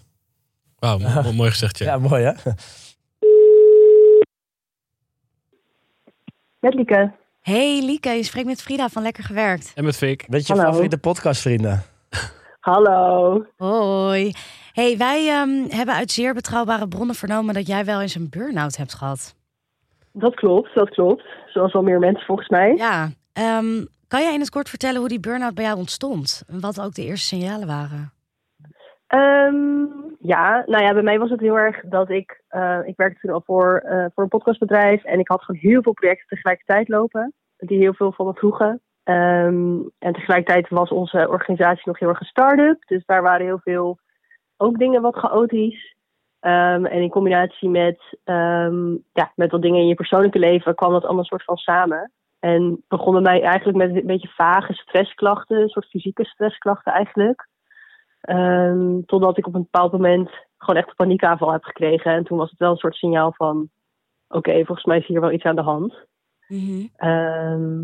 Wauw, 0.79 0.97
mo- 0.97 1.21
mo- 1.21 1.31
mooi 1.33 1.51
gezegd, 1.51 1.77
ja. 1.77 1.85
Ja, 1.91 1.97
mooi 1.97 2.23
hè? 2.23 2.31
Met 6.59 6.73
Lieke. 6.73 7.11
Hey 7.47 7.81
Lieke, 7.83 8.09
je 8.09 8.23
spreekt 8.23 8.47
met 8.47 8.61
Frida 8.61 8.89
van 8.89 9.01
Lekker 9.01 9.23
Gewerkt. 9.23 9.71
En 9.75 9.83
met 9.83 9.97
Fik. 9.97 10.25
Weet 10.27 10.47
je 10.47 10.53
Hallo. 10.53 10.67
favoriete 10.67 10.97
podcastvrienden? 10.97 11.83
Hallo. 12.59 13.45
Hoi. 13.57 14.31
Hey, 14.73 14.97
wij 14.97 15.27
ehm, 15.29 15.75
hebben 15.75 15.95
uit 15.95 16.11
zeer 16.11 16.33
betrouwbare 16.33 16.87
bronnen 16.87 17.15
vernomen 17.15 17.53
dat 17.53 17.67
jij 17.67 17.85
wel 17.85 18.01
eens 18.01 18.15
een 18.15 18.29
burn-out 18.29 18.77
hebt 18.77 18.93
gehad. 18.93 19.35
Dat 20.11 20.35
klopt, 20.35 20.75
dat 20.75 20.89
klopt. 20.89 21.23
Zoals 21.47 21.73
wel 21.73 21.81
meer 21.81 21.99
mensen 21.99 22.25
volgens 22.25 22.49
mij. 22.49 22.73
Ja. 22.75 23.09
ehm, 23.33 23.85
kan 24.07 24.21
jij 24.21 24.33
in 24.33 24.39
het 24.39 24.49
kort 24.49 24.69
vertellen 24.69 24.99
hoe 24.99 25.09
die 25.09 25.19
burn-out 25.19 25.53
bij 25.55 25.63
jou 25.63 25.77
ontstond? 25.77 26.43
En 26.47 26.59
wat 26.59 26.81
ook 26.81 26.93
de 26.93 27.05
eerste 27.05 27.35
signalen 27.35 27.67
waren? 27.67 28.11
Ehm, 29.07 29.85
ja, 30.19 30.63
nou 30.65 30.83
ja, 30.83 30.93
bij 30.93 31.01
mij 31.01 31.19
was 31.19 31.29
het 31.29 31.39
heel 31.39 31.57
erg 31.57 31.81
dat 31.81 32.09
ik... 32.09 32.43
eh, 32.47 32.79
ik 32.83 32.95
werkte 32.95 33.19
toen 33.19 33.31
al 33.31 33.41
voor, 33.45 33.77
eh, 33.77 34.05
voor 34.13 34.23
een 34.23 34.29
podcastbedrijf. 34.29 35.03
En 35.03 35.19
ik 35.19 35.27
had 35.27 35.43
gewoon 35.43 35.61
heel 35.61 35.81
veel 35.81 35.93
projecten 35.93 36.27
tegelijkertijd 36.27 36.87
lopen. 36.87 37.33
Die 37.57 37.77
heel 37.79 37.93
veel 37.93 38.11
van 38.11 38.25
me 38.25 38.33
vroegen. 38.33 38.81
Ehm, 39.03 39.79
en 39.99 40.13
tegelijkertijd 40.13 40.69
was 40.69 40.89
onze 40.89 41.27
organisatie 41.29 41.83
nog 41.85 41.99
heel 41.99 42.09
erg 42.09 42.19
een 42.19 42.25
start-up. 42.25 42.87
Dus 42.87 43.05
daar 43.05 43.21
waren 43.21 43.45
heel 43.45 43.59
veel 43.59 43.99
ook 44.57 44.77
dingen 44.77 45.01
wat 45.01 45.15
chaotisch. 45.15 45.95
Ehm, 46.39 46.85
en 46.85 47.01
in 47.01 47.09
combinatie 47.09 47.69
met, 47.69 48.17
ja, 49.13 49.31
met 49.35 49.51
wat 49.51 49.61
dingen 49.61 49.79
in 49.81 49.87
je 49.87 49.95
persoonlijke 49.95 50.39
leven 50.39 50.75
kwam 50.75 50.91
dat 50.91 51.05
allemaal 51.05 51.23
soort 51.23 51.43
van 51.43 51.57
samen. 51.57 52.11
En 52.39 52.83
begon 52.87 53.21
mij 53.21 53.41
eigenlijk 53.41 53.77
met 53.77 53.95
een 53.95 54.05
beetje 54.05 54.27
vage 54.27 54.73
stressklachten, 54.73 55.61
een 55.61 55.69
soort 55.69 55.89
fysieke 55.89 56.25
stressklachten 56.25 56.93
eigenlijk. 56.93 57.47
Ehm, 58.27 59.01
totdat 59.05 59.37
ik 59.37 59.47
op 59.47 59.53
een 59.53 59.61
bepaald 59.61 59.91
moment 59.91 60.29
gewoon 60.57 60.75
echt 60.75 60.89
een 60.89 60.95
paniekaanval 60.95 61.51
heb 61.51 61.63
gekregen. 61.63 62.11
En 62.11 62.23
toen 62.23 62.37
was 62.37 62.49
het 62.49 62.59
wel 62.59 62.71
een 62.71 62.77
soort 62.77 62.95
signaal 62.95 63.33
van: 63.33 63.69
oké, 64.27 64.65
volgens 64.65 64.85
mij 64.85 64.97
is 64.97 65.07
hier 65.07 65.21
wel 65.21 65.31
iets 65.31 65.43
aan 65.43 65.55
de 65.55 65.61
hand. 65.61 65.95
Ehm, 66.95 67.81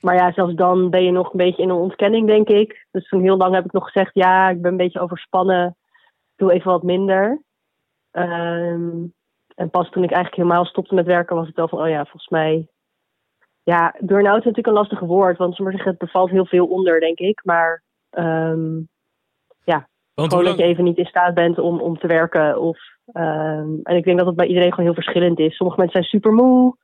maar 0.00 0.14
ja, 0.14 0.32
zelfs 0.32 0.54
dan 0.54 0.90
ben 0.90 1.04
je 1.04 1.10
nog 1.10 1.32
een 1.32 1.36
beetje 1.36 1.62
in 1.62 1.68
een 1.68 1.76
ontkenning, 1.76 2.26
denk 2.26 2.48
ik. 2.48 2.86
Dus 2.90 3.08
toen 3.08 3.22
heel 3.22 3.36
lang 3.36 3.54
heb 3.54 3.64
ik 3.64 3.72
nog 3.72 3.84
gezegd: 3.84 4.14
ja, 4.14 4.48
ik 4.48 4.62
ben 4.62 4.70
een 4.70 4.76
beetje 4.76 5.00
overspannen, 5.00 5.76
doe 6.36 6.52
even 6.52 6.70
wat 6.70 6.82
minder. 6.82 7.42
Ehm, 8.10 9.04
en 9.54 9.70
pas 9.70 9.90
toen 9.90 10.04
ik 10.04 10.10
eigenlijk 10.10 10.42
helemaal 10.42 10.64
stopte 10.64 10.94
met 10.94 11.06
werken, 11.06 11.36
was 11.36 11.46
het 11.46 11.56
wel 11.56 11.68
van: 11.68 11.80
oh 11.80 11.88
ja, 11.88 12.02
volgens 12.02 12.28
mij. 12.28 12.68
Ja, 13.62 13.94
burn-out 13.98 14.38
is 14.38 14.44
natuurlijk 14.44 14.66
een 14.66 14.72
lastig 14.72 15.00
woord, 15.00 15.38
want 15.38 15.58
het 15.58 15.98
bevalt 15.98 16.30
heel 16.30 16.46
veel 16.46 16.66
onder, 16.66 17.00
denk 17.00 17.18
ik. 17.18 17.40
Maar 17.44 17.82
ehm, 19.64 19.80
Want 20.14 20.30
gewoon 20.30 20.44
dat 20.44 20.58
je 20.58 20.64
even 20.64 20.84
niet 20.84 20.98
in 20.98 21.04
staat 21.04 21.34
bent 21.34 21.58
om, 21.58 21.80
om 21.80 21.98
te 21.98 22.06
werken. 22.06 22.60
Of, 22.60 22.78
ehm, 23.12 23.68
en 23.82 23.96
ik 23.96 24.04
denk 24.04 24.18
dat 24.18 24.26
het 24.26 24.36
bij 24.36 24.46
iedereen 24.46 24.70
gewoon 24.70 24.84
heel 24.84 25.02
verschillend 25.02 25.38
is. 25.38 25.56
Sommige 25.56 25.80
mensen 25.80 26.02
zijn 26.02 26.22
super 26.22 26.32
moe, 26.32 26.76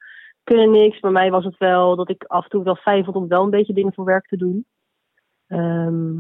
kunnen 0.45 0.71
niks. 0.71 1.01
Bij 1.01 1.11
mij 1.11 1.31
was 1.31 1.45
het 1.45 1.59
wel 1.59 1.97
dat 1.97 2.11
ik 2.11 2.25
af 2.25 2.45
en 2.45 2.51
toe 2.51 2.65
wel 2.65 2.77
fijn 2.77 3.05
vond 3.05 3.17
om 3.17 3.29
wel 3.29 3.45
een 3.45 3.51
beetje 3.51 3.75
dingen 3.75 3.95
voor 3.95 4.05
werk 4.05 4.27
te 4.27 4.37
doen. 4.37 4.67
Ehm, 5.47 6.15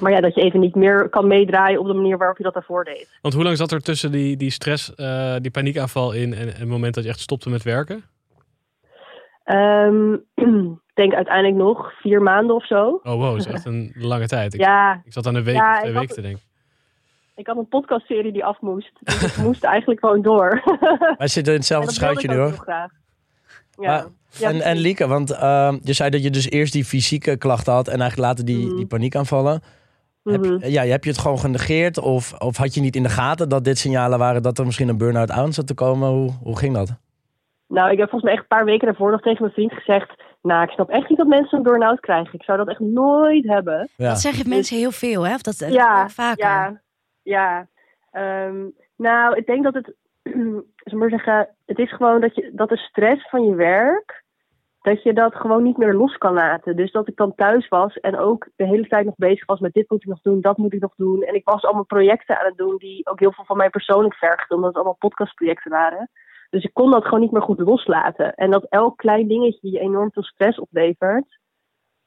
maar 0.00 0.12
ja, 0.12 0.20
dat 0.20 0.34
je 0.34 0.40
even 0.40 0.60
niet 0.60 0.74
meer 0.74 1.08
kan 1.08 1.26
meedraaien 1.26 1.80
op 1.80 1.86
de 1.86 1.94
manier 1.94 2.18
waarop 2.18 2.36
je 2.36 2.42
dat 2.42 2.54
daarvoor 2.54 2.84
deed. 2.84 3.18
want 3.22 3.34
hoe 3.34 3.44
lang 3.44 3.56
zat 3.56 3.72
er 3.72 3.82
tussen 3.82 4.12
die, 4.12 4.36
die 4.36 4.50
stress, 4.50 4.94
eh, 4.94 5.36
die 5.40 5.50
paniekaanval 5.50 6.12
in 6.12 6.34
en, 6.34 6.54
en 6.54 6.60
het 6.60 6.68
moment 6.68 6.94
dat 6.94 7.04
je 7.04 7.10
echt 7.10 7.20
stopte 7.20 7.50
met 7.50 7.62
werken? 7.62 8.04
Ehm, 9.44 10.12
ik 10.14 10.20
denk 11.00 11.14
uiteindelijk 11.14 11.56
nog 11.56 11.92
vier 12.00 12.22
maanden 12.22 12.56
of 12.56 12.66
zo. 12.66 13.00
Oh 13.02 13.12
wow, 13.14 13.22
dat 13.36 13.36
is 13.46 13.46
echt 13.46 13.64
een 13.64 13.92
lange 13.94 14.26
tijd. 14.26 14.54
Ik, 14.54 14.60
Ja, 14.60 15.02
ik 15.04 15.12
zat 15.12 15.26
aan 15.26 15.34
een 15.34 15.44
week 15.44 15.54
Ja, 15.54 15.72
of 15.72 15.78
twee 15.80 15.92
weken 15.92 16.14
te 16.14 16.20
denken. 16.20 16.42
ik 17.36 17.46
had 17.46 17.56
een 17.56 17.68
podcastserie 17.68 18.32
die 18.32 18.44
af 18.44 18.60
moest. 18.60 18.90
Dus 19.00 19.22
ik 19.22 19.36
moest 19.46 19.64
eigenlijk 19.64 20.00
gewoon 20.00 20.22
door. 20.22 20.62
Wij 21.18 21.28
zitten 21.28 21.52
in 21.52 21.58
hetzelfde 21.58 21.92
schuitje 21.92 22.28
ik 22.28 22.34
nu 22.34 22.40
hoor. 22.40 22.52
graag. 22.52 22.90
Ja. 23.80 23.86
Maar- 23.90 24.06
Ja, 24.38 24.48
en, 24.48 24.60
en. 24.60 24.76
Lieke, 24.76 25.06
want 25.06 25.30
ehm, 25.30 25.78
je 25.82 25.92
zei 25.92 26.10
dat 26.10 26.22
je 26.22 26.30
dus 26.30 26.50
eerst 26.50 26.72
die 26.72 26.84
fysieke 26.84 27.36
klachten 27.36 27.72
had 27.72 27.88
en 27.88 28.00
eigenlijk 28.00 28.28
later 28.28 28.44
die, 28.44 28.66
Mhm. 28.66 28.76
die 28.76 28.86
paniekaanvallen. 28.86 29.62
Heb, 30.24 30.40
Mhm. 30.44 30.52
je- 30.58 30.70
ja, 30.70 30.84
heb 30.84 31.04
je 31.04 31.10
het 31.10 31.18
gewoon 31.18 31.38
genegeerd 31.38 31.98
of, 31.98 32.32
of 32.38 32.56
had 32.56 32.74
je 32.74 32.80
niet 32.80 32.96
in 32.96 33.02
de 33.02 33.08
gaten 33.08 33.48
dat 33.48 33.64
dit 33.64 33.78
signalen 33.78 34.18
waren 34.18 34.42
dat 34.42 34.58
er 34.58 34.64
misschien 34.64 34.88
een 34.88 34.96
burn-out 34.98 35.30
aan 35.30 35.52
zat 35.52 35.66
te 35.66 35.74
komen? 35.74 36.08
Hoe, 36.08 36.30
hoe 36.42 36.58
ging 36.58 36.74
dat? 36.74 36.96
Nou, 37.70 37.90
ik 37.90 37.98
heb 37.98 38.10
volgens 38.10 38.22
mij 38.22 38.32
echt 38.32 38.42
een 38.42 38.56
paar 38.56 38.64
weken 38.64 38.86
daarvoor 38.86 39.10
nog 39.10 39.20
tegen 39.20 39.42
mijn 39.42 39.54
vriend 39.54 39.72
gezegd... 39.72 40.22
Nou, 40.42 40.62
ik 40.62 40.70
snap 40.70 40.88
echt 40.88 41.08
niet 41.08 41.18
dat 41.18 41.26
mensen 41.26 41.58
een 41.58 41.64
burn-out 41.64 42.00
krijgen. 42.00 42.34
Ik 42.34 42.42
zou 42.42 42.58
dat 42.58 42.68
echt 42.68 42.80
nooit 42.80 43.46
hebben. 43.46 43.88
Ja. 43.96 44.08
Dat 44.08 44.20
zeggen 44.20 44.48
mensen 44.48 44.76
heel 44.76 44.90
veel, 44.90 45.26
hè? 45.26 45.34
Of 45.34 45.42
dat, 45.42 45.58
dat 45.58 45.72
ja, 45.72 46.08
vaker. 46.08 46.44
ja, 46.44 46.80
ja. 47.22 47.66
Ehm, 48.10 48.68
nou, 48.96 49.36
ik 49.36 49.46
denk 49.46 49.64
dat 49.64 49.74
het... 49.74 49.94
Zal 50.84 50.92
ik 50.92 50.92
maar 50.92 51.08
zeggen, 51.08 51.48
het 51.66 51.78
is 51.78 51.92
gewoon 51.92 52.20
dat, 52.20 52.34
je, 52.34 52.50
dat 52.54 52.68
de 52.68 52.76
stress 52.76 53.28
van 53.28 53.44
je 53.44 53.54
werk... 53.54 54.24
dat 54.80 55.02
je 55.02 55.12
dat 55.12 55.34
gewoon 55.34 55.62
niet 55.62 55.76
meer 55.76 55.94
los 55.94 56.18
kan 56.18 56.32
laten. 56.32 56.76
Dus 56.76 56.92
dat 56.92 57.08
ik 57.08 57.16
dan 57.16 57.34
thuis 57.34 57.68
was 57.68 58.00
en 58.00 58.18
ook 58.18 58.48
de 58.56 58.66
hele 58.66 58.88
tijd 58.88 59.04
nog 59.04 59.16
bezig 59.16 59.46
was 59.46 59.60
met... 59.60 59.72
dit 59.72 59.90
moet 59.90 60.02
ik 60.02 60.08
nog 60.08 60.20
doen, 60.20 60.40
dat 60.40 60.56
moet 60.56 60.72
ik 60.72 60.80
nog 60.80 60.94
doen. 60.96 61.22
En 61.22 61.34
ik 61.34 61.44
was 61.44 61.64
allemaal 61.64 61.84
projecten 61.84 62.38
aan 62.38 62.46
het 62.46 62.56
doen... 62.56 62.76
die 62.76 63.06
ook 63.06 63.20
heel 63.20 63.32
veel 63.32 63.44
van 63.44 63.56
mij 63.56 63.70
persoonlijk 63.70 64.14
vergden... 64.14 64.56
omdat 64.56 64.68
het 64.68 64.76
allemaal 64.76 64.96
podcastprojecten 64.98 65.70
waren. 65.70 66.10
Dus 66.50 66.64
ik 66.64 66.74
kon 66.74 66.90
dat 66.90 67.04
gewoon 67.04 67.20
niet 67.20 67.30
meer 67.30 67.42
goed 67.42 67.58
loslaten. 67.58 68.34
En 68.34 68.50
dat 68.50 68.66
elk 68.68 68.96
klein 68.96 69.28
dingetje 69.28 69.70
je 69.70 69.78
enorm 69.80 70.12
veel 70.12 70.22
stress 70.22 70.58
oplevert. 70.58 71.38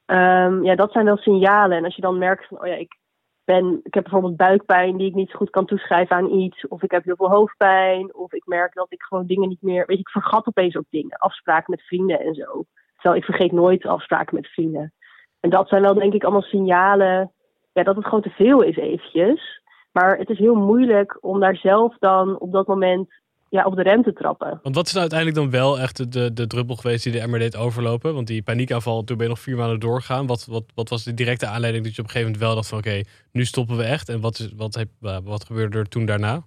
ehm, 0.04 0.64
ja, 0.64 0.74
dat 0.74 0.92
zijn 0.92 1.04
wel 1.04 1.16
signalen. 1.16 1.76
En 1.76 1.84
als 1.84 1.94
je 1.94 2.02
dan 2.02 2.18
merkt 2.18 2.46
van, 2.46 2.60
oh 2.60 2.66
ja, 2.66 2.74
ik, 2.74 2.98
ben, 3.44 3.80
ik 3.82 3.94
heb 3.94 4.02
bijvoorbeeld 4.02 4.36
buikpijn 4.36 4.96
die 4.96 5.06
ik 5.08 5.14
niet 5.14 5.34
goed 5.34 5.50
kan 5.50 5.66
toeschrijven 5.66 6.16
aan 6.16 6.30
iets. 6.30 6.68
Of 6.68 6.82
ik 6.82 6.90
heb 6.90 7.04
heel 7.04 7.16
veel 7.16 7.30
hoofdpijn. 7.30 8.14
Of 8.14 8.32
ik 8.32 8.46
merk 8.46 8.74
dat 8.74 8.92
ik 8.92 9.02
gewoon 9.02 9.26
dingen 9.26 9.48
niet 9.48 9.62
meer. 9.62 9.86
Weet 9.86 9.96
je, 9.96 10.02
ik 10.02 10.08
vergat 10.08 10.46
opeens 10.46 10.76
ook 10.76 10.90
dingen. 10.90 11.18
Afspraken 11.18 11.70
met 11.70 11.82
vrienden 11.82 12.20
en 12.20 12.34
zo. 12.34 12.64
Terwijl 12.94 13.16
ik 13.16 13.24
vergeet 13.24 13.52
nooit 13.52 13.86
afspraken 13.86 14.34
met 14.34 14.46
vrienden. 14.46 14.92
En 15.40 15.50
dat 15.50 15.68
zijn 15.68 15.82
wel 15.82 15.94
denk 15.94 16.12
ik 16.14 16.22
allemaal 16.22 16.42
signalen. 16.42 17.32
Ja, 17.72 17.82
dat 17.82 17.96
het 17.96 18.04
gewoon 18.04 18.22
te 18.22 18.30
veel 18.30 18.62
is 18.62 18.76
eventjes. 18.76 19.62
Maar 19.92 20.18
het 20.18 20.30
is 20.30 20.38
heel 20.38 20.54
moeilijk 20.54 21.18
om 21.20 21.40
daar 21.40 21.56
zelf 21.56 21.98
dan 21.98 22.38
op 22.38 22.52
dat 22.52 22.66
moment 22.66 23.22
ja, 23.54 23.64
op 23.64 23.76
de 23.76 23.82
rem 23.82 24.02
te 24.02 24.12
trappen. 24.12 24.60
Want 24.62 24.74
wat 24.74 24.86
is 24.86 24.92
nou 24.92 25.00
uiteindelijk 25.00 25.40
dan 25.40 25.60
wel 25.60 25.78
echt 25.78 26.12
de, 26.12 26.32
de, 26.32 26.46
druppel 26.46 26.76
geweest 26.76 27.04
die 27.04 27.12
de 27.12 27.20
emmer 27.20 27.38
deed 27.38 27.56
overlopen? 27.56 28.14
Want 28.14 28.26
die 28.26 28.42
paniekaanval, 28.42 29.04
toen 29.04 29.16
ben 29.16 29.26
je 29.26 29.32
nog 29.32 29.42
vier 29.42 29.56
maanden 29.56 29.80
doorgegaan. 29.80 30.26
Wat, 30.26 30.46
wat, 30.46 30.64
wat 30.74 30.88
was 30.88 31.04
de 31.04 31.14
directe 31.14 31.46
aanleiding 31.46 31.84
dat 31.84 31.94
je 31.94 32.00
op 32.00 32.06
een 32.06 32.12
gegeven 32.12 32.32
moment 32.32 32.48
wel 32.48 32.54
dacht 32.54 32.68
van 32.68 32.78
oké, 32.78 33.00
nu 33.32 33.44
stoppen 33.44 33.76
we 33.76 33.82
echt. 33.82 34.08
En 34.08 34.20
wat, 34.20 34.38
is, 34.38 34.52
wat, 34.56 34.74
heb, 34.74 34.88
eh, 35.02 35.18
wat 35.24 35.44
gebeurde 35.44 35.78
er 35.78 35.88
toen 35.88 36.06
daarna? 36.06 36.42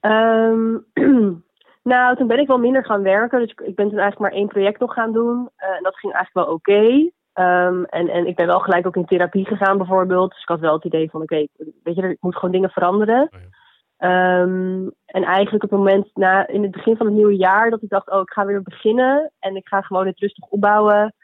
Ehm, 0.00 0.78
nou, 1.92 2.16
toen 2.16 2.26
ben 2.26 2.38
ik 2.38 2.46
wel 2.46 2.58
minder 2.58 2.84
gaan 2.84 3.02
werken. 3.02 3.40
Dus 3.40 3.50
ik, 3.50 3.60
ik 3.60 3.74
ben 3.74 3.88
toen 3.88 3.98
eigenlijk 3.98 4.30
maar 4.30 4.40
één 4.40 4.48
project 4.48 4.80
nog 4.80 4.92
gaan 4.92 5.12
doen. 5.12 5.48
Eh, 5.56 5.76
en 5.76 5.82
dat 5.82 5.98
ging 5.98 6.12
eigenlijk 6.12 6.46
wel 6.46 6.54
oké. 6.54 7.10
Ehm, 7.32 7.82
en, 7.84 8.08
en 8.08 8.26
ik 8.26 8.36
ben 8.36 8.46
wel 8.46 8.60
gelijk 8.60 8.86
ook 8.86 8.96
in 8.96 9.06
therapie 9.06 9.46
gegaan 9.46 9.76
bijvoorbeeld. 9.76 10.30
Dus 10.30 10.42
ik 10.42 10.48
had 10.48 10.60
wel 10.60 10.74
het 10.74 10.84
idee 10.84 11.10
van 11.10 11.22
oké, 11.22 11.46
weet 11.82 11.96
je, 11.96 12.08
ik 12.08 12.22
moet 12.22 12.34
gewoon 12.34 12.54
dingen 12.54 12.70
veranderen. 12.70 13.22
Oh 13.22 13.40
ja. 13.40 13.62
Ehm, 13.96 14.88
en 15.06 15.22
eigenlijk 15.22 15.64
op 15.64 15.70
het 15.70 15.78
moment 15.78 16.10
na, 16.14 16.46
in 16.46 16.62
het 16.62 16.70
begin 16.70 16.96
van 16.96 17.06
het 17.06 17.14
nieuwe 17.14 17.36
jaar, 17.36 17.70
dat 17.70 17.82
ik 17.82 17.88
dacht, 17.88 18.10
oh, 18.10 18.20
ik 18.20 18.32
ga 18.32 18.46
weer 18.46 18.62
beginnen. 18.62 19.32
En 19.38 19.56
ik 19.56 19.68
ga 19.68 19.80
gewoon 19.80 20.06
het 20.06 20.18
rustig 20.18 20.44
opbouwen. 20.48 21.14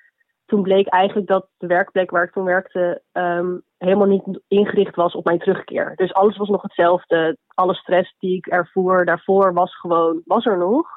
Toen 0.47 0.63
bleek 0.63 0.87
eigenlijk 0.87 1.29
dat 1.29 1.49
de 1.57 1.67
werkplek 1.67 2.11
waar 2.11 2.25
ik 2.25 2.33
toen 2.33 2.45
werkte 2.45 3.03
ehm, 3.13 3.57
helemaal 3.79 4.07
niet 4.07 4.41
ingericht 4.49 4.97
was 4.97 5.15
op 5.15 5.25
mijn 5.25 5.39
terugkeer. 5.39 5.93
Dus 5.97 6.13
alles 6.13 6.37
was 6.37 6.49
nog 6.49 6.63
hetzelfde. 6.63 7.37
Alle 7.55 7.75
stress 7.75 8.15
die 8.19 8.37
ik 8.37 8.47
ervoer 8.47 9.05
daarvoor 9.05 9.53
was 9.53 9.77
gewoon, 9.77 10.23
was 10.25 10.47
er 10.47 10.59
nog. 10.59 10.89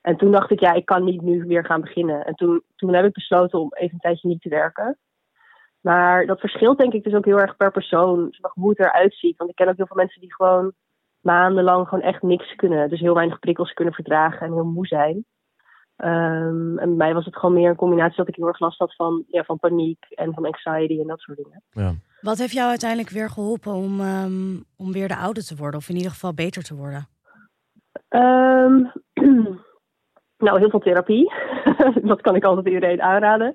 En 0.00 0.16
toen 0.16 0.30
dacht 0.30 0.50
ik, 0.50 0.60
ja, 0.60 0.72
ik 0.72 0.84
kan 0.84 1.04
niet 1.04 1.22
nu 1.22 1.44
weer 1.44 1.64
gaan 1.64 1.80
beginnen. 1.80 2.24
En 2.24 2.34
toen, 2.34 2.62
toen 2.76 2.94
heb 2.94 3.04
ik 3.04 3.12
besloten 3.12 3.60
om 3.60 3.68
even 3.74 3.94
een 3.94 4.00
tijdje 4.00 4.28
niet 4.28 4.40
te 4.40 4.48
werken. 4.48 4.98
Maar 5.80 6.26
dat 6.26 6.40
verschilt 6.40 6.78
denk 6.78 6.92
ik 6.92 7.04
dus 7.04 7.14
ook 7.14 7.24
heel 7.24 7.40
erg 7.40 7.56
per 7.56 7.70
persoon. 7.70 8.34
maar, 8.40 8.50
Hoe 8.54 8.68
het 8.68 8.78
eruit 8.78 9.14
ziet. 9.14 9.36
Want 9.36 9.50
ik 9.50 9.56
ken 9.56 9.68
ook 9.68 9.76
heel 9.76 9.86
veel 9.86 9.96
mensen 9.96 10.20
die 10.20 10.34
gewoon 10.34 10.72
maandenlang 11.26 11.88
gewoon 11.88 12.04
echt 12.04 12.22
niks 12.22 12.54
kunnen. 12.54 12.88
Dus 12.88 13.00
heel 13.00 13.14
weinig 13.14 13.38
prikkels 13.38 13.72
kunnen 13.72 13.94
verdragen 13.94 14.46
en 14.46 14.52
heel 14.52 14.64
moe 14.64 14.86
zijn. 14.86 15.24
Ehm, 15.96 16.78
en 16.78 16.88
bij 16.88 16.96
mij 16.96 17.14
was 17.14 17.24
het 17.24 17.36
gewoon 17.36 17.54
meer 17.54 17.68
een 17.70 17.76
combinatie 17.76 18.16
dat 18.16 18.28
ik 18.28 18.34
heel 18.36 18.46
erg 18.46 18.58
last 18.60 18.78
had 18.78 18.94
van, 18.94 19.24
ja, 19.26 19.44
van 19.44 19.58
paniek 19.58 20.04
en 20.08 20.34
van 20.34 20.44
anxiety 20.46 21.00
en 21.00 21.06
dat 21.06 21.20
soort 21.20 21.36
dingen. 21.38 21.62
Ja. 21.70 21.92
Wat 22.20 22.38
heeft 22.38 22.52
jou 22.52 22.68
uiteindelijk 22.68 23.10
weer 23.10 23.30
geholpen 23.30 23.72
om, 23.72 24.00
ehm, 24.00 24.56
om 24.76 24.92
weer 24.92 25.08
de 25.08 25.16
oude 25.16 25.44
te 25.44 25.56
worden? 25.56 25.80
Of 25.80 25.88
in 25.88 25.96
ieder 25.96 26.10
geval 26.10 26.34
beter 26.34 26.62
te 26.62 26.74
worden? 26.76 27.08
Ehm, 28.08 28.84
nou, 30.44 30.58
heel 30.58 30.70
veel 30.70 30.80
therapie. 30.80 31.32
dat 32.10 32.20
kan 32.20 32.34
ik 32.36 32.44
altijd 32.44 32.66
iedereen 32.66 33.02
aanraden. 33.02 33.54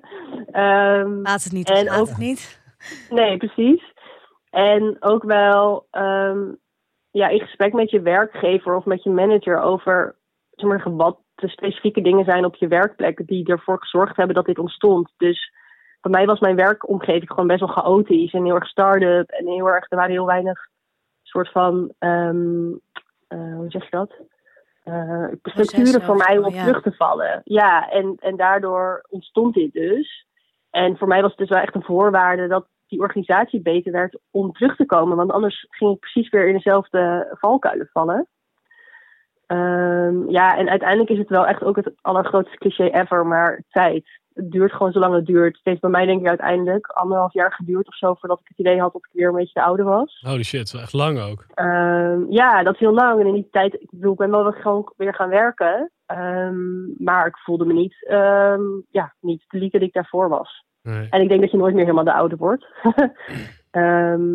Ehm, 0.50 1.20
Laat 1.22 1.42
het 1.44 1.52
niet, 1.52 1.70
En 1.70 1.84
laat 1.84 2.00
ook- 2.00 2.08
het 2.08 2.18
niet. 2.18 2.60
nee, 3.10 3.36
precies. 3.36 3.92
En 4.50 4.96
ook 5.00 5.22
wel 5.24 5.86
ehm, 5.90 6.52
ja, 7.12 7.28
in 7.28 7.40
gesprek 7.40 7.72
met 7.72 7.90
je 7.90 8.00
werkgever 8.00 8.74
of 8.74 8.84
met 8.84 9.02
je 9.02 9.10
manager 9.10 9.60
over 9.60 10.16
zeg 10.50 10.68
maar, 10.68 10.96
wat 10.96 11.18
de 11.34 11.48
specifieke 11.48 12.00
dingen 12.00 12.24
zijn 12.24 12.44
op 12.44 12.54
je 12.54 12.68
werkplek 12.68 13.26
die 13.26 13.46
ervoor 13.46 13.78
gezorgd 13.78 14.16
hebben 14.16 14.34
dat 14.34 14.46
dit 14.46 14.58
ontstond. 14.58 15.12
Dus 15.16 15.52
bij 16.00 16.10
mij 16.10 16.26
was 16.26 16.40
mijn 16.40 16.56
werkomgeving 16.56 17.30
gewoon 17.30 17.46
best 17.46 17.60
wel 17.60 17.68
chaotisch 17.68 18.32
en 18.32 18.44
heel 18.44 18.54
erg 18.54 18.66
start-up 18.66 19.30
en 19.30 19.46
heel 19.46 19.68
erg, 19.68 19.90
er 19.90 19.96
waren 19.96 20.12
heel 20.12 20.26
weinig 20.26 20.68
soort 21.22 21.50
van, 21.50 21.92
ehm, 21.98 22.72
eh, 23.28 23.54
hoe 23.54 23.70
zeg 23.70 23.82
je 23.82 23.90
dat? 23.90 24.12
Eh, 24.82 25.26
structuren 25.42 26.02
voor 26.02 26.16
mij 26.16 26.38
om 26.38 26.44
op 26.44 26.52
ja. 26.52 26.64
terug 26.64 26.82
te 26.82 26.92
vallen. 26.92 27.40
Ja, 27.44 27.90
en, 27.90 28.16
en 28.20 28.36
daardoor 28.36 29.04
ontstond 29.08 29.54
dit 29.54 29.72
dus. 29.72 30.26
En 30.70 30.96
voor 30.96 31.08
mij 31.08 31.20
was 31.20 31.30
het 31.30 31.38
dus 31.38 31.48
wel 31.48 31.58
echt 31.58 31.74
een 31.74 31.82
voorwaarde 31.82 32.46
dat 32.46 32.66
die 32.92 33.00
organisatie 33.00 33.62
beter 33.62 33.92
werd 33.92 34.18
om 34.30 34.52
terug 34.52 34.76
te 34.76 34.86
komen. 34.86 35.16
Want 35.16 35.30
anders 35.30 35.66
ging 35.70 35.94
ik 35.94 36.00
precies 36.00 36.30
weer 36.30 36.46
in 36.48 36.54
dezelfde 36.54 37.34
valkuilen 37.38 37.88
vallen. 37.92 38.28
Ehm, 39.46 40.30
ja, 40.30 40.56
en 40.56 40.68
uiteindelijk 40.68 41.10
is 41.10 41.18
het 41.18 41.28
wel 41.28 41.46
echt 41.46 41.62
ook 41.62 41.76
het 41.76 41.92
allergrootste 42.00 42.56
cliché 42.56 42.84
ever, 42.84 43.26
maar 43.26 43.62
tijd. 43.70 44.20
Het 44.34 44.50
duurt 44.50 44.72
gewoon 44.72 44.92
zolang 44.92 45.14
het 45.14 45.26
duurt. 45.26 45.56
Het 45.56 45.64
heeft 45.64 45.80
bij 45.80 45.90
mij 45.90 46.06
denk 46.06 46.20
ik 46.20 46.28
uiteindelijk 46.28 46.86
anderhalf 46.86 47.32
jaar 47.32 47.52
geduurd 47.52 47.88
of 47.88 47.96
zo 47.96 48.14
voordat 48.14 48.40
ik 48.40 48.48
het 48.48 48.58
idee 48.58 48.80
had 48.80 48.92
dat 48.92 49.04
ik 49.04 49.12
weer 49.12 49.28
een 49.28 49.34
beetje 49.34 49.60
de 49.60 49.66
oude 49.66 49.82
was. 49.82 50.20
Holy 50.26 50.42
shit, 50.42 50.70
wel 50.70 50.82
echt 50.82 50.92
lang 50.92 51.20
ook. 51.20 51.46
Ehm, 51.54 52.24
ja, 52.28 52.62
dat 52.62 52.74
is 52.74 52.80
heel 52.80 52.94
lang. 52.94 53.20
En 53.20 53.26
in 53.26 53.34
die 53.34 53.48
tijd, 53.50 53.74
ik 53.74 53.90
bedoel, 53.90 54.12
ik 54.12 54.18
ben 54.18 54.30
wel 54.30 54.42
weer 54.42 54.62
gewoon 54.62 54.92
weer 54.96 55.14
gaan 55.14 55.28
werken. 55.28 55.90
Ehm, 56.06 57.04
maar 57.04 57.26
ik 57.26 57.36
voelde 57.36 57.64
me 57.64 57.72
niet, 57.72 57.96
ja, 58.90 59.14
niet 59.20 59.44
de 59.48 59.58
lieke 59.58 59.78
die 59.78 59.88
ik 59.88 59.94
daarvoor 59.94 60.28
was. 60.28 60.64
Nee. 60.82 61.06
En 61.10 61.20
ik 61.20 61.28
denk 61.28 61.40
dat 61.40 61.50
je 61.50 61.56
nooit 61.56 61.74
meer 61.74 61.82
helemaal 61.84 62.04
de 62.04 62.12
oude 62.12 62.36
wordt. 62.36 62.66
Ehm, 63.70 64.30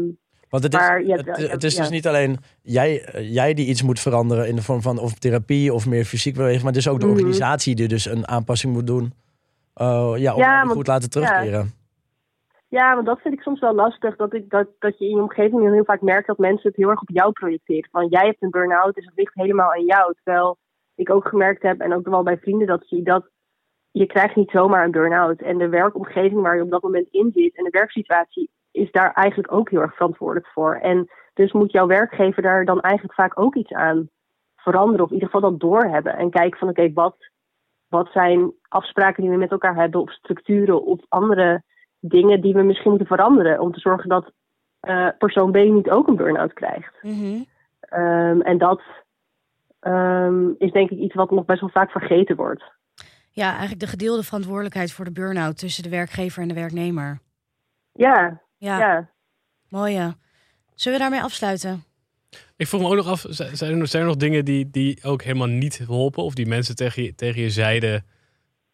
Want 0.49 0.63
het 0.63 0.73
is, 0.73 0.79
Maar 0.79 0.99
het, 0.99 1.63
is 1.63 1.75
ja. 1.75 1.81
dus 1.81 1.89
niet 1.89 2.07
alleen 2.07 2.37
jij, 2.61 3.05
jij 3.21 3.53
die 3.53 3.67
iets 3.67 3.81
moet 3.83 3.99
veranderen 3.99 4.47
in 4.47 4.55
de 4.55 4.61
vorm 4.61 4.81
van 4.81 4.97
of 4.99 5.13
therapie 5.13 5.73
of 5.73 5.87
meer 5.87 6.03
fysiek 6.05 6.35
bewegen, 6.35 6.59
maar 6.63 6.73
het 6.73 6.81
is 6.81 6.87
ook 6.87 6.99
de 6.99 7.05
Mhm. 7.05 7.15
organisatie 7.15 7.75
die 7.75 7.87
dus 7.87 8.05
een 8.05 8.27
aanpassing 8.27 8.73
moet 8.73 8.87
doen. 8.87 9.13
eh, 9.73 10.13
ja, 10.15 10.33
om 10.33 10.39
Ja, 10.41 10.59
want- 10.61 10.71
goed 10.71 10.87
laten 10.87 11.09
terugkeren. 11.09 11.71
Ja, 12.67 12.93
want 12.93 13.05
dat 13.05 13.19
vind 13.21 13.33
ik 13.33 13.41
soms 13.41 13.59
wel 13.59 13.73
lastig. 13.75 14.15
Dat, 14.15 14.33
ik, 14.33 14.49
dat, 14.49 14.67
dat 14.79 14.97
je 14.97 15.05
in 15.05 15.15
je 15.15 15.21
omgeving 15.21 15.71
heel 15.73 15.83
vaak 15.85 16.01
merkt 16.01 16.27
dat 16.27 16.37
mensen 16.37 16.67
het 16.67 16.77
heel 16.77 16.89
erg 16.89 17.01
op 17.01 17.09
jou 17.09 17.31
projecteren. 17.31 17.89
Van 17.91 18.07
jij 18.07 18.25
hebt 18.25 18.41
een 18.43 18.49
burn-out, 18.49 18.95
dus 18.95 19.05
het 19.05 19.13
ligt 19.15 19.33
helemaal 19.33 19.73
aan 19.73 19.85
jou. 19.85 20.13
Terwijl 20.23 20.57
ik 20.95 21.09
ook 21.09 21.27
gemerkt 21.27 21.61
heb, 21.61 21.79
en 21.79 21.93
ook 21.93 22.07
wel 22.07 22.23
bij 22.23 22.37
vrienden, 22.37 22.67
dat 22.67 22.89
je 22.89 23.01
dat 23.03 23.29
je 23.91 24.05
krijgt 24.05 24.35
niet 24.35 24.49
zomaar 24.49 24.83
een 24.83 24.91
burn-out. 24.91 25.41
En 25.41 25.57
de 25.57 25.69
werkomgeving 25.69 26.41
waar 26.41 26.55
je 26.55 26.63
op 26.63 26.69
dat 26.69 26.83
moment 26.83 27.07
in 27.11 27.31
zit 27.33 27.55
en 27.55 27.63
de 27.63 27.69
werksituatie 27.69 28.49
is 28.71 28.91
daar 28.91 29.13
eigenlijk 29.13 29.51
ook 29.51 29.69
heel 29.69 29.81
erg 29.81 29.95
verantwoordelijk 29.95 30.47
voor. 30.47 30.75
En 30.75 31.09
dus 31.33 31.51
moet 31.51 31.71
jouw 31.71 31.87
werkgever 31.87 32.41
daar 32.41 32.65
dan 32.65 32.81
eigenlijk 32.81 33.13
vaak 33.13 33.39
ook 33.39 33.55
iets 33.55 33.71
aan 33.71 34.09
veranderen. 34.55 35.03
Of 35.03 35.07
in 35.07 35.13
ieder 35.13 35.29
geval 35.29 35.49
dat 35.49 35.59
doorhebben. 35.59 36.17
En 36.17 36.29
kijken 36.29 36.59
van 36.59 36.69
oké, 36.69 36.93
wat, 36.93 37.15
wat 37.87 38.11
zijn 38.11 38.53
afspraken 38.67 39.21
die 39.23 39.31
we 39.31 39.37
met 39.37 39.51
elkaar 39.51 39.75
hebben, 39.75 40.01
of 40.01 40.11
structuren 40.11 40.83
of 40.83 40.99
andere 41.07 41.63
dingen 41.99 42.41
die 42.41 42.53
we 42.53 42.61
misschien 42.61 42.89
moeten 42.89 43.07
veranderen 43.07 43.59
om 43.59 43.71
te 43.71 43.79
zorgen 43.79 44.09
dat 44.09 44.31
eh, 44.79 45.07
persoon 45.17 45.51
B 45.51 45.55
niet 45.55 45.89
ook 45.89 46.07
een 46.07 46.15
burn-out 46.15 46.53
krijgt. 46.53 46.93
Mhm. 47.01 47.43
Ehm, 47.79 48.41
en 48.41 48.57
dat 48.57 48.81
ehm, 49.79 50.49
is 50.57 50.71
denk 50.71 50.89
ik 50.89 50.97
iets 50.97 51.15
wat 51.15 51.31
nog 51.31 51.45
best 51.45 51.59
wel 51.59 51.69
vaak 51.69 51.91
vergeten 51.91 52.35
wordt. 52.35 52.63
Ja, 53.37 53.49
eigenlijk 53.49 53.79
de 53.79 53.87
gedeelde 53.87 54.23
verantwoordelijkheid 54.23 54.91
voor 54.91 55.05
de 55.05 55.11
burn-out 55.11 55.57
tussen 55.57 55.83
de 55.83 55.89
werkgever 55.89 56.41
en 56.41 56.47
de 56.47 56.53
werknemer. 56.53 57.19
Ja, 57.93 58.41
Ja, 58.57 58.79
ja. 58.79 59.09
mooi. 59.69 59.93
ja. 59.93 60.15
Zullen 60.75 60.97
we 60.97 61.03
daarmee 61.03 61.23
afsluiten? 61.23 61.83
Ik 62.55 62.67
vroeg 62.67 62.81
me 62.81 62.87
ook 62.87 62.95
nog 62.95 63.07
af, 63.07 63.25
zijn 63.29 63.71
er 63.71 63.77
nog, 63.77 63.87
zijn 63.87 64.01
er 64.03 64.07
nog 64.07 64.17
dingen 64.17 64.45
die, 64.45 64.69
die 64.69 65.03
ook 65.03 65.21
helemaal 65.21 65.47
niet 65.47 65.77
helpen? 65.77 66.23
Of 66.23 66.33
die 66.33 66.47
mensen 66.47 66.75
tegen 66.75 67.03
je, 67.03 67.15
tegen 67.15 67.41
je 67.41 67.49
zeiden, 67.49 68.05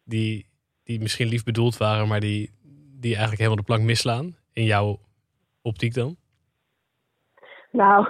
die, 0.04 0.46
die 0.84 1.00
misschien 1.00 1.28
lief 1.28 1.44
bedoeld 1.44 1.76
waren, 1.76 2.08
maar 2.08 2.20
die, 2.20 2.50
die 3.00 3.10
eigenlijk 3.10 3.38
helemaal 3.38 3.64
de 3.64 3.72
plank 3.72 3.82
misslaan? 3.82 4.36
In 4.52 4.64
jouw 4.64 4.98
optiek 5.62 5.94
dan? 5.94 6.16
Nou, 7.70 8.08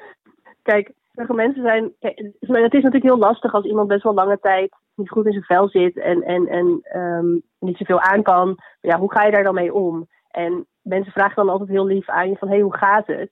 kijk, 0.70 0.92
sommige 1.14 1.34
mensen 1.34 1.62
zijn. 1.62 1.92
kijk, 2.00 2.16
het 2.40 2.74
is 2.74 2.82
natuurlijk 2.82 3.02
heel 3.04 3.18
lastig 3.18 3.54
als 3.54 3.64
iemand 3.64 3.88
best 3.88 4.02
wel 4.02 4.14
lange 4.14 4.38
tijd 4.40 4.74
niet 4.96 5.10
goed 5.10 5.26
in 5.26 5.32
zijn 5.32 5.44
vel 5.44 5.68
zit 5.68 5.96
en, 5.96 6.22
en, 6.22 6.46
en 6.46 6.78
ehm, 6.82 7.32
niet 7.58 7.76
zoveel 7.76 8.00
aan 8.00 8.22
kan. 8.22 8.58
Ja, 8.80 8.98
hoe 8.98 9.12
ga 9.12 9.24
je 9.24 9.32
daar 9.32 9.42
dan 9.42 9.54
mee 9.54 9.74
om? 9.74 10.06
En 10.30 10.66
mensen 10.82 11.12
vragen 11.12 11.36
dan 11.36 11.48
altijd 11.48 11.68
heel 11.68 11.86
lief 11.86 12.08
aan 12.08 12.28
je 12.28 12.36
van, 12.36 12.48
hé, 12.48 12.54
hey, 12.54 12.62
hoe 12.62 12.76
gaat 12.76 13.06
het? 13.06 13.30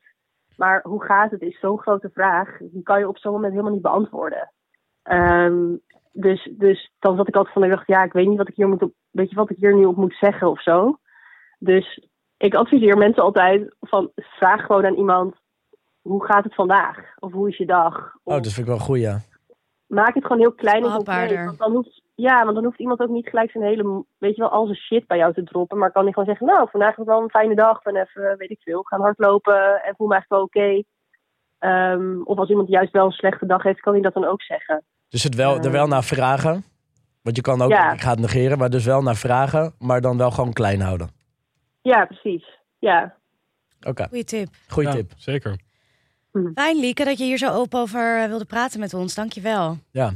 Maar 0.57 0.81
hoe 0.83 1.05
gaat 1.05 1.31
het 1.31 1.41
is 1.41 1.59
zo'n 1.59 1.79
grote 1.79 2.11
vraag. 2.13 2.59
Die 2.61 2.83
kan 2.83 2.99
je 2.99 3.09
op 3.09 3.19
zo'n 3.19 3.33
moment 3.33 3.53
helemaal 3.53 3.73
niet 3.73 3.83
beantwoorden. 3.83 4.53
Ehm, 5.03 5.77
dus, 6.13 6.51
dus 6.57 6.93
dan 6.99 7.17
zat 7.17 7.29
ik 7.29 7.37
altijd 7.37 7.55
van, 7.55 7.65
ik 7.65 7.71
dacht, 7.71 7.87
ja, 7.87 8.05
ik 8.05 8.13
weet 8.13 8.29
niet 8.29 8.39
wat 8.39 8.49
ik 8.49 8.57
hier 8.57 8.69
moet 8.69 8.83
op, 8.83 8.93
weet 9.11 9.31
je 9.31 9.37
wat 9.37 9.51
ik 9.51 9.57
hier 9.57 9.75
nu 9.75 9.85
op 9.85 9.97
moet 9.97 10.17
zeggen 10.21 10.51
of 10.51 10.63
zo. 10.63 10.99
Dus 11.59 12.09
ik 12.37 12.55
adviseer 12.55 12.99
mensen 12.99 13.23
altijd 13.23 13.75
van, 13.81 14.11
vraag 14.15 14.67
gewoon 14.67 14.87
aan 14.87 14.97
iemand, 14.97 15.35
hoe 16.01 16.25
gaat 16.25 16.45
het 16.45 16.55
vandaag? 16.55 16.99
Of 17.19 17.33
hoe 17.33 17.49
is 17.49 17.57
je 17.57 17.67
dag? 17.67 18.15
Oh, 18.23 18.35
dat 18.35 18.53
vind 18.53 18.67
ik 18.67 18.73
wel 18.73 18.79
goed, 18.79 18.99
ja. 18.99 19.19
Maak 19.95 20.15
het 20.15 20.23
gewoon 20.23 20.39
heel 20.39 20.53
klein 20.53 20.77
en 20.77 20.83
Behapbaarder. 20.83 21.27
concreet. 21.29 21.47
Want 21.47 21.59
dan 21.59 21.73
hoeft, 21.73 22.03
ja, 22.15 22.43
want 22.43 22.55
dan 22.55 22.65
hoeft 22.65 22.79
iemand 22.79 23.01
ook 23.01 23.09
niet 23.09 23.29
gelijk 23.29 23.51
zijn 23.51 23.65
hele, 23.65 24.05
weet 24.19 24.35
je 24.37 24.41
wel, 24.43 24.51
al 24.51 24.65
zijn 24.67 24.79
shit 24.79 25.07
bij 25.07 25.17
jou 25.17 25.33
te 25.33 25.43
droppen. 25.43 25.79
Maar 25.79 25.93
kan 25.93 26.03
hij 26.03 26.13
gewoon 26.13 26.29
zeggen, 26.29 26.47
nou, 26.47 26.69
vandaag 26.71 26.99
is 26.99 27.05
wel 27.05 27.23
een 27.23 27.31
fijne 27.31 27.55
dag. 27.55 27.83
Ben 27.83 27.97
even, 27.97 28.37
weet 28.39 28.51
ik 28.51 28.61
veel, 28.63 28.83
gaan 28.83 29.01
hardlopen 29.01 29.83
en 29.83 29.95
voel 29.97 30.07
me 30.07 30.15
echt 30.17 30.29
wel 30.29 30.43
oké. 30.43 30.83
Ehm, 31.59 32.23
of 32.23 32.39
als 32.39 32.49
iemand 32.49 32.69
juist 32.69 32.93
wel 32.93 33.05
een 33.07 33.11
slechte 33.13 33.47
dag 33.47 33.63
heeft, 33.63 33.81
kan 33.81 33.93
hij 33.93 34.03
dat 34.03 34.15
dan 34.15 34.25
ook 34.25 34.43
zeggen. 34.43 34.85
Dus 35.09 35.23
het 35.23 35.35
wel, 35.35 35.59
er 35.59 35.71
wel 35.71 35.87
naar 35.87 36.05
vragen. 36.05 36.65
Want 37.23 37.37
je 37.37 37.43
kan 37.43 37.63
ook, 37.63 37.71
Ja. 37.71 37.93
ik 37.93 38.01
ga 38.01 38.11
het 38.11 38.19
negeren, 38.21 38.59
maar 38.59 38.71
dus 38.71 38.85
wel 38.85 39.03
naar 39.03 39.15
vragen, 39.17 39.75
maar 39.79 40.01
dan 40.01 40.17
wel 40.19 40.31
gewoon 40.31 40.53
klein 40.53 40.81
houden. 40.81 41.09
Ja, 41.83 42.05
precies. 42.05 42.59
Ja. 42.79 43.15
Oké, 43.89 44.07
Goeie 44.09 44.25
tip. 44.25 44.49
goeie 44.69 44.89
Ja, 44.89 44.95
tip. 44.95 45.13
Zeker. 45.17 45.57
Fijn, 46.55 46.81
Lieke, 46.81 47.05
dat 47.05 47.19
je 47.19 47.25
hier 47.25 47.39
zo 47.39 47.51
open 47.53 47.81
over 47.81 48.23
eh, 48.23 48.29
wilde 48.29 48.45
praten 48.45 48.81
met 48.81 48.95
ons. 48.95 49.15
Dankjewel. 49.15 49.79
Ja, 49.91 50.13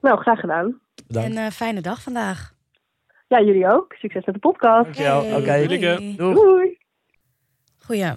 Nou, 0.00 0.20
graag 0.20 0.40
gedaan. 0.40 0.80
bedankt. 1.06 1.36
En 1.36 1.44
eh, 1.44 1.50
fijne 1.50 1.80
dag 1.80 2.02
vandaag. 2.02 2.54
Ja, 3.28 3.40
jullie 3.42 3.68
ook. 3.72 3.92
Succes 3.92 4.24
met 4.24 4.34
de 4.34 4.40
podcast. 4.40 4.84
Dankjewel. 4.84 5.22
Hey, 5.24 5.66
Oké, 5.66 6.16
doei. 6.16 6.78
Goeie. 7.78 8.12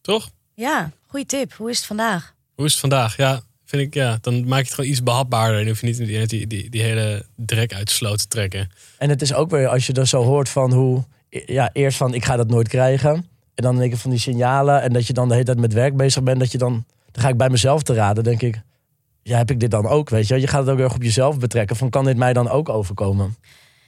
Toch? 0.00 0.30
Ja, 0.54 0.90
goeie 1.06 1.26
tip. 1.26 1.52
Hoe 1.52 1.70
is 1.70 1.76
het 1.76 1.86
vandaag? 1.86 2.34
Hoe 2.54 2.64
is 2.64 2.70
het 2.72 2.80
vandaag? 2.80 3.16
Ja, 3.16 3.40
vind 3.64 3.82
ik, 3.82 3.94
ja, 3.94 4.18
dan 4.20 4.34
maak 4.48 4.58
je 4.58 4.64
het 4.64 4.74
gewoon 4.74 4.90
iets 4.90 5.02
behapbaarder. 5.02 5.60
En 5.60 5.66
hoef 5.66 5.80
je 5.80 5.86
niet 5.86 5.96
die, 5.96 6.26
die, 6.26 6.46
die, 6.46 6.70
die 6.70 6.82
hele 6.82 7.24
drek 7.36 7.74
uit 7.74 7.86
de 7.86 7.92
sloot 7.92 8.18
te 8.18 8.28
trekken. 8.28 8.70
En 8.98 9.08
het 9.08 9.22
is 9.22 9.34
ook 9.34 9.50
weer, 9.50 9.68
als 9.68 9.86
je 9.86 9.92
dat 9.92 10.06
zo 10.08 10.22
hoort 10.22 10.48
van 10.48 10.72
hoe, 10.72 11.04
ja, 11.28 11.70
eerst 11.72 11.96
van 11.96 12.14
ik 12.14 12.24
ga 12.24 12.36
dat 12.36 12.48
nooit 12.48 12.68
krijgen. 12.68 13.28
En 13.58 13.64
dan 13.64 13.76
denk 13.76 13.92
ik 13.92 13.98
van 13.98 14.10
die 14.10 14.18
signalen. 14.20 14.82
En 14.82 14.92
dat 14.92 15.06
je 15.06 15.12
dan 15.12 15.26
de 15.28 15.32
hele 15.34 15.46
tijd 15.46 15.58
met 15.60 15.72
werk 15.72 15.96
bezig 15.96 16.22
bent. 16.22 16.38
Dat 16.38 16.52
je 16.52 16.58
dan, 16.58 16.84
dan 17.10 17.22
ga 17.22 17.28
ik 17.28 17.36
bij 17.36 17.48
mezelf 17.50 17.82
te 17.82 17.94
raden, 17.94 18.24
denk 18.24 18.42
ik. 18.42 18.60
Ja, 19.22 19.36
heb 19.36 19.50
ik 19.50 19.60
dit 19.60 19.70
dan 19.70 19.86
ook, 19.86 20.08
weet 20.10 20.28
je? 20.28 20.40
Je 20.40 20.46
gaat 20.46 20.60
het 20.60 20.68
ook 20.70 20.76
heel 20.76 20.84
erg 20.84 20.94
op 20.94 21.02
jezelf 21.02 21.38
betrekken. 21.38 21.76
Van 21.76 21.90
kan 21.90 22.04
dit 22.04 22.16
mij 22.16 22.32
dan 22.32 22.48
ook 22.48 22.68
overkomen? 22.68 23.36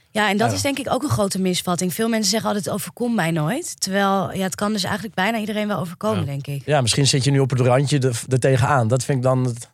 Ja, 0.09 0.29
en 0.29 0.37
dat 0.37 0.49
Ja. 0.49 0.55
is 0.55 0.61
denk 0.61 0.79
ik 0.79 0.93
ook 0.93 1.03
een 1.03 1.09
grote 1.09 1.41
misvatting. 1.41 1.93
Veel 1.93 2.09
mensen 2.09 2.29
zeggen 2.29 2.47
altijd, 2.47 2.65
het 2.65 2.73
overkomt 2.73 3.15
mij 3.15 3.31
nooit. 3.31 3.79
Terwijl, 3.81 4.33
ja, 4.33 4.43
het 4.43 4.55
kan 4.55 4.71
dus 4.73 4.83
eigenlijk 4.83 5.15
bijna 5.15 5.37
iedereen 5.37 5.67
wel 5.67 5.77
overkomen, 5.79 6.19
Ja. 6.19 6.25
denk 6.25 6.47
ik. 6.47 6.61
Ja, 6.65 6.81
misschien 6.81 7.07
zit 7.07 7.23
je 7.23 7.31
nu 7.31 7.39
op 7.39 7.49
het 7.49 7.59
randje 7.59 7.99
er, 7.99 8.21
er 8.29 8.39
tegenaan. 8.39 8.87
Dat 8.87 9.03
vind 9.03 9.17
ik 9.17 9.23
dan 9.23 9.43
het... 9.43 9.69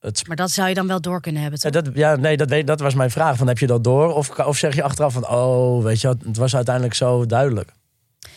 het 0.00 0.26
Maar 0.26 0.36
dat 0.36 0.50
zou 0.50 0.68
je 0.68 0.74
dan 0.74 0.86
wel 0.86 1.00
door 1.00 1.20
kunnen 1.20 1.42
hebben, 1.42 1.60
ja, 1.62 1.70
toch? 1.70 1.82
dat, 1.82 1.94
ja, 1.94 2.16
nee, 2.16 2.36
dat, 2.36 2.48
weet, 2.48 2.66
dat 2.66 2.80
was 2.80 2.94
mijn 2.94 3.10
vraag. 3.10 3.36
Van, 3.36 3.46
heb 3.46 3.58
je 3.58 3.66
dat 3.66 3.84
door? 3.84 4.14
Of, 4.14 4.38
of 4.38 4.56
zeg 4.56 4.74
je 4.74 4.82
achteraf 4.82 5.12
van, 5.12 5.28
oh, 5.28 5.82
weet 5.82 6.00
je, 6.00 6.08
het 6.08 6.36
was 6.36 6.54
uiteindelijk 6.56 6.94
zo 6.94 7.26
duidelijk. 7.26 7.70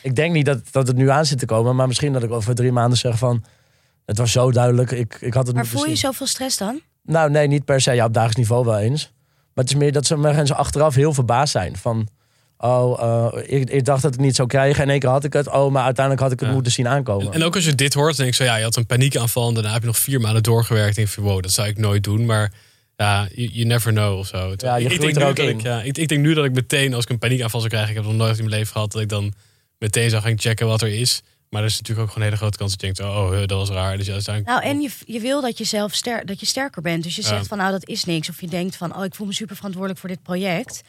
Ik 0.01 0.15
denk 0.15 0.33
niet 0.33 0.45
dat, 0.45 0.59
dat 0.71 0.87
het 0.87 0.95
nu 0.95 1.09
aan 1.09 1.25
zit 1.25 1.39
te 1.39 1.45
komen. 1.45 1.75
Maar 1.75 1.87
misschien 1.87 2.13
dat 2.13 2.23
ik 2.23 2.31
over 2.31 2.55
drie 2.55 2.71
maanden 2.71 2.97
zeg 2.97 3.17
van, 3.17 3.43
het 4.05 4.17
was 4.17 4.31
zo 4.31 4.51
duidelijk. 4.51 4.91
Ik, 4.91 5.17
ik 5.19 5.33
had 5.33 5.47
het 5.47 5.55
Maar 5.55 5.65
voel 5.65 5.85
je 5.85 5.95
zoveel 5.95 6.27
stress 6.27 6.57
dan? 6.57 6.81
Nou, 7.03 7.29
nee, 7.31 7.47
niet 7.47 7.65
per 7.65 7.81
se. 7.81 7.91
Ja, 7.93 8.05
op 8.05 8.13
dagelijks 8.13 8.39
niveau 8.39 8.65
wel 8.65 8.77
eens. 8.79 9.11
Maar 9.53 9.63
het 9.63 9.73
is 9.73 9.79
meer 9.79 9.91
dat 9.91 10.05
ze 10.05 10.17
mensen 10.17 10.55
achteraf 10.55 10.95
heel 10.95 11.13
verbaasd 11.13 11.51
zijn. 11.51 11.77
Van, 11.77 12.07
Oh, 12.57 13.01
eh, 13.01 13.59
ik, 13.59 13.69
ik 13.69 13.85
dacht 13.85 14.01
dat 14.01 14.11
ik 14.11 14.17
het 14.17 14.25
niet 14.27 14.35
zou 14.35 14.47
krijgen. 14.47 14.75
En 14.77 14.83
in 14.83 14.89
één 14.89 14.99
keer 14.99 15.09
had 15.09 15.23
ik 15.23 15.33
het. 15.33 15.47
Oh, 15.47 15.71
maar 15.71 15.83
uiteindelijk 15.83 16.23
had 16.23 16.31
ik 16.31 16.39
het 16.39 16.47
Ja. 16.47 16.53
moeten 16.53 16.71
zien 16.71 16.87
aankomen. 16.87 17.27
En, 17.27 17.33
en 17.33 17.43
ook 17.43 17.55
als 17.55 17.65
je 17.65 17.75
dit 17.75 17.93
hoort, 17.93 18.07
dan 18.07 18.15
denk 18.25 18.29
ik 18.29 18.35
zo, 18.35 18.43
ja, 18.43 18.55
je 18.55 18.63
had 18.63 18.75
een 18.75 18.85
paniekaanval 18.85 19.47
en 19.47 19.53
daarna 19.53 19.71
heb 19.71 19.81
je 19.81 19.87
nog 19.87 19.97
vier 19.97 20.21
maanden 20.21 20.43
doorgewerkt. 20.43 20.97
En 20.97 21.07
van, 21.07 21.23
wow, 21.23 21.41
dat 21.41 21.51
zou 21.51 21.67
ik 21.67 21.77
nooit 21.77 22.03
doen. 22.03 22.25
Maar 22.25 22.51
ja, 22.95 23.27
you, 23.35 23.49
you 23.51 23.65
never 23.65 23.91
know 23.91 24.17
of 24.17 24.27
zo. 24.27 24.53
Ja, 24.57 24.75
je 24.75 24.85
ik, 24.85 24.93
groeit 24.93 25.01
denk 25.01 25.15
er 25.15 25.21
nu 25.21 25.27
ook 25.29 25.35
dat 25.35 25.45
in. 25.47 25.57
ik, 25.57 25.61
ja, 25.61 25.81
ik, 25.81 25.97
ik 25.97 26.07
denk 26.07 26.21
nu 26.21 26.33
dat 26.33 26.45
ik 26.45 26.53
meteen, 26.53 26.93
als 26.93 27.03
ik 27.03 27.09
een 27.09 27.17
paniekaanval 27.19 27.59
zou 27.59 27.71
krijgen, 27.71 27.91
ik 27.91 27.97
heb 27.97 28.05
nog 28.05 28.15
nooit 28.15 28.37
in 28.37 28.43
mijn 28.45 28.55
leven 28.57 28.71
gehad, 28.73 28.91
dat 28.91 29.01
ik 29.01 29.09
dan 29.09 29.33
meteen 29.79 30.09
zou 30.09 30.21
gaan 30.23 30.39
checken 30.39 30.67
wat 30.67 30.81
er 30.81 30.99
is. 30.99 31.21
Maar 31.49 31.61
er 31.63 31.69
is 31.69 31.77
natuurlijk 31.77 32.07
ook 32.07 32.13
gewoon 32.13 32.23
een 32.27 32.33
hele 32.33 32.41
grote 32.43 32.57
kans 32.57 32.71
dat 32.77 32.81
je 32.81 32.93
denkt, 33.03 33.13
oh, 33.15 33.29
huh, 33.29 33.37
dat 33.39 33.57
was 33.57 33.69
raar. 33.69 33.97
Dus 33.97 34.09
uiteindelijk, 34.09 34.55
Nou, 34.63 34.73
en 34.73 34.81
je, 34.81 34.89
je 35.05 35.19
wil 35.19 35.41
dat 35.41 35.57
je 35.57 35.63
zelf 35.63 35.93
ster 35.93 36.25
dat 36.25 36.39
je 36.39 36.45
sterker 36.45 36.81
bent. 36.81 37.03
Dus 37.03 37.15
je 37.15 37.21
Ja. 37.21 37.27
zegt 37.27 37.47
van 37.47 37.57
nou, 37.57 37.71
dat 37.71 37.87
is 37.87 38.03
niks. 38.05 38.29
Of 38.29 38.41
je 38.41 38.47
denkt 38.47 38.75
van, 38.75 38.95
oh, 38.97 39.03
ik 39.05 39.15
voel 39.15 39.27
me 39.27 39.33
super 39.33 39.55
verantwoordelijk 39.55 39.99
voor 40.01 40.09
dit 40.09 40.21
project. 40.23 40.81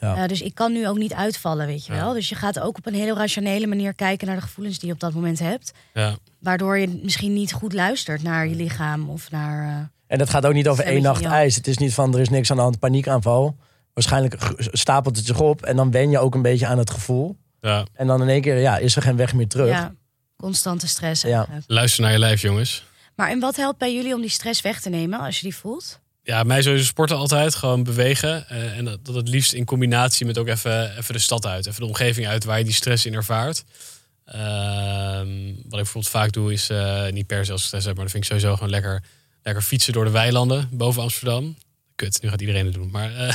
Ja. 0.00 0.16
Eh, 0.16 0.28
dus 0.28 0.40
ik 0.42 0.54
kan 0.54 0.72
nu 0.72 0.88
ook 0.88 0.98
niet 0.98 1.12
uitvallen, 1.14 1.66
weet 1.66 1.86
je 1.86 1.92
Ja. 1.92 1.98
wel. 1.98 2.12
Dus 2.12 2.28
je 2.28 2.34
gaat 2.34 2.60
ook 2.60 2.76
op 2.78 2.86
een 2.86 2.94
hele 2.94 3.14
rationele 3.14 3.66
manier 3.66 3.94
kijken 3.94 4.26
naar 4.26 4.36
de 4.36 4.42
gevoelens 4.42 4.78
die 4.78 4.88
je 4.88 4.94
op 4.94 5.00
dat 5.00 5.12
moment 5.12 5.38
hebt. 5.38 5.72
ja. 5.94 6.16
Waardoor 6.38 6.78
je 6.78 7.00
misschien 7.02 7.32
niet 7.32 7.52
goed 7.52 7.72
luistert 7.72 8.22
naar 8.22 8.46
je 8.48 8.54
lichaam 8.54 9.08
of 9.10 9.30
naar... 9.30 9.68
eh, 9.68 9.84
En 10.06 10.18
dat 10.18 10.30
gaat 10.30 10.46
ook 10.46 10.52
niet 10.52 10.68
over 10.68 10.84
één 10.84 11.02
nacht 11.02 11.24
ijs. 11.24 11.56
Het 11.56 11.66
is 11.66 11.78
niet 11.78 11.94
van 11.94 12.14
er 12.14 12.20
is 12.20 12.28
niks 12.28 12.50
aan 12.50 12.56
de 12.56 12.62
hand, 12.62 12.78
paniekaanval. 12.78 13.56
Waarschijnlijk 13.94 14.36
stapelt 14.56 15.16
het 15.16 15.26
zich 15.26 15.40
op 15.40 15.62
en 15.62 15.76
dan 15.76 15.90
wen 15.90 16.10
je 16.10 16.18
ook 16.18 16.34
een 16.34 16.42
beetje 16.42 16.66
aan 16.66 16.78
het 16.78 16.90
gevoel. 16.90 17.36
Ja. 17.62 17.86
En 17.92 18.06
dan 18.06 18.22
in 18.22 18.28
één 18.28 18.40
keer 18.40 18.58
ja, 18.58 18.78
is 18.78 18.96
er 18.96 19.02
geen 19.02 19.16
weg 19.16 19.34
meer 19.34 19.48
terug. 19.48 19.68
ja, 19.68 19.94
constante 20.36 20.86
stress. 20.88 21.22
Ja. 21.22 21.48
Luister 21.66 22.02
naar 22.02 22.12
je 22.12 22.18
lijf, 22.18 22.42
jongens. 22.42 22.84
Maar 23.16 23.28
en 23.30 23.40
wat 23.40 23.56
helpt 23.56 23.78
bij 23.78 23.94
jullie 23.94 24.14
om 24.14 24.20
die 24.20 24.30
stress 24.30 24.60
weg 24.60 24.80
te 24.80 24.88
nemen 24.88 25.20
als 25.20 25.36
je 25.36 25.42
die 25.42 25.56
voelt? 25.56 26.00
Ja, 26.22 26.42
mij 26.42 26.62
sowieso 26.62 26.84
sporten 26.84 27.16
altijd. 27.16 27.54
Gewoon 27.54 27.82
bewegen. 27.82 28.48
Eh, 28.48 28.78
en 28.78 28.84
dat, 28.84 29.04
dat 29.04 29.14
het 29.14 29.28
liefst 29.28 29.52
in 29.52 29.64
combinatie 29.64 30.26
met 30.26 30.38
ook 30.38 30.48
even, 30.48 30.96
even 30.98 31.14
de 31.14 31.20
stad 31.20 31.46
uit. 31.46 31.66
Even 31.66 31.80
de 31.80 31.86
omgeving 31.86 32.26
uit 32.26 32.44
waar 32.44 32.58
je 32.58 32.64
die 32.64 32.72
stress 32.72 33.06
in 33.06 33.14
ervaart. 33.14 33.64
Ehm, 34.24 35.46
wat 35.46 35.64
ik 35.64 35.70
bijvoorbeeld 35.70 36.08
vaak 36.08 36.32
doe 36.32 36.52
is, 36.52 36.70
eh, 36.70 37.08
niet 37.08 37.26
per 37.26 37.44
se 37.44 37.52
als 37.52 37.64
stress 37.64 37.86
heb, 37.86 37.94
maar 37.94 38.04
dan 38.04 38.12
vind 38.12 38.24
ik 38.24 38.30
sowieso 38.30 38.54
gewoon 38.54 38.70
lekker, 38.70 39.02
lekker 39.42 39.62
fietsen 39.62 39.92
door 39.92 40.04
de 40.04 40.10
weilanden 40.10 40.68
boven 40.72 41.02
Amsterdam. 41.02 41.56
Kut, 41.94 42.22
nu 42.22 42.28
gaat 42.28 42.40
iedereen 42.40 42.64
het 42.64 42.74
doen. 42.74 42.90
Maar 42.90 43.14
eh 43.16 43.34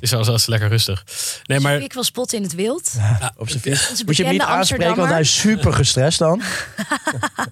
is 0.00 0.10
zelfs 0.10 0.46
lekker 0.46 0.68
rustig. 0.68 1.04
Nee, 1.44 1.60
maar 1.60 1.80
Ik 1.80 1.92
wil 1.92 2.04
spotten 2.04 2.36
in 2.38 2.42
het 2.44 2.54
wild. 2.54 2.92
Op 3.36 3.48
zijn 3.48 3.62
fiets. 3.62 4.04
Moet 4.04 4.16
je 4.16 4.22
hem 4.22 4.32
niet 4.32 4.42
aanspreken, 4.42 4.96
want 4.96 5.10
hij 5.10 5.20
is 5.20 5.38
super 5.40 5.72
gestrest 5.72 6.18
dan. 6.18 6.42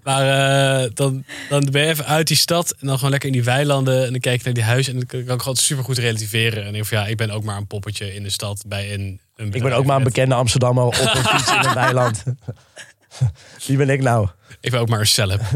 Maar 0.03 0.83
eh, 0.83 0.91
dan, 0.95 1.25
dan 1.49 1.69
ben 1.71 1.83
je 1.83 1.89
even 1.89 2.07
uit 2.07 2.27
die 2.27 2.37
stad 2.37 2.75
en 2.81 2.87
dan 2.87 2.97
gewoon 2.97 3.11
lekker 3.11 3.29
in 3.29 3.35
die 3.35 3.45
weilanden. 3.45 4.05
En 4.05 4.11
dan 4.11 4.21
kijk 4.21 4.39
je 4.39 4.45
naar 4.45 4.55
die 4.55 4.63
huizen 4.63 4.93
en 4.93 4.99
dan 4.99 5.25
kan 5.25 5.35
ik 5.35 5.41
gewoon 5.41 5.57
super 5.57 5.85
goed 5.85 5.99
relativeren. 5.99 6.65
En 6.65 6.73
denk 6.73 6.87
van 6.87 6.99
ja, 6.99 7.07
ik 7.07 7.17
ben 7.17 7.31
ook 7.31 7.45
maar 7.45 7.57
een 7.57 7.67
poppetje 7.67 8.15
in 8.15 8.23
de 8.23 8.31
stad 8.31 8.65
bij 8.67 8.95
een, 8.95 9.21
een 9.37 9.53
Ik 9.53 9.63
ben 9.63 9.73
ook 9.73 9.85
maar 9.85 9.97
een 9.97 10.03
bekende 10.03 10.35
Amsterdammer 10.35 10.85
op 10.85 10.95
een 10.95 11.25
fiets 11.25 11.53
in 11.53 11.65
een 11.65 11.75
weiland. 11.75 12.23
Wie 13.67 13.77
ben 13.77 13.89
ik 13.91 14.03
nou? 14.03 14.29
Ik 14.61 14.71
ben 14.71 14.81
ook 14.81 14.89
maar 14.89 15.01
een 15.01 15.07
celeb. 15.07 15.41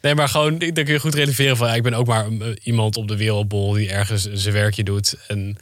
Nee, 0.00 0.14
maar 0.14 0.28
gewoon, 0.28 0.58
dan 0.58 0.72
kun 0.72 0.92
je 0.92 1.00
goed 1.00 1.14
relativeren 1.14 1.56
van 1.56 1.68
ja, 1.68 1.74
ik 1.74 1.82
ben 1.82 1.94
ook 1.94 2.06
maar 2.06 2.26
eh, 2.26 2.48
iemand 2.62 2.96
op 2.96 3.08
de 3.08 3.16
wereldbol 3.16 3.72
die 3.72 3.90
ergens 3.90 4.28
zijn 4.32 4.54
werkje 4.54 4.84
doet. 4.84 5.16
En 5.28 5.56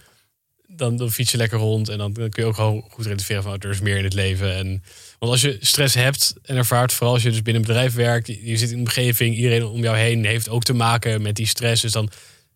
dan, 0.77 0.97
dan 0.97 1.11
fiets 1.11 1.31
je 1.31 1.37
lekker 1.37 1.59
rond 1.59 1.89
en 1.89 1.99
dan, 1.99 2.13
dan 2.13 2.29
kun 2.29 2.43
je 2.43 2.49
ook 2.49 2.55
gewoon 2.55 2.85
goed 2.91 3.05
relativeren 3.05 3.43
van 3.43 3.53
oh, 3.53 3.59
er 3.61 3.71
is 3.71 3.81
meer 3.81 3.97
in 3.97 4.05
het 4.05 4.15
leven. 4.15 4.55
En, 4.55 4.83
want 5.19 5.33
als 5.33 5.41
je 5.41 5.57
stress 5.61 5.95
hebt 5.95 6.35
en 6.43 6.57
ervaart, 6.57 6.93
vooral 6.93 7.15
als 7.15 7.23
je 7.23 7.31
dus 7.31 7.43
binnen 7.43 7.63
een 7.63 7.69
bedrijf 7.69 7.95
werkt, 7.95 8.27
je 8.27 8.47
je 8.47 8.57
zit 8.57 8.69
in 8.69 8.75
een 8.75 8.81
omgeving, 8.81 9.37
iedereen 9.37 9.65
om 9.65 9.83
jou 9.83 9.97
heen 9.97 10.25
heeft 10.25 10.49
ook 10.49 10.63
te 10.63 10.73
maken 10.73 11.23
met 11.23 11.37
die 11.37 11.47
stress. 11.47 11.83
Dus 11.83 11.93
dan 11.93 12.11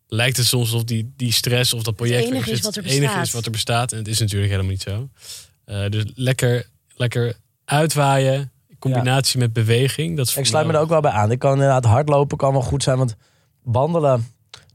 lijkt 0.07 0.37
het 0.37 0.45
soms 0.45 0.71
alsof 0.71 0.83
die, 0.83 1.13
die 1.15 1.31
stress 1.31 1.73
of 1.73 1.83
dat 1.83 1.95
project 1.95 2.23
enige 2.23 2.37
waar 2.37 2.47
je 2.47 2.51
is 2.51 2.61
wat 2.61 2.75
er 2.75 2.83
het 2.83 2.91
enige 2.91 3.19
is 3.19 3.31
wat 3.31 3.45
er 3.45 3.51
bestaat. 3.51 3.91
En 3.91 3.97
het 3.97 4.07
is 4.07 4.19
natuurlijk 4.19 4.51
helemaal 4.51 4.71
niet 4.71 4.81
zo. 4.81 5.09
Eh, 5.65 5.89
dus 5.89 6.03
lekker, 6.15 6.69
lekker 6.95 7.35
uitwaaien, 7.65 8.51
in 8.67 8.77
combinatie 8.79 9.39
met 9.39 9.53
beweging. 9.53 10.17
Dat 10.17 10.27
is 10.27 10.37
Ik 10.37 10.45
sluit 10.45 10.67
me 10.67 10.73
er 10.73 10.79
ook 10.79 10.89
wel 10.89 11.01
bij 11.01 11.11
aan. 11.11 11.31
Ik 11.31 11.39
kan 11.39 11.53
inderdaad 11.53 11.85
hardlopen 11.85 12.37
kan 12.37 12.51
wel 12.51 12.61
goed 12.61 12.83
zijn, 12.83 12.97
want 12.97 13.15
wandelen, 13.63 14.27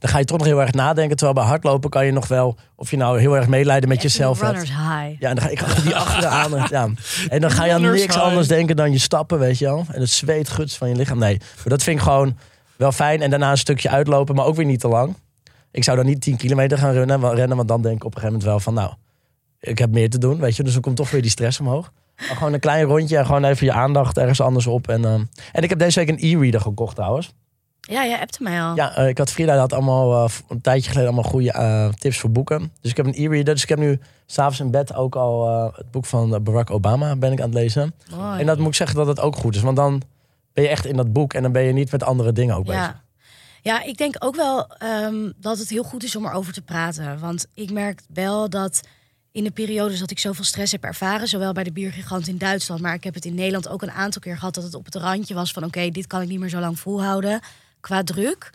dan 0.04 0.12
ga 0.12 0.18
je 0.18 0.24
toch 0.24 0.38
nog 0.38 0.46
heel 0.46 0.60
erg 0.60 0.72
nadenken. 0.72 1.16
Terwijl 1.16 1.38
bij 1.38 1.48
hardlopen 1.48 1.90
kan 1.90 2.06
je 2.06 2.12
nog 2.12 2.28
wel, 2.28 2.56
of 2.76 2.90
je 2.90 2.96
nou 2.96 3.20
heel 3.20 3.36
erg 3.36 3.48
meeleiden 3.48 3.88
met 3.88 3.98
Echt 3.98 4.12
jezelf 4.12 4.40
hebt. 4.40 4.62
High. 4.62 5.20
Ja, 5.20 5.28
en 5.28 5.34
dan 5.34 5.40
ga 5.40 5.48
ik 5.48 5.62
achter 5.62 5.82
die 5.82 5.96
achteraan. 5.96 6.52
Ja. 6.70 6.88
En 7.28 7.40
dan 7.40 7.50
ga 7.50 7.64
je 7.64 7.72
aan 7.72 7.82
niks 7.82 8.00
high. 8.00 8.20
anders 8.20 8.48
denken 8.48 8.76
dan 8.76 8.92
je 8.92 8.98
stappen, 8.98 9.38
weet 9.38 9.58
je 9.58 9.64
wel. 9.64 9.84
En 9.92 10.00
het 10.00 10.10
zweet 10.10 10.48
guts 10.48 10.76
van 10.76 10.88
je 10.88 10.94
lichaam. 10.94 11.18
Nee, 11.18 11.38
maar 11.38 11.64
dat 11.64 11.82
vind 11.82 11.96
ik 11.96 12.02
gewoon 12.02 12.36
wel 12.76 12.92
fijn. 12.92 13.22
En 13.22 13.30
daarna 13.30 13.50
een 13.50 13.58
stukje 13.58 13.88
uitlopen, 13.88 14.34
maar 14.34 14.44
ook 14.44 14.56
weer 14.56 14.66
niet 14.66 14.80
te 14.80 14.88
lang. 14.88 15.16
Ik 15.70 15.84
zou 15.84 15.96
dan 15.96 16.06
niet 16.06 16.20
10 16.20 16.36
kilometer 16.36 16.78
gaan 16.78 16.92
rennen, 16.92 17.34
rennen 17.34 17.56
want 17.56 17.68
dan 17.68 17.82
denk 17.82 17.96
ik 17.96 18.04
op 18.04 18.14
een 18.14 18.20
gegeven 18.20 18.40
moment 18.40 18.44
wel 18.44 18.60
van... 18.60 18.74
nou, 18.74 18.92
ik 19.60 19.78
heb 19.78 19.90
meer 19.90 20.10
te 20.10 20.18
doen, 20.18 20.40
weet 20.40 20.56
je. 20.56 20.62
Dus 20.62 20.72
dan 20.72 20.82
komt 20.82 20.96
toch 20.96 21.10
weer 21.10 21.22
die 21.22 21.30
stress 21.30 21.60
omhoog. 21.60 21.92
Maar 22.16 22.36
gewoon 22.36 22.52
een 22.52 22.60
klein 22.60 22.84
rondje 22.84 23.16
en 23.16 23.26
gewoon 23.26 23.44
even 23.44 23.66
je 23.66 23.72
aandacht 23.72 24.18
ergens 24.18 24.40
anders 24.40 24.66
op. 24.66 24.88
En, 24.88 25.04
ehm, 25.04 25.24
en 25.52 25.62
ik 25.62 25.68
heb 25.68 25.78
deze 25.78 25.98
week 25.98 26.08
een 26.08 26.36
e-reader 26.36 26.60
gekocht 26.60 26.94
trouwens. 26.94 27.32
Ja, 27.86 28.06
jij 28.06 28.20
appte 28.20 28.42
mij 28.42 28.62
al. 28.62 28.74
Ja, 28.74 28.96
eh, 28.96 29.08
ik 29.08 29.18
had 29.18 29.30
Frida 29.30 29.56
had 29.56 29.72
allemaal 29.72 30.24
eh, 30.24 30.32
een 30.48 30.60
tijdje 30.60 30.90
geleden 30.90 31.12
allemaal 31.12 31.30
goede 31.30 31.52
eh, 31.52 31.88
tips 31.88 32.18
voor 32.18 32.30
boeken. 32.30 32.72
Dus 32.80 32.90
ik 32.90 32.96
heb 32.96 33.06
een 33.06 33.14
e-reader. 33.14 33.54
Dus 33.54 33.62
ik 33.62 33.68
heb 33.68 33.78
nu 33.78 34.00
s'avonds 34.26 34.60
in 34.60 34.70
bed 34.70 34.94
ook 34.94 35.16
al 35.16 35.48
het 35.76 35.90
boek 35.90 36.06
van 36.06 36.42
Barack 36.42 36.70
Obama 36.70 37.16
ben 37.16 37.32
ik 37.32 37.40
aan 37.40 37.48
het 37.48 37.54
lezen. 37.54 37.94
Mooi. 38.16 38.40
En 38.40 38.46
dat 38.46 38.58
moet 38.58 38.66
ik 38.66 38.74
zeggen 38.74 38.96
dat 38.96 39.06
het 39.06 39.20
ook 39.20 39.36
goed 39.36 39.54
is. 39.54 39.62
Want 39.62 39.76
dan 39.76 40.02
ben 40.52 40.64
je 40.64 40.70
echt 40.70 40.86
in 40.86 40.96
dat 40.96 41.12
boek 41.12 41.32
en 41.32 41.42
dan 41.42 41.52
ben 41.52 41.62
je 41.62 41.72
niet 41.72 41.92
met 41.92 42.02
andere 42.02 42.32
dingen 42.32 42.56
ook 42.56 42.64
bezig. 42.64 42.80
Ja. 42.80 43.02
ja, 43.62 43.82
ik 43.82 43.96
denk 43.96 44.16
ook 44.18 44.36
wel 44.36 44.66
ehm, 44.66 45.30
dat 45.36 45.58
het 45.58 45.68
heel 45.68 45.82
goed 45.82 46.04
is 46.04 46.16
om 46.16 46.26
erover 46.26 46.52
te 46.52 46.62
praten. 46.62 47.18
Want 47.18 47.46
ik 47.54 47.70
merk 47.70 48.02
wel 48.08 48.50
dat 48.50 48.80
in 49.32 49.44
de 49.44 49.50
periodes 49.50 49.98
dat 49.98 50.10
ik 50.10 50.18
zoveel 50.18 50.44
stress 50.44 50.72
heb 50.72 50.84
ervaren, 50.84 51.28
zowel 51.28 51.52
bij 51.52 51.64
de 51.64 51.72
biergigant 51.72 52.28
in 52.28 52.38
Duitsland, 52.38 52.80
maar 52.80 52.94
ik 52.94 53.04
heb 53.04 53.14
het 53.14 53.24
in 53.24 53.34
Nederland 53.34 53.68
ook 53.68 53.82
een 53.82 53.90
aantal 53.90 54.20
keer 54.20 54.38
gehad 54.38 54.54
dat 54.54 54.64
het 54.64 54.74
op 54.74 54.84
het 54.84 54.94
randje 54.94 55.34
was 55.34 55.52
van 55.52 55.64
oké, 55.64 55.90
dit 55.90 56.06
kan 56.06 56.22
ik 56.22 56.28
niet 56.28 56.38
meer 56.38 56.48
zo 56.48 56.60
lang 56.60 56.78
volhouden 56.78 57.40
qua 57.84 58.02
druk 58.02 58.50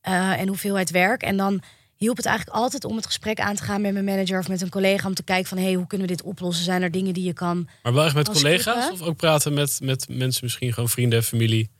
eh, 0.00 0.40
en 0.40 0.48
hoeveelheid 0.48 0.90
werk. 0.90 1.22
En 1.22 1.36
dan 1.36 1.62
hielp 1.96 2.16
het 2.16 2.26
eigenlijk 2.26 2.56
altijd 2.56 2.84
om 2.84 2.96
het 2.96 3.06
gesprek 3.06 3.40
aan 3.40 3.54
te 3.54 3.62
gaan 3.62 3.80
met 3.80 3.92
mijn 3.92 4.04
manager 4.04 4.38
of 4.38 4.48
met 4.48 4.60
een 4.62 4.68
collega 4.68 5.06
om 5.08 5.14
te 5.14 5.22
kijken 5.22 5.48
van 5.48 5.58
hé, 5.58 5.64
hey, 5.64 5.74
hoe 5.74 5.86
kunnen 5.86 6.06
we 6.06 6.12
dit 6.14 6.24
oplossen? 6.26 6.64
Zijn 6.64 6.82
er 6.82 6.90
dingen 6.90 7.14
die 7.14 7.24
je 7.24 7.32
kan 7.32 7.68
Maar 7.82 7.92
wel 7.94 8.04
echt 8.04 8.14
met 8.14 8.28
collega's 8.30 8.90
of 8.90 9.02
ook 9.02 9.16
praten 9.16 9.54
met, 9.54 9.78
met 9.82 10.06
mensen, 10.08 10.44
misschien 10.44 10.72
gewoon 10.72 10.88
vrienden, 10.88 11.22
familie? 11.24 11.70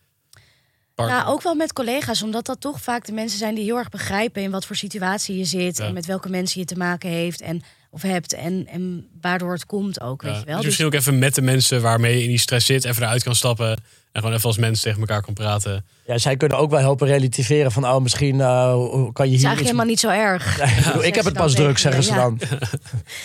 partner? 0.94 1.18
Nou, 1.18 1.30
ook 1.32 1.42
wel 1.42 1.54
met 1.54 1.72
collega's, 1.72 2.22
omdat 2.22 2.46
dat 2.46 2.60
toch 2.60 2.80
vaak 2.82 3.06
de 3.06 3.12
mensen 3.12 3.38
zijn 3.38 3.54
die 3.54 3.64
heel 3.64 3.76
erg 3.76 3.88
begrijpen 3.88 4.42
in 4.42 4.50
wat 4.50 4.66
voor 4.66 4.76
situatie 4.76 5.36
je 5.36 5.44
zit 5.44 5.76
Ja. 5.76 5.84
en 5.86 5.92
met 5.94 6.06
welke 6.06 6.28
mensen 6.28 6.60
je 6.60 6.66
te 6.66 6.76
maken 6.76 7.10
heeft 7.10 7.40
en 7.40 7.62
of 7.90 8.02
hebt 8.02 8.32
en, 8.32 8.66
en 8.66 9.08
waardoor 9.20 9.52
het 9.52 9.66
komt 9.66 10.00
ook, 10.00 10.22
Ja, 10.22 10.28
weet 10.28 10.38
je 10.38 10.44
wel. 10.44 10.54
dus 10.54 10.56
Dus, 10.56 10.64
misschien 10.66 10.86
ook 10.86 10.94
even 10.94 11.18
met 11.18 11.34
de 11.34 11.42
mensen 11.42 11.82
waarmee 11.82 12.16
je 12.16 12.22
in 12.22 12.28
die 12.28 12.38
stress 12.38 12.66
zit, 12.66 12.84
even 12.84 13.02
eruit 13.02 13.22
kan 13.22 13.34
stappen. 13.34 13.78
En 14.12 14.20
gewoon 14.20 14.36
even 14.36 14.48
als 14.48 14.58
mensen 14.58 14.84
tegen 14.84 15.00
elkaar 15.00 15.22
kan 15.22 15.34
praten. 15.34 15.84
Ja, 16.06 16.18
zij 16.18 16.36
kunnen 16.36 16.58
ook 16.58 16.70
wel 16.70 16.80
helpen 16.80 17.06
relativeren 17.06 17.72
van, 17.72 17.84
oh, 17.88 17.98
misschien 18.00 18.40
eh, 18.40 18.70
kan 18.70 18.80
je 18.80 19.02
het 19.02 19.12
is 19.12 19.16
hier 19.16 19.28
eigenlijk 19.30 19.58
iets... 19.60 19.64
helemaal 19.64 19.84
niet 19.84 20.00
zo 20.00 20.08
erg. 20.08 20.60
Ik 21.08 21.14
heb 21.14 21.24
het 21.24 21.34
pas 21.34 21.54
druk, 21.54 21.78
zeggen 21.78 22.02
ze 22.02 22.14
dan. 22.14 22.40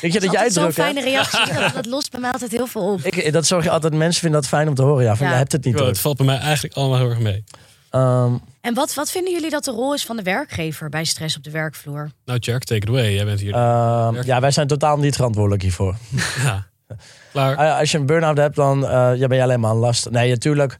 Denk 0.01 0.13
je 0.13 0.19
dat 0.19 0.31
jij 0.31 0.49
Zo'n 0.49 0.61
druk 0.63 0.73
fijne 0.73 1.01
hebt? 1.01 1.11
reactie, 1.31 1.53
dat, 1.53 1.73
dat 1.73 1.85
lost 1.85 2.11
bij 2.11 2.19
mij 2.19 2.31
altijd 2.31 2.51
heel 2.51 2.67
veel 2.67 2.91
op. 2.91 3.01
Ik, 3.01 3.33
dat 3.33 3.45
zorg 3.45 3.63
je 3.63 3.69
altijd, 3.69 3.93
mensen 3.93 4.21
vinden 4.21 4.41
dat 4.41 4.49
fijn 4.49 4.67
om 4.67 4.75
te 4.75 4.81
horen. 4.81 5.03
Ja, 5.03 5.15
van, 5.15 5.25
Ja. 5.25 5.31
je 5.31 5.37
hebt 5.37 5.51
het 5.51 5.65
niet 5.65 5.79
het 5.79 5.99
valt 5.99 6.17
bij 6.17 6.25
mij 6.25 6.37
eigenlijk 6.37 6.75
allemaal 6.75 6.97
heel 6.97 7.09
erg 7.09 7.19
mee. 7.19 7.43
Ehm, 7.89 8.33
En 8.61 8.73
wat, 8.73 8.93
wat 8.93 9.11
vinden 9.11 9.33
jullie 9.33 9.49
dat 9.49 9.63
de 9.63 9.71
rol 9.71 9.93
is 9.93 10.05
van 10.05 10.15
de 10.15 10.23
werkgever 10.23 10.89
bij 10.89 11.03
stress 11.03 11.37
op 11.37 11.43
de 11.43 11.51
werkvloer? 11.51 12.09
Nou, 12.25 12.39
Jack, 12.39 12.63
take 12.63 12.81
it 12.81 12.89
away. 12.89 13.13
Jij 13.13 13.25
bent 13.25 13.39
hier. 13.39 13.53
ehm, 13.53 14.21
ja, 14.25 14.39
wij 14.39 14.51
zijn 14.51 14.67
totaal 14.67 14.97
niet 14.97 15.15
verantwoordelijk 15.15 15.61
hiervoor. 15.61 15.95
ja. 16.43 16.67
Klaar. 17.31 17.57
Eh, 17.57 17.79
als 17.79 17.91
je 17.91 17.97
een 17.97 18.05
burn-out 18.05 18.37
hebt, 18.37 18.55
dan 18.55 18.87
eh, 18.87 19.15
ja, 19.15 19.27
ben 19.27 19.37
je 19.37 19.43
alleen 19.43 19.59
maar 19.59 19.71
een 19.71 19.77
last. 19.77 20.09
Nee, 20.09 20.29
natuurlijk. 20.29 20.77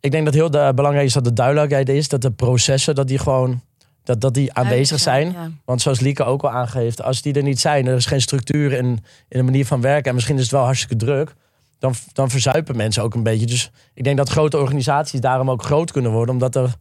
Ik 0.00 0.10
denk 0.10 0.24
dat 0.24 0.34
heel 0.34 0.50
de, 0.50 0.72
belangrijk 0.74 1.06
is 1.06 1.12
dat 1.12 1.24
de 1.24 1.32
duidelijkheid 1.32 1.88
is. 1.88 2.08
Dat 2.08 2.22
de 2.22 2.30
processen, 2.30 2.94
dat 2.94 3.08
die 3.08 3.18
gewoon 3.18 3.60
dat, 4.06 4.20
dat 4.20 4.34
die 4.34 4.52
aanwezig 4.52 5.00
zijn. 5.00 5.32
Ja. 5.32 5.50
Want 5.64 5.82
zoals 5.82 6.00
Lieke 6.00 6.24
ook 6.24 6.42
al 6.42 6.50
aangeeft, 6.50 7.02
als 7.02 7.22
die 7.22 7.34
er 7.34 7.42
niet 7.42 7.60
zijn, 7.60 7.86
er 7.86 7.96
is 7.96 8.06
geen 8.06 8.20
structuur 8.20 8.72
in, 8.72 8.86
in 9.28 9.38
de 9.38 9.42
manier 9.42 9.66
van 9.66 9.80
werken. 9.80 10.08
En 10.08 10.14
misschien 10.14 10.36
is 10.36 10.42
het 10.42 10.50
wel 10.50 10.64
hartstikke 10.64 10.96
druk. 10.96 11.34
Dan, 11.78 11.94
dan 12.12 12.30
verzuipen 12.30 12.76
mensen 12.76 13.02
ook 13.02 13.14
een 13.14 13.22
beetje. 13.22 13.46
Dus 13.46 13.70
ik 13.94 14.04
denk 14.04 14.16
dat 14.16 14.28
grote 14.28 14.58
organisaties 14.58 15.20
daarom 15.20 15.50
ook 15.50 15.62
groot 15.62 15.92
kunnen 15.92 16.10
worden. 16.10 16.34
Omdat 16.34 16.56
er, 16.56 16.74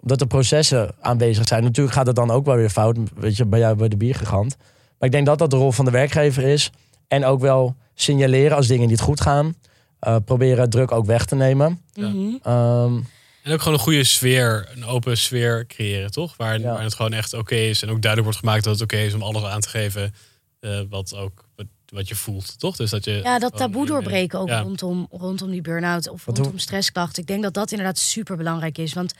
omdat 0.00 0.20
er 0.20 0.26
processen 0.26 0.90
aanwezig 1.00 1.46
zijn. 1.46 1.62
Natuurlijk 1.62 1.96
gaat 1.96 2.06
het 2.06 2.16
dan 2.16 2.30
ook 2.30 2.44
wel 2.44 2.56
weer 2.56 2.70
fout. 2.70 2.96
Weet 3.14 3.36
je, 3.36 3.46
bij 3.46 3.58
jou 3.58 3.76
bij 3.76 3.88
de 3.88 3.96
biergigant. 3.96 4.56
Maar 4.98 5.08
ik 5.08 5.12
denk 5.14 5.26
dat 5.26 5.38
dat 5.38 5.50
de 5.50 5.56
rol 5.56 5.72
van 5.72 5.84
de 5.84 5.90
werkgever 5.90 6.42
is. 6.42 6.70
En 7.08 7.24
ook 7.24 7.40
wel 7.40 7.76
signaleren 8.00 8.56
als 8.56 8.66
dingen 8.66 8.88
niet 8.88 9.00
goed 9.00 9.20
gaan. 9.20 9.54
Eh, 9.98 10.16
proberen 10.24 10.70
druk 10.70 10.92
ook 10.92 11.06
weg 11.06 11.24
te 11.24 11.34
nemen. 11.34 11.82
Mhm. 11.94 12.34
Ehm, 12.42 12.96
En 13.42 13.52
ook 13.54 13.58
gewoon 13.62 13.78
een 13.78 13.84
goede 13.84 14.04
sfeer, 14.04 14.68
een 14.74 14.84
open 14.84 15.16
sfeer 15.18 15.66
creëren, 15.66 16.10
toch? 16.10 16.36
Waar, 16.36 16.60
Ja. 16.60 16.72
waar 16.72 16.82
het 16.82 16.94
gewoon 16.94 17.12
echt 17.12 17.32
oké 17.34 17.54
is. 17.54 17.82
En 17.82 17.88
ook 17.90 18.02
duidelijk 18.02 18.22
wordt 18.22 18.38
gemaakt 18.38 18.64
dat 18.64 18.72
het 18.72 18.82
oké 18.82 18.96
is 18.96 19.14
om 19.14 19.22
alles 19.22 19.42
aan 19.42 19.60
te 19.60 19.68
geven. 19.68 20.14
eh, 20.60 20.80
wat 20.90 21.14
ook 21.16 21.44
wat, 21.56 21.66
wat 21.88 22.08
je 22.08 22.14
voelt, 22.14 22.58
toch? 22.58 22.76
Dus 22.76 22.90
dat 22.90 23.04
je 23.04 23.20
Ja, 23.22 23.38
dat 23.38 23.56
taboe 23.56 23.86
doorbreken 23.86 24.38
ook 24.38 24.48
Ja. 24.48 24.60
rondom, 24.60 25.06
rondom 25.10 25.50
die 25.50 25.60
burn-out 25.60 26.08
of 26.08 26.24
Wat 26.24 26.38
rondom 26.38 26.58
stressklachten. 26.58 27.22
Ik 27.22 27.28
denk 27.28 27.42
dat 27.42 27.54
dat 27.54 27.70
inderdaad 27.70 27.98
super 27.98 28.36
belangrijk 28.36 28.78
is. 28.78 28.92
Want 28.92 29.12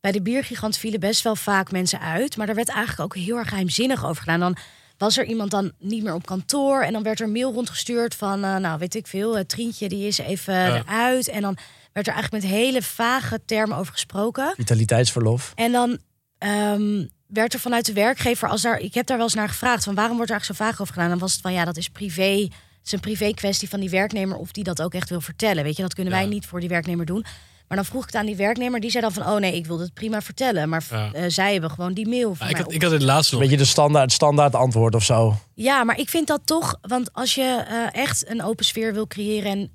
bij 0.00 0.12
de 0.12 0.22
biergigant 0.22 0.76
vielen 0.76 1.00
best 1.00 1.22
wel 1.22 1.36
vaak 1.36 1.70
mensen 1.72 2.00
uit. 2.00 2.36
Maar 2.36 2.46
daar 2.46 2.54
werd 2.54 2.68
eigenlijk 2.68 3.00
ook 3.00 3.22
heel 3.22 3.36
erg 3.36 3.48
geheimzinnig 3.48 4.04
over 4.06 4.22
gedaan. 4.22 4.40
Dan 4.40 4.56
was 5.00 5.16
er 5.18 5.24
iemand 5.24 5.50
dan 5.50 5.72
niet 5.78 6.02
meer 6.02 6.14
op 6.14 6.26
kantoor. 6.26 6.82
En 6.82 6.92
dan 6.92 7.02
werd 7.02 7.20
er 7.20 7.26
een 7.26 7.32
mail 7.32 7.52
rondgestuurd 7.52 8.14
van, 8.14 8.44
eh, 8.44 8.56
nou 8.56 8.78
weet 8.78 8.94
ik 8.94 9.06
veel, 9.06 9.38
uh, 9.38 9.44
Trientje 9.44 9.88
die 9.88 10.06
is 10.06 10.18
even 10.18 10.54
Ja. 10.54 10.76
eruit. 10.76 11.28
En 11.28 11.40
dan 11.42 11.56
werd 11.92 12.06
er 12.06 12.12
eigenlijk 12.14 12.44
met 12.44 12.52
hele 12.52 12.82
vage 12.82 13.40
termen 13.44 13.76
over 13.76 13.92
gesproken. 13.92 14.52
Vitaliteitsverlof. 14.56 15.52
En 15.54 15.72
dan 15.72 15.98
ehm, 16.38 17.06
werd 17.26 17.54
er 17.54 17.60
vanuit 17.60 17.86
de 17.86 17.92
werkgever, 17.92 18.48
als 18.48 18.62
daar, 18.62 18.78
ik 18.78 18.94
heb 18.94 19.06
daar 19.06 19.16
wel 19.16 19.26
eens 19.26 19.34
naar 19.34 19.48
gevraagd, 19.48 19.84
van 19.84 19.94
waarom 19.94 20.16
wordt 20.16 20.30
er 20.30 20.36
eigenlijk 20.36 20.60
zo 20.60 20.70
vaag 20.70 20.80
over 20.80 20.94
gedaan? 20.94 21.10
Dan 21.10 21.18
was 21.18 21.32
het 21.32 21.40
van 21.40 21.52
ja, 21.52 21.64
dat 21.64 21.76
is 21.76 21.88
privé. 21.88 22.30
Het 22.40 22.86
is 22.88 22.92
een 22.92 23.00
privé 23.00 23.30
kwestie 23.34 23.68
van 23.68 23.80
die 23.80 23.90
werknemer 23.90 24.36
of 24.36 24.50
die 24.52 24.64
dat 24.64 24.82
ook 24.82 24.94
echt 24.94 25.08
wil 25.08 25.20
vertellen. 25.20 25.64
Weet 25.64 25.76
je, 25.76 25.82
dat 25.82 25.94
kunnen 25.94 26.12
Ja. 26.12 26.18
wij 26.18 26.28
niet 26.28 26.46
voor 26.46 26.60
die 26.60 26.68
werknemer 26.68 27.06
doen. 27.06 27.24
Maar 27.70 27.78
dan 27.78 27.88
vroeg 27.88 28.00
ik 28.02 28.06
het 28.06 28.16
aan 28.20 28.26
die 28.26 28.36
werknemer, 28.36 28.80
die 28.80 28.90
zei 28.90 29.02
dan 29.02 29.12
van 29.12 29.26
oh 29.26 29.36
nee, 29.38 29.54
ik 29.54 29.66
wil 29.66 29.78
het 29.80 29.94
prima 29.94 30.20
vertellen. 30.22 30.68
Maar 30.68 30.84
Ja. 30.90 31.12
eh, 31.12 31.24
zij 31.28 31.52
hebben 31.52 31.70
gewoon 31.70 31.92
die 31.92 32.08
mail 32.08 32.28
van 32.28 32.36
Maar 32.38 32.48
ik, 32.48 32.52
mij 32.54 32.64
had, 32.64 32.72
ik 32.72 32.82
had 32.82 32.90
het 32.90 33.02
laatst 33.02 33.32
Een 33.32 33.38
nog. 33.38 33.48
beetje 33.48 33.62
de 33.62 33.68
standaard, 33.70 34.12
standaard 34.12 34.54
antwoord 34.54 34.94
of 34.94 35.04
zo. 35.04 35.34
Ja, 35.54 35.84
maar 35.84 35.98
ik 35.98 36.08
vind 36.08 36.26
dat 36.26 36.40
toch, 36.44 36.78
want 36.82 37.12
als 37.12 37.34
je 37.34 37.64
eh, 37.92 38.00
echt 38.02 38.30
een 38.30 38.42
open 38.42 38.64
sfeer 38.64 38.92
wil 38.94 39.06
creëren 39.06 39.50
en 39.50 39.70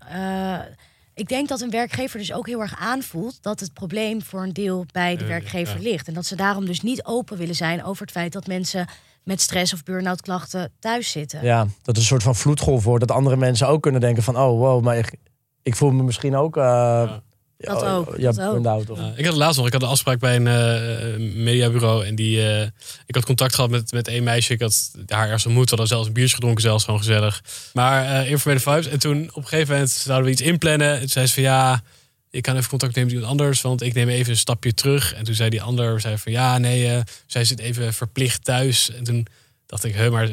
eh, 0.59 0.65
ik 1.13 1.27
denk 1.27 1.47
dat 1.47 1.61
een 1.61 1.69
werkgever 1.69 2.19
dus 2.19 2.33
ook 2.33 2.47
heel 2.47 2.61
erg 2.61 2.75
aanvoelt 2.79 3.43
dat 3.43 3.59
het 3.59 3.73
probleem 3.73 4.21
voor 4.21 4.43
een 4.43 4.53
deel 4.53 4.85
bij 4.91 5.15
de 5.17 5.25
werkgever 5.25 5.75
ja. 5.75 5.89
ligt 5.89 6.07
en 6.07 6.13
dat 6.13 6.25
ze 6.25 6.35
daarom 6.35 6.65
dus 6.65 6.81
niet 6.81 7.03
open 7.05 7.37
willen 7.37 7.55
zijn 7.55 7.83
over 7.83 8.01
het 8.01 8.11
feit 8.11 8.33
dat 8.33 8.47
mensen 8.47 8.87
met 9.23 9.41
stress 9.41 9.73
of 9.73 9.83
burn-out 9.83 10.21
klachten 10.21 10.71
thuis 10.79 11.11
zitten. 11.11 11.43
Ja, 11.43 11.59
dat 11.63 11.71
het 11.85 11.97
een 11.97 12.03
soort 12.03 12.23
van 12.23 12.35
vloedgolf 12.35 12.83
wordt. 12.83 13.07
Dat 13.07 13.17
andere 13.17 13.37
mensen 13.37 13.67
ook 13.67 13.81
kunnen 13.81 14.01
denken 14.01 14.23
van... 14.23 14.37
oh, 14.37 14.59
wow, 14.59 14.83
maar 14.83 14.97
ik, 14.97 15.15
ik 15.63 15.75
voel 15.75 15.91
me 15.91 16.03
misschien 16.03 16.35
ook... 16.35 16.57
eh, 16.57 17.11
ja, 17.57 17.73
ook, 17.73 18.17
Ja, 18.17 18.31
dat 18.31 18.39
ook. 18.45 18.51
burn-out 18.51 18.89
of- 18.89 18.99
Ja, 18.99 19.07
ik 19.15 19.23
had 19.23 19.33
het 19.33 19.35
laatst 19.35 19.57
nog. 19.57 19.67
Ik 19.67 19.73
had 19.73 19.81
een 19.81 19.87
afspraak 19.87 20.19
bij 20.19 20.35
een 20.35 20.47
eh, 20.47 21.35
mediabureau. 21.43 22.05
En 22.05 22.15
die, 22.15 22.47
eh, 22.49 22.67
ik 23.05 23.15
had 23.15 23.25
contact 23.25 23.55
gehad 23.55 23.69
met, 23.69 23.91
met 23.91 24.07
één 24.07 24.23
meisje. 24.23 24.53
Ik 24.53 24.61
had 24.61 24.91
haar 25.07 25.23
ergens 25.25 25.45
ontmoet. 25.45 25.63
We 25.63 25.69
hadden 25.69 25.87
zelfs 25.87 26.07
een 26.07 26.13
biertje 26.13 26.35
gedronken. 26.35 26.61
Zelfs 26.61 26.83
gewoon 26.83 26.99
gezellig. 26.99 27.43
Maar 27.73 28.05
eh 28.23 28.29
informele 28.31 28.63
vibes. 28.63 28.87
En 28.87 28.99
toen 28.99 29.29
op 29.29 29.35
een 29.43 29.47
gegeven 29.47 29.73
moment 29.73 29.91
zouden 29.91 30.25
we 30.25 30.31
iets 30.31 30.41
inplannen. 30.41 30.93
En 30.93 30.99
toen 30.99 31.09
zei 31.09 31.27
ze 31.27 31.33
van 31.33 31.43
ja... 31.43 31.83
Ik 32.29 32.41
kan 32.41 32.55
even 32.55 32.69
contact 32.69 32.95
nemen 32.95 33.11
met 33.13 33.19
iemand 33.21 33.39
anders. 33.39 33.61
Want 33.61 33.81
ik 33.81 33.93
neem 33.93 34.09
even 34.09 34.31
een 34.31 34.37
stapje 34.37 34.73
terug. 34.73 35.13
En 35.13 35.23
toen 35.23 35.35
zei 35.35 35.49
die 35.49 35.61
ander 35.61 36.01
zei 36.01 36.17
van 36.17 36.31
ja, 36.31 36.57
nee. 36.57 36.87
eh, 36.87 37.01
zij 37.25 37.45
zit 37.45 37.59
even 37.59 37.93
verplicht 37.93 38.43
thuis. 38.43 38.91
En 38.91 39.03
toen 39.03 39.27
dacht 39.65 39.83
ik, 39.83 39.93
he, 39.95 40.09
maar... 40.09 40.29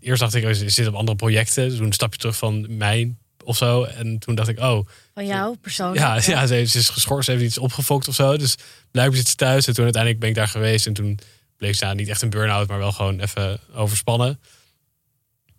Eerst 0.00 0.20
dacht 0.20 0.34
ik, 0.34 0.44
oh, 0.44 0.52
ze 0.52 0.68
zit 0.68 0.86
op 0.86 0.94
andere 0.94 1.16
projecten. 1.16 1.68
Dus 1.68 1.76
toen 1.76 1.86
een 1.86 1.92
stapje 1.92 2.18
terug 2.18 2.36
van 2.36 2.76
mij 2.76 3.14
of 3.44 3.56
zo. 3.56 3.84
En 3.84 4.18
toen 4.18 4.34
dacht 4.34 4.48
ik, 4.48 4.58
oh... 4.58 4.86
Van 5.14 5.26
jou 5.26 5.56
persoonlijk. 5.56 6.00
Ja, 6.00 6.14
ja. 6.14 6.46
ze, 6.46 6.64
ze 6.66 6.78
is 6.78 6.88
geschorst, 6.88 7.24
ze 7.24 7.30
heeft 7.30 7.44
iets 7.44 7.58
opgefokt 7.58 8.08
of 8.08 8.14
zo. 8.14 8.36
Dus 8.36 8.56
blijkbaar 8.90 9.16
zit 9.16 9.28
ze 9.28 9.34
thuis. 9.34 9.66
En 9.66 9.74
toen 9.74 9.84
uiteindelijk 9.84 10.22
ben 10.22 10.30
ik 10.30 10.36
daar 10.36 10.48
geweest. 10.48 10.86
En 10.86 10.92
toen 10.92 11.18
bleek 11.56 11.74
ze 11.74 11.84
nou, 11.84 11.96
niet 11.96 12.08
echt 12.08 12.22
een 12.22 12.30
burn-out, 12.30 12.68
maar 12.68 12.78
wel 12.78 12.92
gewoon 12.92 13.20
even 13.20 13.60
overspannen. 13.74 14.40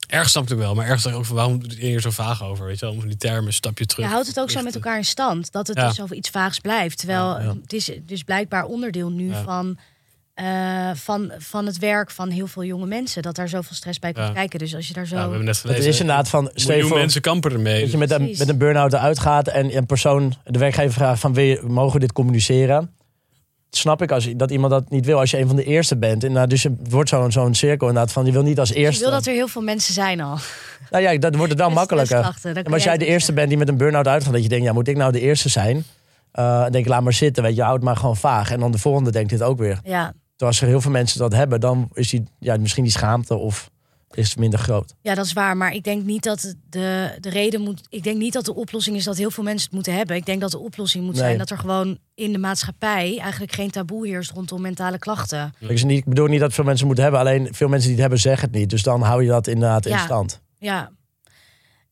Ergens 0.07 0.31
snap 0.31 0.51
ik 0.51 0.57
wel, 0.57 0.75
maar 0.75 0.85
ergens 0.85 1.03
dacht 1.03 1.15
ik 1.15 1.21
ook 1.21 1.27
van 1.27 1.35
waarom 1.35 1.59
doet 1.59 1.69
iedereen 1.69 1.89
hier 1.89 2.01
zo 2.01 2.09
vaag 2.09 2.43
over? 2.43 2.65
Weet 2.65 2.79
je 2.79 2.85
wel, 2.85 2.95
om 2.95 3.07
die 3.07 3.17
termen, 3.17 3.53
stapje 3.53 3.85
terug. 3.85 4.05
Je 4.05 4.11
houdt 4.11 4.27
het 4.27 4.39
ook 4.39 4.51
zo 4.51 4.61
met 4.61 4.75
elkaar 4.75 4.97
in 4.97 5.05
stand. 5.05 5.51
Dat 5.51 5.67
het 5.67 5.77
Ja. 5.77 5.87
dus 5.87 6.01
over 6.01 6.15
iets 6.15 6.29
vaags 6.29 6.59
blijft. 6.59 6.97
Terwijl 6.97 7.37
het 7.61 7.73
is 7.73 7.91
dus 8.01 8.23
blijkbaar 8.23 8.65
onderdeel 8.65 9.09
nu 9.09 9.33
van, 9.43 9.77
eh, 10.33 10.89
van, 10.93 11.31
van 11.37 11.65
het 11.65 11.79
werk 11.79 12.11
van 12.11 12.29
heel 12.29 12.47
veel 12.47 12.63
jonge 12.63 12.85
mensen. 12.85 13.21
Dat 13.21 13.35
daar 13.35 13.49
zoveel 13.49 13.75
stress 13.75 13.99
bij 13.99 14.13
komt 14.13 14.27
Ja. 14.27 14.33
kijken. 14.33 14.59
Dus 14.59 14.75
als 14.75 14.87
je 14.87 14.93
daar 14.93 15.05
zo... 15.07 15.15
Ja, 15.15 15.21
we 15.21 15.27
hebben 15.27 15.45
net 15.45 15.55
Het 15.55 15.65
gelezen. 15.65 15.89
is 15.89 15.99
inderdaad 15.99 16.29
van... 16.29 16.51
miljoen 16.67 16.87
voor 16.87 16.97
mensen 16.97 17.21
kampen 17.21 17.51
ermee. 17.51 17.81
dat 17.81 17.91
je 17.91 17.97
met 17.97 18.11
een, 18.11 18.35
met 18.37 18.49
een 18.49 18.57
burn-out 18.57 18.93
eruit 18.93 19.19
gaat... 19.19 19.47
en 19.47 19.77
een 19.77 19.85
persoon, 19.85 20.33
de 20.43 20.59
werkgever 20.59 20.93
vraagt 20.93 21.19
van... 21.19 21.33
Wil 21.33 21.43
je, 21.43 21.61
mogen 21.67 21.93
we 21.93 21.99
dit 21.99 22.11
communiceren? 22.11 22.91
Snap 23.69 24.01
ik 24.01 24.11
als, 24.11 24.29
dat 24.35 24.51
iemand 24.51 24.71
dat 24.71 24.89
niet 24.89 25.05
wil 25.05 25.19
als 25.19 25.31
je 25.31 25.39
een 25.39 25.47
van 25.47 25.55
de 25.55 25.63
eerste 25.63 25.97
bent. 25.97 26.23
Inderdaad, 26.23 26.49
dus 26.49 26.63
het 26.63 26.73
wordt 26.89 27.09
zo'n 27.09 27.31
zo'n 27.31 27.53
cirkel 27.55 27.87
inderdaad 27.87 28.11
van... 28.11 28.25
je 28.25 28.31
wil 28.31 28.43
niet 28.43 28.59
als 28.59 28.67
Dus 28.69 28.77
je 28.77 28.83
eerste... 28.83 29.01
wil 29.03 29.11
dat 29.11 29.25
er 29.25 29.33
heel 29.33 29.47
veel 29.47 29.61
mensen 29.61 29.93
zijn 29.93 30.21
al. 30.21 30.37
Nou 30.89 31.03
ja, 31.03 31.17
dat 31.17 31.35
wordt 31.35 31.49
het 31.49 31.59
dan 31.59 31.67
Met 31.73 31.77
makkelijker. 31.77 32.17
En 32.43 32.63
kan 32.63 32.73
als 32.73 32.83
jij 32.83 32.91
het 32.91 33.01
de 33.01 33.07
eerste 33.07 33.33
bent 33.33 33.49
die 33.49 33.57
met 33.57 33.67
een 33.67 33.77
burn-out 33.77 34.07
uitgaat, 34.07 34.33
dat 34.33 34.43
je 34.43 34.49
denkt, 34.49 34.65
ja, 34.65 34.73
moet 34.73 34.87
ik 34.87 34.97
nou 34.97 35.11
de 35.11 35.19
eerste 35.19 35.49
zijn? 35.49 35.83
Eh, 36.31 36.61
dan 36.61 36.71
denk 36.71 36.85
ik, 36.85 36.91
laat 36.91 37.01
maar 37.03 37.13
zitten, 37.13 37.43
weet 37.43 37.55
je, 37.55 37.61
houd 37.61 37.75
het 37.75 37.83
maar 37.83 37.95
gewoon 37.97 38.17
vaag. 38.17 38.51
En 38.51 38.59
dan 38.59 38.71
de 38.71 38.77
volgende 38.77 39.11
denkt 39.11 39.29
dit 39.29 39.41
ook 39.41 39.57
weer. 39.57 39.79
Ja. 39.83 40.13
Terwijl 40.35 40.51
als 40.51 40.61
er 40.61 40.67
heel 40.67 40.81
veel 40.81 40.91
mensen 40.91 41.19
dat 41.19 41.33
hebben, 41.33 41.59
dan 41.59 41.89
is 41.93 42.09
die, 42.09 42.23
ja, 42.39 42.57
misschien 42.57 42.83
die 42.83 42.91
schaamte 42.91 43.35
of 43.35 43.71
is 44.11 44.29
het 44.29 44.39
minder 44.39 44.59
groot. 44.59 44.95
ja, 45.01 45.15
dat 45.15 45.25
is 45.25 45.33
waar. 45.33 45.57
Maar 45.57 45.73
ik 45.73 45.83
denk 45.83 46.03
niet 46.03 46.23
dat 46.23 46.55
de, 46.69 47.17
de 47.19 47.29
reden 47.29 47.61
moet... 47.61 47.81
Ik 47.89 48.03
denk 48.03 48.17
niet 48.17 48.33
dat 48.33 48.45
de 48.45 48.55
oplossing 48.55 48.95
is 48.95 49.03
dat 49.03 49.17
heel 49.17 49.31
veel 49.31 49.43
mensen 49.43 49.65
het 49.65 49.73
moeten 49.73 49.93
hebben. 49.95 50.15
Ik 50.15 50.25
denk 50.25 50.41
dat 50.41 50.51
de 50.51 50.59
oplossing 50.59 51.03
moet 51.03 51.13
Nee. 51.13 51.23
zijn 51.23 51.37
dat 51.37 51.49
er 51.49 51.57
gewoon 51.57 51.97
in 52.15 52.31
de 52.31 52.37
maatschappij... 52.37 53.17
eigenlijk 53.19 53.53
geen 53.53 53.71
taboe 53.71 54.07
heerst 54.07 54.31
rondom 54.31 54.61
mentale 54.61 54.99
klachten. 54.99 55.53
Ik, 55.59 56.05
bedoel 56.05 56.27
niet 56.27 56.39
dat 56.39 56.53
veel 56.53 56.63
mensen 56.63 56.87
het 56.87 56.97
moeten 56.97 57.03
hebben, 57.03 57.21
alleen 57.21 57.53
veel 57.53 57.67
mensen 57.67 57.81
die 57.87 57.91
het 57.91 58.01
hebben 58.01 58.19
zeggen 58.19 58.47
het 58.49 58.57
niet. 58.57 58.69
Dus 58.69 58.83
dan 58.83 59.01
hou 59.01 59.23
je 59.23 59.29
dat 59.29 59.47
inderdaad 59.47 59.85
in 59.85 59.99
stand. 59.99 60.41
Ja. 60.57 60.91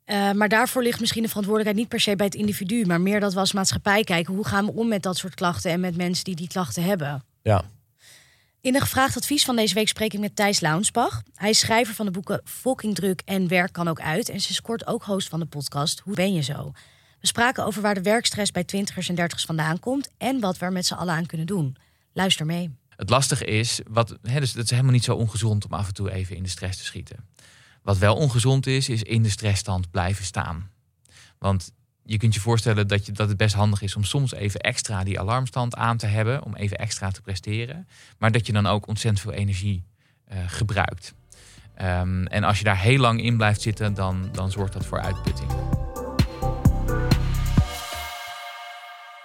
Eh, 0.03 0.31
maar 0.31 0.49
daarvoor 0.49 0.83
ligt 0.83 0.99
misschien 0.99 1.21
de 1.21 1.27
verantwoordelijkheid 1.29 1.83
niet 1.83 1.93
per 1.95 1.99
se 2.11 2.15
bij 2.15 2.25
het 2.25 2.35
individu, 2.35 2.85
maar 2.85 3.01
meer 3.01 3.19
dat 3.19 3.33
we 3.33 3.39
als 3.39 3.53
maatschappij 3.53 4.03
kijken 4.03 4.33
hoe 4.33 4.47
gaan 4.47 4.65
we 4.65 4.71
om 4.73 4.87
met 4.87 5.03
dat 5.03 5.17
soort 5.17 5.33
klachten 5.35 5.71
en 5.71 5.79
met 5.79 5.97
mensen 5.97 6.23
die 6.23 6.35
die 6.35 6.47
klachten 6.47 6.83
hebben. 6.83 7.23
Ja. 7.41 7.63
In 8.61 8.75
een 8.75 8.81
gevraagd 8.81 9.17
advies 9.17 9.45
van 9.45 9.55
deze 9.55 9.73
week 9.73 9.87
spreek 9.87 10.13
ik 10.13 10.19
met 10.19 10.35
Thijs 10.35 10.59
Launsbach. 10.59 11.21
Hij 11.35 11.49
is 11.49 11.59
schrijver 11.59 11.93
van 11.93 12.05
de 12.05 12.11
boeken 12.11 12.41
Fucking 12.43 12.95
Druk 12.95 13.21
en 13.25 13.47
Werk 13.47 13.73
kan 13.73 13.87
ook 13.87 14.01
uit. 14.01 14.29
En 14.29 14.39
sinds 14.39 14.61
kort 14.61 14.87
ook 14.87 15.03
host 15.03 15.29
van 15.29 15.39
de 15.39 15.45
podcast 15.45 15.99
Hoe 15.99 16.15
ben 16.15 16.33
je 16.33 16.41
zo? 16.41 16.71
We 17.19 17.27
spraken 17.27 17.65
over 17.65 17.81
waar 17.81 17.93
de 17.93 18.01
werkstress 18.01 18.51
bij 18.51 18.63
twintigers 18.63 19.09
en 19.09 19.15
dertigers 19.15 19.45
vandaan 19.45 19.79
komt 19.79 20.09
en 20.17 20.39
wat 20.39 20.57
we 20.57 20.65
er 20.65 20.71
met 20.71 20.85
z'n 20.85 20.93
allen 20.93 21.13
aan 21.13 21.25
kunnen 21.25 21.47
doen. 21.47 21.77
Luister 22.13 22.45
mee. 22.45 22.69
Het 22.95 23.09
lastige 23.09 23.45
is, 23.45 23.79
wat, 23.89 24.17
hè, 24.21 24.39
dus 24.39 24.53
het 24.53 24.63
is 24.63 24.69
helemaal 24.69 24.91
niet 24.91 25.03
zo 25.03 25.15
ongezond 25.15 25.65
om 25.65 25.73
af 25.73 25.87
en 25.87 25.93
toe 25.93 26.11
even 26.11 26.35
in 26.35 26.43
de 26.43 26.49
stress 26.49 26.77
te 26.77 26.85
schieten. 26.85 27.27
Wat 27.81 27.97
wel 27.97 28.15
ongezond 28.15 28.67
is, 28.67 28.89
is 28.89 29.03
in 29.03 29.23
de 29.23 29.29
stressstand 29.29 29.91
blijven 29.91 30.25
staan. 30.25 30.69
Want 31.37 31.71
je 32.03 32.17
kunt 32.17 32.33
je 32.33 32.39
voorstellen 32.39 32.87
dat, 32.87 33.05
je, 33.05 33.11
dat 33.11 33.27
het 33.27 33.37
best 33.37 33.55
handig 33.55 33.81
is 33.81 33.95
om 33.95 34.03
soms 34.03 34.33
even 34.33 34.59
extra 34.59 35.03
die 35.03 35.19
alarmstand 35.19 35.75
aan 35.75 35.97
te 35.97 36.07
hebben, 36.07 36.43
om 36.43 36.55
even 36.55 36.77
extra 36.77 37.09
te 37.09 37.21
presteren. 37.21 37.87
Maar 38.17 38.31
dat 38.31 38.45
je 38.45 38.53
dan 38.53 38.67
ook 38.67 38.87
ontzettend 38.87 39.23
veel 39.23 39.33
energie 39.33 39.83
eh, 40.25 40.37
gebruikt. 40.47 41.13
Ehm, 41.75 42.25
en 42.25 42.43
als 42.43 42.57
je 42.57 42.63
daar 42.63 42.79
heel 42.79 42.99
lang 42.99 43.21
in 43.23 43.37
blijft 43.37 43.61
zitten, 43.61 43.93
dan, 43.93 44.29
dan 44.31 44.51
zorgt 44.51 44.73
dat 44.73 44.85
voor 44.85 45.01
uitputting. 45.01 45.51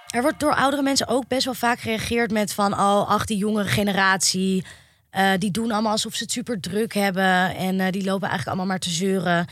Er 0.06 0.22
wordt 0.22 0.40
door 0.40 0.54
oudere 0.54 0.82
mensen 0.82 1.08
ook 1.08 1.28
best 1.28 1.44
wel 1.44 1.54
vaak 1.54 1.78
gereageerd 1.78 2.30
met 2.30 2.52
van... 2.52 2.72
oh, 2.72 3.08
ach, 3.08 3.24
die 3.24 3.36
jongere 3.36 3.68
generatie, 3.68 4.64
eh, 5.10 5.30
die 5.38 5.50
doen 5.50 5.70
allemaal 5.70 5.92
alsof 5.92 6.14
ze 6.14 6.22
het 6.22 6.32
super 6.32 6.60
druk 6.60 6.94
hebben... 6.94 7.56
en 7.56 7.80
eh, 7.80 7.92
die 7.92 8.04
lopen 8.04 8.28
eigenlijk 8.28 8.46
allemaal 8.46 8.66
maar 8.66 8.78
te 8.78 8.90
zeuren. 8.90 9.46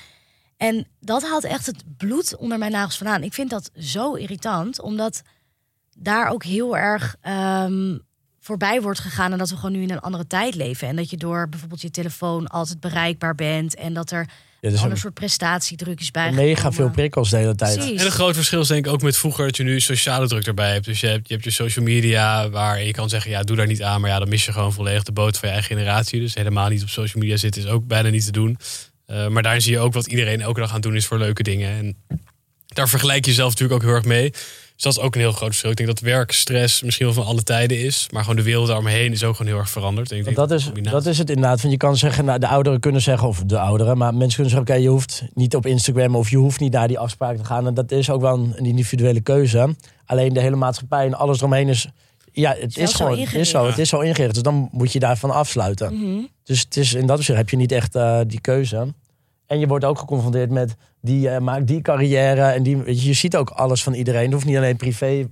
En 0.56 0.86
dat 1.00 1.22
haalt 1.22 1.44
echt 1.44 1.66
het 1.66 1.84
bloed 1.96 2.36
onder 2.36 2.58
mijn 2.58 2.72
nagels 2.72 2.96
vandaan. 2.96 3.22
Ik 3.22 3.32
vind 3.32 3.50
dat 3.50 3.70
zo 3.78 4.14
irritant, 4.14 4.80
omdat 4.80 5.22
daar 5.98 6.28
ook 6.28 6.44
heel 6.44 6.76
erg 6.76 7.16
ehm, 7.20 7.98
voorbij 8.40 8.82
wordt 8.82 9.00
gegaan... 9.00 9.32
en 9.32 9.38
dat 9.38 9.50
we 9.50 9.56
gewoon 9.56 9.72
nu 9.72 9.82
in 9.82 9.90
een 9.90 10.00
andere 10.00 10.26
tijd 10.26 10.54
leven. 10.54 10.88
En 10.88 10.96
dat 10.96 11.10
je 11.10 11.16
door 11.16 11.48
bijvoorbeeld 11.48 11.80
je 11.80 11.90
telefoon 11.90 12.46
altijd 12.46 12.80
bereikbaar 12.80 13.34
bent... 13.34 13.74
en 13.74 13.94
dat 13.94 14.10
er 14.10 14.18
Ja, 14.18 14.26
een 14.60 14.70
dus 14.70 14.82
een, 14.82 14.96
soort 14.96 15.14
prestatiedruk 15.14 16.00
is 16.00 16.10
bij. 16.10 16.32
mega 16.32 16.72
veel 16.72 16.90
prikkels 16.90 17.30
de 17.30 17.36
hele 17.36 17.54
tijd. 17.54 17.76
Precies. 17.78 18.00
En 18.00 18.06
een 18.06 18.12
groot 18.12 18.34
verschil 18.34 18.60
is 18.60 18.68
denk 18.68 18.86
ik 18.86 18.92
ook 18.92 19.02
met 19.02 19.16
vroeger 19.16 19.44
dat 19.44 19.56
je 19.56 19.62
nu 19.62 19.80
sociale 19.80 20.28
druk 20.28 20.46
erbij 20.46 20.72
hebt. 20.72 20.84
Dus 20.84 21.00
je 21.00 21.06
hebt 21.06 21.28
je, 21.28 21.32
hebt 21.32 21.44
je 21.44 21.50
social 21.50 21.84
media 21.84 22.48
waar 22.48 22.82
je 22.82 22.92
kan 22.92 23.08
zeggen, 23.08 23.30
ja, 23.30 23.42
doe 23.42 23.56
daar 23.56 23.66
niet 23.66 23.82
aan. 23.82 24.00
Maar 24.00 24.10
ja, 24.10 24.18
dan 24.18 24.28
mis 24.28 24.44
je 24.44 24.52
gewoon 24.52 24.72
volledig 24.72 25.02
de 25.02 25.12
boot 25.12 25.38
van 25.38 25.48
je 25.48 25.54
eigen 25.54 25.76
generatie. 25.76 26.20
Dus 26.20 26.34
helemaal 26.34 26.68
niet 26.68 26.82
op 26.82 26.88
social 26.88 27.22
media 27.22 27.36
zitten 27.36 27.62
is 27.62 27.68
ook 27.68 27.86
bijna 27.86 28.08
niet 28.08 28.24
te 28.24 28.32
doen. 28.32 28.58
Eh, 29.06 29.28
maar 29.28 29.42
daar 29.42 29.60
zie 29.60 29.72
je 29.72 29.78
ook 29.78 29.92
wat 29.92 30.06
iedereen 30.06 30.40
elke 30.40 30.60
dag 30.60 30.68
aan 30.68 30.74
het 30.74 30.82
doen 30.82 30.96
is 30.96 31.06
voor 31.06 31.18
leuke 31.18 31.42
dingen. 31.42 31.70
En 31.70 31.96
daar 32.66 32.88
vergelijk 32.88 33.24
je 33.24 33.30
jezelf 33.30 33.50
natuurlijk 33.50 33.82
ook 33.82 33.88
heel 33.88 33.96
erg 33.96 34.04
mee. 34.04 34.30
Dus 34.74 34.82
dat 34.82 34.92
is 34.92 34.98
ook 34.98 35.14
een 35.14 35.20
heel 35.20 35.32
groot 35.32 35.48
verschil. 35.48 35.70
Ik 35.70 35.76
denk 35.76 35.88
dat 35.88 36.00
werkstress 36.00 36.82
misschien 36.82 37.06
wel 37.06 37.14
van 37.14 37.24
alle 37.24 37.42
tijden 37.42 37.80
is. 37.80 38.08
Maar 38.10 38.20
gewoon 38.20 38.36
de 38.36 38.42
wereld 38.42 38.66
daaromheen 38.66 39.12
is 39.12 39.24
ook 39.24 39.36
gewoon 39.36 39.52
heel 39.52 39.60
erg 39.60 39.70
veranderd. 39.70 40.10
En 40.10 40.16
ik 40.16 40.24
denk 40.24 40.36
Want 40.36 40.48
dat, 40.48 40.60
is, 40.60 40.70
dat 40.90 41.06
is 41.06 41.18
het 41.18 41.28
inderdaad. 41.28 41.60
Want 41.60 41.72
je 41.72 41.78
kan 41.78 41.96
zeggen, 41.96 42.24
nou, 42.24 42.38
de 42.38 42.48
ouderen 42.48 42.80
kunnen 42.80 43.00
zeggen, 43.00 43.28
of 43.28 43.42
de 43.46 43.58
ouderen, 43.58 43.98
maar 43.98 44.14
mensen 44.14 44.34
kunnen 44.34 44.50
zeggen, 44.50 44.70
oké, 44.70 44.82
je 44.82 44.88
hoeft 44.88 45.24
niet 45.34 45.56
op 45.56 45.66
Instagram 45.66 46.16
of 46.16 46.30
je 46.30 46.36
hoeft 46.36 46.60
niet 46.60 46.72
naar 46.72 46.88
die 46.88 46.98
afspraak 46.98 47.36
te 47.36 47.44
gaan. 47.44 47.66
En 47.66 47.74
dat 47.74 47.90
is 47.90 48.10
ook 48.10 48.20
wel 48.20 48.34
een 48.54 48.64
individuele 48.64 49.20
keuze. 49.20 49.76
Alleen 50.06 50.32
de 50.32 50.40
hele 50.40 50.56
maatschappij 50.56 51.06
en 51.06 51.14
alles 51.14 51.38
eromheen 51.38 51.68
is, 51.68 51.88
ja, 52.34 52.56
het 52.58 52.76
is 52.78 52.90
zo 52.90 52.96
gewoon, 52.96 53.10
het 53.10 53.20
is 53.20 53.24
ingericht. 53.26 53.50
zo, 53.50 53.66
het 53.66 53.78
is 53.78 53.88
zo 53.88 54.00
ingericht. 54.00 54.34
Dus 54.34 54.42
dan 54.42 54.68
moet 54.72 54.92
je 54.92 54.98
daarvan 54.98 55.30
afsluiten. 55.30 55.94
Mhm. 55.94 56.20
Dus 56.44 56.60
het 56.60 56.76
is, 56.76 56.94
in 56.94 57.06
dat 57.06 57.18
opzicht 57.18 57.38
heb 57.38 57.50
je 57.50 57.56
niet 57.56 57.72
echt 57.72 57.94
eh, 57.94 58.20
die 58.26 58.40
keuze. 58.40 58.94
En 59.46 59.58
je 59.58 59.66
wordt 59.66 59.84
ook 59.84 59.98
geconfronteerd 59.98 60.50
met 60.50 60.74
die 61.00 61.28
eh, 61.28 61.40
maakt 61.40 61.66
die 61.66 61.82
carrière 61.82 62.42
en 62.42 62.62
die, 62.62 62.76
weet 62.76 63.00
je, 63.02 63.08
je 63.08 63.12
ziet 63.12 63.36
ook 63.36 63.50
alles 63.50 63.82
van 63.82 63.94
iedereen. 63.94 64.22
Het 64.22 64.32
hoeft 64.32 64.44
niet 64.46 64.56
alleen 64.56 64.76
privé 64.76 65.28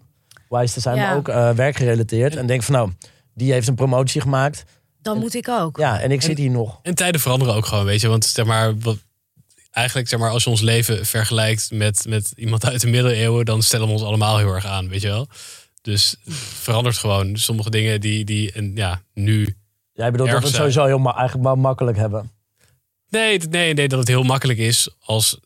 wise 0.49 0.75
te 0.75 0.81
zijn, 0.81 0.97
Ja. 0.97 1.07
maar 1.09 1.17
ook 1.17 1.29
eh, 1.29 1.51
werkgerelateerd. 1.51 2.37
En 2.37 2.47
denk 2.47 2.63
van 2.63 2.75
nou, 2.75 2.91
die 3.35 3.53
heeft 3.53 3.69
een 3.69 3.75
promotie 3.75 4.21
gemaakt. 4.21 4.65
Dan 5.03 5.19
moet 5.19 5.35
ik 5.35 5.49
ook. 5.49 5.77
Ja, 5.79 6.01
en 6.01 6.11
ik 6.11 6.23
zit 6.23 6.39
hier 6.39 6.51
nog. 6.51 6.79
En 6.83 6.95
tijden 6.95 7.21
veranderen 7.21 7.55
ook 7.55 7.67
gewoon, 7.67 7.85
weet 7.85 8.01
je. 8.01 8.09
Want 8.09 8.25
zeg 8.25 8.45
maar, 8.45 8.79
wat, 8.79 8.97
eigenlijk 9.71 10.09
zeg 10.09 10.19
maar, 10.19 10.31
als 10.31 10.45
je 10.45 10.51
ons 10.51 10.61
leven 10.61 11.07
vergelijkt 11.07 11.71
met, 11.71 12.05
met 12.09 12.33
iemand 12.37 12.67
uit 12.67 12.81
de 12.81 12.87
middeleeuwen, 12.87 13.45
dan 13.45 13.63
stellen 13.63 13.87
we 13.87 13.93
ons 13.93 14.03
allemaal 14.03 14.39
heel 14.39 14.55
erg 14.55 14.67
aan, 14.67 14.89
weet 14.89 15.01
je 15.01 15.09
wel. 15.09 15.27
Dus 15.83 16.17
het 16.25 16.35
verandert 16.35 16.97
gewoon. 16.97 17.37
Sommige 17.37 17.71
dingen 17.71 18.01
die, 18.01 18.25
die 18.25 18.53
en 18.53 18.73
ja, 18.75 19.03
nu 19.15 19.57
Jij 19.93 20.11
bedoelt 20.11 20.31
dat 20.31 20.41
we 20.41 20.47
het 20.47 20.57
sowieso 20.57 20.85
heel 20.85 20.99
ma- 20.99 21.15
eigenlijk 21.15 21.47
maar 21.49 21.59
makkelijk 21.59 21.97
hebben. 21.97 22.31
Nee, 23.09 23.39
nee, 23.39 23.75
nee, 23.75 23.89
dat 23.89 23.99
het 23.99 24.09
heel 24.09 24.23
makkelijk 24.23 24.59
is 24.59 24.89
als 25.01 25.41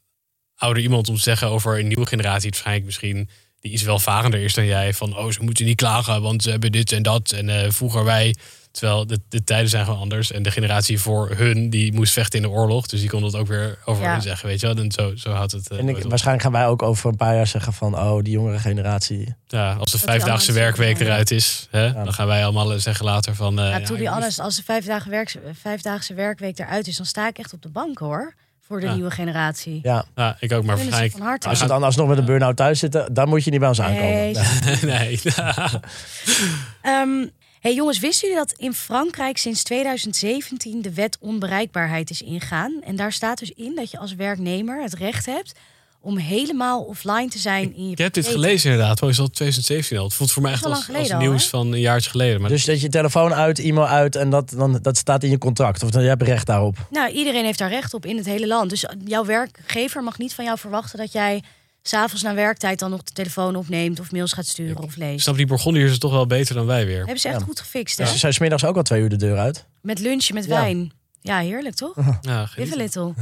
ouder 0.54 0.82
iemand 0.82 1.08
om 1.08 1.14
te 1.14 1.20
zeggen 1.20 1.48
over 1.48 1.78
een 1.78 1.86
nieuwe 1.86 2.06
generatie. 2.06 2.46
Het 2.46 2.54
waarschijnlijk 2.54 2.86
misschien 2.86 3.28
die 3.60 3.72
iets 3.72 3.82
welvarender 3.82 4.40
is 4.40 4.54
dan 4.54 4.66
jij. 4.66 4.94
Van, 4.94 5.16
oh, 5.16 5.30
ze 5.30 5.42
moeten 5.42 5.64
niet 5.64 5.76
klagen, 5.76 6.22
want 6.22 6.42
ze 6.42 6.50
hebben 6.50 6.72
dit 6.72 6.92
en 6.92 7.02
dat. 7.02 7.30
En 7.30 7.48
eh, 7.48 7.70
vroeger 7.70 8.04
wij. 8.04 8.34
Terwijl 8.76 9.06
de, 9.06 9.20
de 9.28 9.44
tijden 9.44 9.68
zijn 9.68 9.84
gewoon 9.84 10.00
anders. 10.00 10.32
En 10.32 10.42
de 10.42 10.50
generatie 10.50 11.00
voor 11.00 11.30
hun, 11.36 11.70
die 11.70 11.92
moest 11.92 12.12
vechten 12.12 12.40
in 12.42 12.48
de 12.48 12.54
oorlog. 12.54 12.86
Dus 12.86 13.00
die 13.00 13.08
kon 13.08 13.22
dat 13.22 13.36
ook 13.36 13.46
weer 13.46 13.78
over 13.84 14.02
Ja. 14.04 14.12
hun 14.12 14.22
zeggen, 14.22 14.48
weet 14.48 14.60
je 14.60 14.66
wel. 14.66 14.76
En 14.84 14.92
zo, 14.92 15.12
zo 15.16 15.30
houdt 15.30 15.52
het 15.52 15.70
eh, 15.70 15.78
En 15.78 15.88
ik, 15.88 16.02
waarschijnlijk 16.02 16.42
gaan 16.42 16.52
wij 16.52 16.66
ook 16.66 16.82
over 16.82 17.10
een 17.10 17.16
paar 17.16 17.34
jaar 17.34 17.46
zeggen 17.46 17.72
van... 17.72 17.98
oh, 17.98 18.22
die 18.22 18.32
jongere 18.32 18.58
generatie. 18.58 19.34
Ja, 19.46 19.72
als 19.72 19.92
de 19.92 19.98
vijfdaagse 19.98 20.52
werkweek 20.52 21.00
eruit 21.00 21.30
is, 21.30 21.66
hè, 21.70 21.92
dan 21.92 22.12
gaan 22.12 22.26
wij 22.26 22.44
allemaal 22.44 22.72
eh, 22.72 22.78
zeggen 22.78 23.04
later 23.04 23.34
van... 23.34 23.58
eh, 23.60 23.68
Ja, 23.70 23.80
to 23.80 23.94
be 23.96 24.02
je 24.02 24.08
honest, 24.08 24.38
als 24.40 24.56
de 24.56 24.62
vijf 24.62 24.84
dagen 24.86 25.10
werk, 25.10 25.36
vijfdaagse 25.60 26.14
werkweek 26.14 26.58
eruit 26.58 26.86
is, 26.86 26.96
dan 26.96 27.06
sta 27.06 27.28
ik 27.28 27.38
echt 27.38 27.52
op 27.52 27.62
de 27.62 27.68
bank 27.70 27.98
hoor. 27.98 28.34
Voor 28.66 28.80
de 28.80 28.86
Ja. 28.86 28.94
nieuwe 28.94 29.10
generatie. 29.10 29.80
Ja, 29.82 30.04
Ja, 30.14 30.36
ik 30.40 30.52
ook, 30.52 30.64
maar 30.64 30.76
waarschijnlijk... 30.76 31.12
van 31.12 31.20
harte. 31.26 31.48
als 31.48 31.58
ze 31.58 31.66
dan 31.66 31.82
alsnog 31.82 32.08
met 32.08 32.18
een 32.18 32.24
burn-out 32.24 32.56
thuis 32.56 32.78
zitten... 32.78 33.14
dan 33.14 33.28
moet 33.28 33.44
je 33.44 33.50
niet 33.50 33.60
bij 33.60 33.68
ons 33.68 33.80
aankomen. 33.80 34.10
Nee. 34.12 34.34
nee. 34.82 35.20
Ehm, 36.82 37.26
hey 37.66 37.74
jongens, 37.74 37.98
wisten 37.98 38.28
jullie 38.28 38.44
dat 38.44 38.58
in 38.58 38.74
Frankrijk 38.74 39.38
sinds 39.38 39.62
2017 39.62 40.82
de 40.82 40.92
wet 40.92 41.16
onbereikbaarheid 41.20 42.10
is 42.10 42.22
ingaan? 42.22 42.82
En 42.82 42.96
daar 42.96 43.12
staat 43.12 43.38
dus 43.38 43.52
in 43.56 43.74
dat 43.74 43.90
je 43.90 43.98
als 43.98 44.14
werknemer 44.14 44.82
het 44.82 44.94
recht 44.94 45.26
hebt 45.26 45.52
om 46.00 46.16
helemaal 46.16 46.82
offline 46.82 47.28
te 47.28 47.38
zijn 47.38 47.76
in 47.76 47.84
je 47.84 47.90
Ik 47.90 47.98
heb 47.98 48.12
dit 48.12 48.28
gelezen 48.28 48.70
inderdaad. 48.70 49.02
Oh, 49.02 49.08
is 49.08 49.16
dat 49.16 49.34
2017 49.34 49.98
al? 49.98 50.04
Het 50.04 50.14
voelt 50.14 50.32
voor 50.32 50.42
mij 50.42 50.52
echt 50.52 50.64
als, 50.64 50.88
al, 51.10 51.18
nieuws 51.18 51.48
van 51.48 51.72
een 51.72 51.80
jaartje 51.80 52.10
geleden. 52.10 52.40
Maar 52.40 52.50
Dus 52.50 52.64
dat 52.64 52.80
je 52.80 52.88
telefoon 52.88 53.34
uit, 53.34 53.58
e-mail 53.58 53.86
uit... 53.86 54.16
en 54.16 54.30
dat, 54.30 54.50
dan, 54.56 54.78
dat 54.82 54.96
staat 54.96 55.22
in 55.22 55.30
je 55.30 55.38
contract. 55.38 55.82
Of 55.82 55.90
dan, 55.90 56.02
je 56.02 56.08
hebt 56.08 56.22
recht 56.22 56.46
daarop. 56.46 56.76
Nou, 56.90 57.10
iedereen 57.10 57.44
heeft 57.44 57.58
daar 57.58 57.70
recht 57.70 57.94
op 57.94 58.06
in 58.06 58.16
het 58.16 58.26
hele 58.26 58.46
land. 58.46 58.70
Dus 58.70 58.84
jouw 59.04 59.24
werkgever 59.24 60.02
mag 60.02 60.18
niet 60.18 60.34
van 60.34 60.44
jou 60.44 60.58
verwachten 60.58 60.98
dat 60.98 61.12
jij 61.12 61.42
s'avonds 61.88 62.22
na 62.22 62.34
werktijd 62.34 62.78
dan 62.78 62.90
nog 62.90 63.02
de 63.02 63.12
telefoon 63.12 63.56
opneemt 63.56 64.00
of 64.00 64.12
mails 64.12 64.32
gaat 64.32 64.46
sturen 64.46 64.82
of 64.82 64.90
ik 64.90 64.96
leest. 64.96 65.22
snap, 65.22 65.36
die 65.36 65.46
Burgondiërs 65.46 65.90
is 65.90 65.98
toch 65.98 66.10
wel 66.12 66.26
beter 66.26 66.54
dan 66.54 66.66
wij 66.66 66.86
weer. 66.86 66.96
Hebben 66.98 67.18
ze 67.18 67.28
echt 67.28 67.38
Ja. 67.38 67.44
goed 67.44 67.60
gefixt, 67.60 67.96
Dus 67.96 68.06
hè? 68.06 68.12
ze 68.12 68.18
zijn 68.18 68.32
smiddags 68.32 68.64
ook 68.64 68.76
al 68.76 68.82
twee 68.82 69.00
uur 69.02 69.08
de 69.08 69.16
deur 69.16 69.38
uit. 69.38 69.66
Met 69.82 69.98
lunchen, 69.98 70.34
met 70.34 70.46
wijn. 70.46 70.92
Ja, 71.20 71.38
heerlijk 71.38 71.74
toch? 71.74 71.94
Ja, 72.20 72.48
Live 72.56 72.72
a 72.74 72.76
little. 72.76 73.12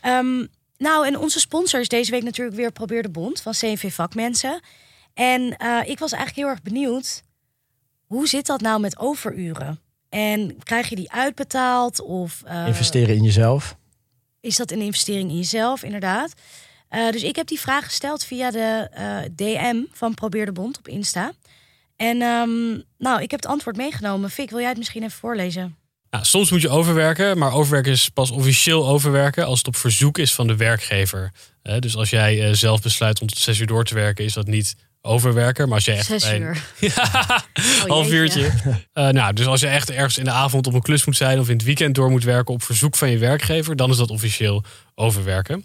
Ehm, 0.00 0.46
nou, 0.78 1.06
en 1.06 1.18
onze 1.18 1.40
sponsor 1.40 1.80
is 1.80 1.88
deze 1.88 2.10
week 2.10 2.22
natuurlijk 2.22 2.56
weer 2.56 2.72
Probeer 2.72 3.02
de 3.02 3.08
Bond 3.10 3.40
van 3.40 3.52
CNV 3.52 3.92
Vakmensen. 3.94 4.60
En 5.14 5.56
eh, 5.56 5.78
ik 5.88 5.98
was 5.98 6.12
eigenlijk 6.12 6.36
heel 6.36 6.48
erg 6.56 6.62
benieuwd, 6.62 7.22
hoe 8.06 8.28
zit 8.28 8.46
dat 8.46 8.60
nou 8.60 8.80
met 8.80 8.98
overuren? 8.98 9.80
En 10.08 10.56
krijg 10.62 10.88
je 10.88 10.96
die 10.96 11.12
uitbetaald 11.12 12.00
of 12.00 12.42
eh, 12.44 12.66
Investeren 12.66 13.14
in 13.16 13.22
jezelf. 13.22 13.76
is 14.40 14.56
dat 14.56 14.70
een 14.70 14.80
investering 14.80 15.30
in 15.30 15.36
jezelf, 15.36 15.82
inderdaad? 15.82 16.32
Eh, 16.92 17.10
dus 17.10 17.22
ik 17.22 17.36
heb 17.36 17.46
die 17.46 17.60
vraag 17.60 17.84
gesteld 17.84 18.24
via 18.24 18.50
de 18.50 18.88
eh, 18.92 19.16
DM 19.36 19.76
van 19.92 20.14
Probeer 20.14 20.46
de 20.46 20.52
Bond 20.52 20.78
op 20.78 20.88
Insta. 20.88 21.32
En 21.96 22.22
ehm, 22.22 22.80
nou, 22.98 23.22
ik 23.22 23.30
heb 23.30 23.40
het 23.40 23.46
antwoord 23.46 23.76
meegenomen. 23.76 24.30
Fik, 24.30 24.50
wil 24.50 24.58
jij 24.58 24.68
het 24.68 24.78
misschien 24.78 25.02
even 25.02 25.18
voorlezen? 25.18 25.76
Nou, 26.10 26.24
soms 26.24 26.50
moet 26.50 26.60
je 26.60 26.68
overwerken, 26.68 27.38
maar 27.38 27.52
overwerken 27.52 27.92
is 27.92 28.08
pas 28.08 28.30
officieel 28.30 28.88
overwerken 28.88 29.46
als 29.46 29.58
het 29.58 29.66
op 29.66 29.76
verzoek 29.76 30.18
is 30.18 30.34
van 30.34 30.46
de 30.46 30.56
werkgever. 30.56 31.32
Dus 31.78 31.96
als 31.96 32.10
jij 32.10 32.46
eh, 32.48 32.52
zelf 32.54 32.82
besluit 32.82 33.20
om 33.20 33.26
tot 33.26 33.38
zes 33.38 33.58
uur 33.58 33.66
door 33.66 33.84
te 33.84 33.94
werken, 33.94 34.24
is 34.24 34.32
dat 34.32 34.46
niet 34.46 34.76
overwerken. 35.00 35.66
Maar 35.66 35.74
als 35.74 35.84
jij 35.84 35.96
echt 35.96 36.06
Zes 36.06 36.22
bij 36.22 36.36
een- 36.36 36.42
uur. 36.42 36.62
Ja, 36.94 37.44
Oh, 37.82 37.88
half 37.88 38.10
uurtje. 38.10 38.50
Eh, 38.92 39.08
nou, 39.08 39.32
dus 39.32 39.46
als 39.46 39.60
je 39.60 39.66
echt 39.66 39.90
ergens 39.90 40.18
in 40.18 40.24
de 40.24 40.30
avond 40.30 40.66
op 40.66 40.74
een 40.74 40.82
klus 40.82 41.04
moet 41.04 41.16
zijn 41.16 41.38
of 41.38 41.48
in 41.48 41.56
het 41.56 41.64
weekend 41.64 41.94
door 41.94 42.10
moet 42.10 42.24
werken 42.24 42.54
op 42.54 42.62
verzoek 42.62 42.96
van 42.96 43.10
je 43.10 43.18
werkgever, 43.18 43.76
dan 43.76 43.90
is 43.90 43.96
dat 43.96 44.10
officieel 44.10 44.64
overwerken. 44.94 45.64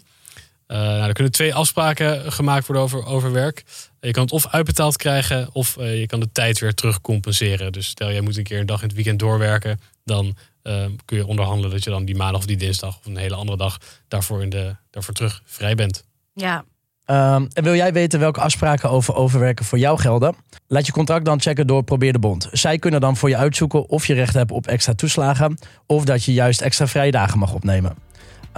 Eh, 0.68 0.78
nou, 0.78 1.06
er 1.06 1.12
kunnen 1.12 1.32
twee 1.32 1.54
afspraken 1.54 2.32
gemaakt 2.32 2.66
worden 2.66 2.84
over 2.84 3.06
overwerk. 3.06 3.64
Je 4.00 4.10
kan 4.10 4.22
het 4.22 4.32
of 4.32 4.46
uitbetaald 4.46 4.96
krijgen 4.96 5.48
of 5.52 5.76
eh, 5.76 6.00
je 6.00 6.06
kan 6.06 6.20
de 6.20 6.32
tijd 6.32 6.58
weer 6.58 6.74
terug 6.74 7.00
compenseren. 7.00 7.72
Dus 7.72 7.86
stel 7.86 8.10
jij 8.12 8.20
moet 8.20 8.36
een 8.36 8.42
keer 8.42 8.60
een 8.60 8.66
dag 8.66 8.80
in 8.80 8.86
het 8.86 8.96
weekend 8.96 9.18
doorwerken, 9.18 9.80
dan 10.04 10.36
eh, 10.62 10.84
kun 11.04 11.16
je 11.16 11.26
onderhandelen 11.26 11.70
dat 11.70 11.84
je 11.84 11.90
dan 11.90 12.04
die 12.04 12.16
maandag 12.16 12.40
of 12.40 12.46
die 12.46 12.56
dinsdag 12.56 12.98
of 12.98 13.06
een 13.06 13.16
hele 13.16 13.34
andere 13.34 13.58
dag 13.58 13.78
daarvoor, 14.08 14.42
in 14.42 14.50
de, 14.50 14.76
daarvoor 14.90 15.14
terug 15.14 15.42
vrij 15.44 15.74
bent. 15.74 16.04
Ja, 16.34 16.64
Ehm, 17.08 17.46
en 17.52 17.62
wil 17.62 17.74
jij 17.74 17.92
weten 17.92 18.20
welke 18.20 18.40
afspraken 18.40 18.90
over 18.90 19.14
overwerken 19.14 19.64
voor 19.64 19.78
jou 19.78 19.98
gelden? 19.98 20.34
Laat 20.66 20.86
je 20.86 20.92
contract 20.92 21.24
dan 21.24 21.40
checken 21.40 21.66
door 21.66 21.82
Probeer 21.82 22.12
de 22.12 22.18
Bond. 22.18 22.48
Zij 22.52 22.78
kunnen 22.78 23.00
dan 23.00 23.16
voor 23.16 23.28
je 23.28 23.36
uitzoeken 23.36 23.88
of 23.88 24.06
je 24.06 24.14
recht 24.14 24.34
hebt 24.34 24.50
op 24.50 24.66
extra 24.66 24.94
toeslagen... 24.94 25.58
of 25.86 26.04
dat 26.04 26.24
je 26.24 26.32
juist 26.32 26.60
extra 26.60 26.86
vrije 26.86 27.10
dagen 27.10 27.38
mag 27.38 27.54
opnemen. 27.54 27.96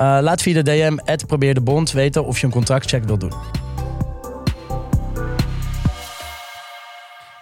Eh, 0.00 0.18
laat 0.20 0.42
via 0.42 0.62
de 0.62 0.62
DM 0.62 0.98
Probeer 1.26 1.54
de 1.54 1.60
Bond 1.60 1.90
weten 1.90 2.24
of 2.24 2.40
je 2.40 2.46
een 2.46 2.52
contractcheck 2.52 3.04
wilt 3.04 3.20
doen. 3.20 3.32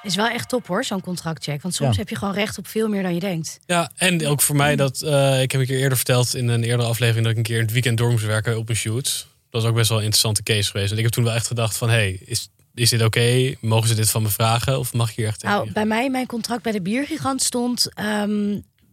is 0.02 0.16
wel 0.16 0.28
echt 0.28 0.48
top 0.48 0.66
hoor, 0.66 0.84
zo'n 0.84 1.00
contractcheck. 1.00 1.62
Want 1.62 1.74
soms 1.74 1.92
Ja. 1.94 1.98
heb 1.98 2.08
je 2.08 2.16
gewoon 2.16 2.34
recht 2.34 2.58
op 2.58 2.66
veel 2.66 2.88
meer 2.88 3.02
dan 3.02 3.14
je 3.14 3.20
denkt. 3.20 3.58
Ja, 3.66 3.90
en 3.96 4.26
ook 4.26 4.42
voor 4.42 4.56
mij 4.56 4.76
dat, 4.76 5.02
eh, 5.02 5.42
ik 5.42 5.52
heb 5.52 5.60
een 5.60 5.66
keer 5.66 5.78
eerder 5.78 5.96
verteld 5.96 6.34
in 6.34 6.48
een 6.48 6.62
eerdere 6.62 6.88
aflevering 6.88 7.22
dat 7.22 7.32
ik 7.32 7.36
een 7.38 7.44
keer 7.44 7.56
in 7.56 7.62
het 7.62 7.72
weekend 7.72 7.98
door 7.98 8.10
moest 8.10 8.24
werken 8.24 8.58
op 8.58 8.68
een 8.68 8.76
shoot. 8.76 9.26
Dat 9.50 9.62
is 9.62 9.68
ook 9.68 9.74
best 9.74 9.88
wel 9.88 9.98
een 9.98 10.04
interessante 10.04 10.42
case 10.42 10.70
geweest. 10.70 10.90
En 10.92 10.96
ik 10.96 11.02
heb 11.02 11.12
toen 11.12 11.24
wel 11.24 11.34
echt 11.34 11.46
gedacht 11.46 11.76
van, 11.76 11.88
hey, 11.88 12.20
is, 12.24 12.48
is 12.74 12.90
dit 12.90 13.02
oké? 13.02 13.54
Mogen 13.60 13.88
ze 13.88 13.94
dit 13.94 14.10
van 14.10 14.22
me 14.22 14.28
vragen? 14.28 14.78
Of 14.78 14.92
mag 14.92 15.10
ik 15.10 15.16
hier 15.16 15.26
echt? 15.26 15.42
Nou, 15.42 15.72
bij 15.72 15.86
mij 15.86 16.04
in 16.04 16.10
mijn 16.10 16.26
contract 16.26 16.62
bij 16.62 16.72
de 16.72 16.82
biergigant 16.82 17.42
stond... 17.42 17.94
ehm, 17.94 18.50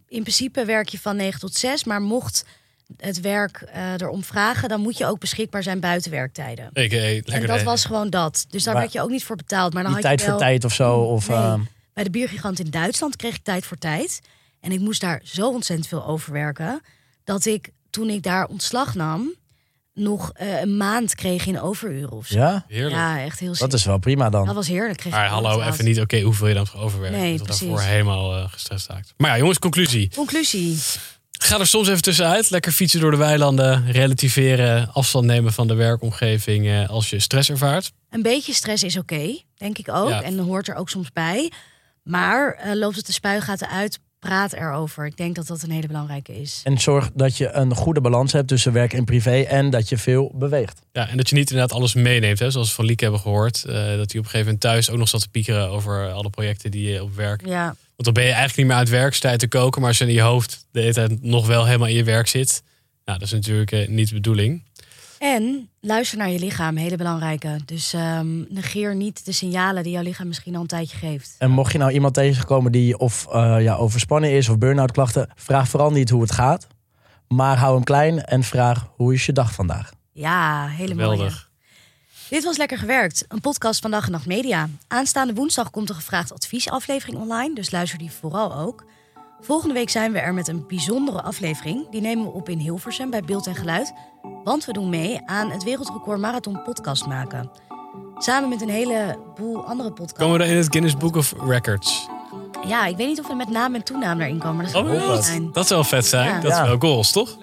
in 0.07 0.21
principe 0.21 0.65
werk 0.65 0.89
je 0.89 0.99
van 0.99 1.15
9 1.15 1.39
tot 1.39 1.55
6, 1.55 1.83
maar 1.83 2.01
mocht 2.01 2.45
het 2.97 3.21
werk 3.21 3.61
eh, 3.61 3.91
erom 3.93 4.23
vragen... 4.23 4.69
dan 4.69 4.81
moet 4.81 4.97
je 4.97 5.05
ook 5.05 5.19
beschikbaar 5.19 5.63
zijn 5.63 5.79
buiten 5.79 6.11
werktijden. 6.11 6.69
Ik, 6.73 6.91
hey, 6.91 7.13
lekker 7.13 7.33
En 7.33 7.45
dat 7.47 7.55
nee. 7.55 7.65
was 7.65 7.85
gewoon 7.85 8.09
dat. 8.09 8.45
Dus 8.49 8.63
daar 8.63 8.73
Maar- 8.73 8.81
werd 8.83 8.93
je 8.93 9.01
ook 9.01 9.09
niet 9.09 9.23
voor 9.23 9.35
betaald. 9.35 9.73
Maar 9.73 9.83
dan 9.83 9.91
had 9.91 10.01
je 10.01 10.07
tijd 10.07 10.21
voor 10.21 10.29
wel... 10.29 10.39
tijd 10.39 10.63
of 10.65 10.73
zo. 10.73 10.97
Of, 10.97 11.27
Nee. 11.27 11.37
ehm, 11.37 11.61
Bij 11.93 12.03
de 12.03 12.09
biergigant 12.09 12.59
in 12.59 12.69
Duitsland 12.69 13.15
kreeg 13.15 13.35
ik 13.35 13.43
tijd 13.43 13.65
voor 13.65 13.77
tijd. 13.77 14.21
En 14.61 14.71
ik 14.71 14.79
moest 14.79 15.01
daar 15.01 15.21
zo 15.23 15.49
ontzettend 15.49 15.87
veel 15.87 16.05
overwerken... 16.05 16.81
dat 17.23 17.45
ik, 17.45 17.69
toen 17.89 18.09
ik 18.09 18.23
daar 18.23 18.45
ontslag 18.45 18.95
nam... 18.95 19.33
nog 19.93 20.31
eh, 20.33 20.61
een 20.61 20.77
maand 20.77 21.15
kreeg 21.15 21.45
in 21.45 21.61
overuren 21.61 22.11
of 22.11 22.27
zo. 22.27 22.37
ja, 22.39 22.65
Heerlijk. 22.67 22.95
Ja, 22.95 23.21
echt 23.23 23.39
heel 23.39 23.55
dat 23.57 23.73
is 23.73 23.85
wel 23.85 23.97
prima 23.97 24.29
dan. 24.29 24.45
Dat 24.45 24.55
was 24.55 24.67
heerlijk. 24.67 24.97
Kreeg 24.97 25.13
Maar 25.13 25.27
hallo, 25.27 25.61
even 25.61 25.85
niet 25.85 25.99
oké, 25.99 26.21
hoeveel 26.21 26.47
je 26.47 26.53
dan 26.53 26.67
voor 26.67 26.79
overwerkt. 26.79 27.17
Nee, 27.17 27.37
dat 27.37 27.47
daarvoor 27.47 27.81
helemaal 27.81 28.35
eh, 28.37 28.51
gestrest 28.51 28.87
raakt. 28.87 29.13
Maar 29.17 29.29
ja, 29.31 29.37
jongens, 29.37 29.59
conclusie. 29.59 30.09
Conclusie. 30.15 30.79
Ga 31.37 31.59
er 31.59 31.67
soms 31.67 31.87
even 31.87 32.01
tussenuit. 32.01 32.49
Lekker 32.49 32.71
fietsen 32.71 32.99
door 32.99 33.11
de 33.11 33.17
weilanden. 33.17 33.91
Relativeren, 33.91 34.93
afstand 34.93 35.25
nemen 35.25 35.53
van 35.53 35.67
de 35.67 35.73
werkomgeving 35.73 36.67
eh, 36.67 36.89
als 36.89 37.09
je 37.09 37.19
stress 37.19 37.49
ervaart. 37.49 37.91
Een 38.09 38.21
beetje 38.21 38.53
stress 38.53 38.83
is 38.83 38.97
oké, 38.97 39.39
denk 39.55 39.77
ik 39.77 39.89
ook. 39.91 40.09
Ja. 40.09 40.21
En 40.21 40.37
hoort 40.39 40.67
er 40.67 40.75
ook 40.75 40.89
soms 40.89 41.11
bij. 41.11 41.51
Maar 42.03 42.53
eh, 42.53 42.73
loopt 42.75 42.95
het 42.95 43.05
de 43.05 43.11
spuigaten 43.11 43.69
uit, 43.69 43.99
praat 44.19 44.53
erover. 44.53 45.05
Ik 45.05 45.17
denk 45.17 45.35
dat 45.35 45.47
dat 45.47 45.63
een 45.63 45.71
hele 45.71 45.87
belangrijke 45.87 46.41
is. 46.41 46.61
En 46.63 46.77
zorg 46.79 47.09
dat 47.13 47.37
je 47.37 47.51
een 47.51 47.75
goede 47.75 48.01
balans 48.01 48.31
hebt 48.31 48.47
tussen 48.47 48.73
werk 48.73 48.93
en 48.93 49.05
privé... 49.05 49.41
en 49.41 49.69
dat 49.69 49.89
je 49.89 49.97
veel 49.97 50.31
beweegt. 50.35 50.79
Ja, 50.91 51.09
en 51.09 51.17
dat 51.17 51.29
je 51.29 51.35
niet 51.35 51.49
inderdaad 51.49 51.77
alles 51.77 51.93
meeneemt. 51.93 52.39
Hè, 52.39 52.51
zoals 52.51 52.69
we 52.69 52.75
van 52.75 52.85
Lieke 52.85 53.03
hebben 53.03 53.21
gehoord. 53.21 53.63
eh, 53.63 53.73
dat 53.73 53.85
hij 53.85 53.95
op 53.95 53.97
een 53.97 54.13
gegeven 54.23 54.39
moment 54.39 54.59
thuis 54.61 54.89
ook 54.89 54.97
nog 54.97 55.09
zat 55.09 55.21
te 55.21 55.29
piekeren 55.29 55.69
over 55.69 56.11
alle 56.11 56.29
projecten 56.29 56.71
die 56.71 56.89
je 56.91 57.03
op 57.03 57.15
werk. 57.15 57.45
Ja, 57.47 57.75
Want 57.95 58.03
dan 58.03 58.13
ben 58.13 58.23
je 58.23 58.29
eigenlijk 58.29 58.57
niet 58.57 58.65
meer 58.65 58.75
aan 58.75 58.81
het 58.81 58.91
werk, 58.91 59.13
sta 59.13 59.31
je 59.31 59.37
te 59.37 59.47
koken, 59.47 59.81
maar 59.81 59.89
als 59.89 59.97
je 59.97 60.05
in 60.05 60.13
je 60.13 60.21
hoofd 60.21 60.67
de 60.71 60.79
hele 60.79 60.93
tijd 60.93 61.21
nog 61.21 61.47
wel 61.47 61.65
helemaal 61.65 61.87
in 61.87 61.95
je 61.95 62.03
werk 62.03 62.27
zit. 62.27 62.63
Nou, 63.05 63.19
dat 63.19 63.27
is 63.27 63.33
natuurlijk 63.33 63.71
eh, 63.71 63.87
niet 63.87 64.07
de 64.07 64.13
bedoeling. 64.13 64.63
En 65.19 65.69
luister 65.81 66.17
naar 66.17 66.29
je 66.29 66.39
lichaam, 66.39 66.75
hele 66.75 66.95
belangrijke. 66.95 67.59
Dus 67.65 67.93
ehm, 67.93 68.53
negeer 68.53 68.95
niet 68.95 69.25
de 69.25 69.31
signalen 69.31 69.83
die 69.83 69.91
jouw 69.91 70.03
lichaam 70.03 70.27
misschien 70.27 70.55
al 70.55 70.61
een 70.61 70.67
tijdje 70.67 70.97
geeft. 70.97 71.35
En 71.37 71.51
mocht 71.51 71.71
je 71.71 71.77
nou 71.77 71.91
iemand 71.91 72.13
tegenkomen 72.13 72.71
die 72.71 72.97
of 72.97 73.27
eh, 73.31 73.55
ja, 73.61 73.75
overspannen 73.75 74.31
is 74.31 74.49
of 74.49 74.57
burn-out 74.57 74.91
klachten, 74.91 75.29
vraag 75.35 75.67
vooral 75.67 75.91
niet 75.91 76.09
hoe 76.09 76.21
het 76.21 76.31
gaat. 76.31 76.67
Maar 77.27 77.57
hou 77.57 77.75
hem 77.75 77.83
klein 77.83 78.23
en 78.23 78.43
vraag 78.43 78.87
hoe 78.95 79.13
is 79.13 79.25
je 79.25 79.31
dag 79.31 79.53
vandaag. 79.53 79.91
Ja, 80.11 80.67
hele 80.67 80.95
mooie. 80.95 81.09
Geweldig. 81.09 81.44
Dit 82.29 82.43
was 82.43 82.57
Lekker 82.57 82.77
Gewerkt, 82.77 83.25
een 83.27 83.41
podcast 83.41 83.81
van 83.81 83.91
Dag 83.91 84.05
en 84.05 84.11
Nacht 84.11 84.25
Media. 84.25 84.69
Aanstaande 84.87 85.33
woensdag 85.33 85.69
komt 85.69 85.89
een 85.89 85.95
gevraagd 85.95 86.33
adviesaflevering 86.33 87.17
online, 87.19 87.55
dus 87.55 87.71
luister 87.71 87.97
die 87.97 88.11
vooral 88.11 88.53
ook. 88.55 88.83
Volgende 89.41 89.73
week 89.73 89.89
zijn 89.89 90.11
we 90.11 90.19
er 90.19 90.33
met 90.33 90.47
een 90.47 90.67
bijzondere 90.67 91.21
aflevering. 91.21 91.89
Die 91.89 92.01
nemen 92.01 92.25
we 92.25 92.31
op 92.31 92.49
in 92.49 92.57
Hilversum 92.59 93.09
bij 93.09 93.21
Beeld 93.21 93.47
en 93.47 93.55
Geluid. 93.55 93.93
Want 94.43 94.65
we 94.65 94.73
doen 94.73 94.89
mee 94.89 95.21
aan 95.25 95.51
het 95.51 95.63
Wereldrecord 95.63 96.19
Marathon 96.19 96.61
podcast 96.63 97.05
maken. 97.05 97.49
Samen 98.17 98.49
met 98.49 98.61
een 98.61 98.69
heleboel 98.69 99.65
andere 99.65 99.89
podcasts. 99.91 100.19
Komen 100.19 100.33
we 100.33 100.39
dan 100.43 100.47
in 100.53 100.57
het 100.57 100.67
Guinness 100.71 100.97
Book 100.97 101.15
of 101.15 101.33
Records? 101.47 102.07
Ja, 102.67 102.85
ik 102.85 102.97
weet 102.97 103.07
niet 103.07 103.19
of 103.19 103.27
we 103.27 103.33
met 103.35 103.49
naam 103.49 103.75
en 103.75 103.83
toenaam 103.83 104.17
daarin 104.17 104.39
komen. 104.39 104.55
maar 104.55 104.65
Dat 104.65 104.73
zou 104.73 104.85
Oh, 104.85 104.91
wel 104.99 105.07
dat, 105.07 105.25
zijn. 105.25 105.51
dat 105.51 105.67
zou 105.67 105.79
wel 105.79 105.89
vet 105.89 106.05
zijn. 106.05 106.27
Ja. 106.29 106.39
Dat 106.39 106.51
is 106.51 106.59
wel 106.61 106.77
goals, 106.79 107.11
toch? 107.11 107.37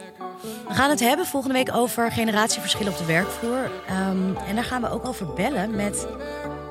We 0.69 0.75
gaan 0.75 0.91
het 0.91 1.01
hebben 1.01 1.27
volgende 1.27 1.55
week 1.55 1.75
over 1.75 2.13
generatieverschillen 2.13 2.93
op 2.93 2.99
de 2.99 3.05
werkvloer. 3.05 3.71
Ehm, 3.89 4.37
en 4.49 4.55
daar 4.55 4.65
gaan 4.65 4.81
we 4.83 4.91
ook 4.91 5.07
over 5.07 5.27
bellen 5.27 5.77
met 5.77 6.07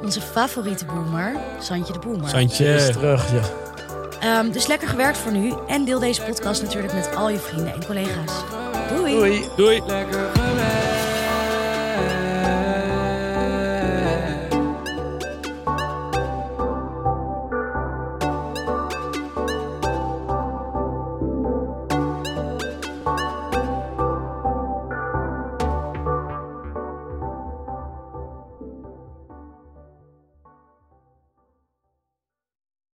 onze 0.03 0.21
favoriete 0.21 0.85
boomer, 0.85 1.35
Santje 1.59 1.93
de 1.93 1.99
Boomer. 1.99 2.29
Ze 2.29 2.37
is 2.43 2.55
Santje. 2.57 2.91
terug. 2.91 3.31
Ja. 3.31 3.41
Ehm, 4.19 4.51
dus 4.51 4.67
lekker 4.67 4.87
gewerkt 4.87 5.17
voor 5.17 5.31
nu. 5.31 5.53
En 5.67 5.85
deel 5.85 5.99
deze 5.99 6.21
podcast 6.21 6.61
natuurlijk 6.61 6.93
met 6.93 7.15
al 7.15 7.29
je 7.29 7.37
vrienden 7.37 7.73
en 7.73 7.85
collega's. 7.85 8.31
Doei! 8.95 9.15
Doei. 9.15 9.45
Doei. 9.55 9.81
Lekker 9.87 10.29
gewerkt. 10.33 11.00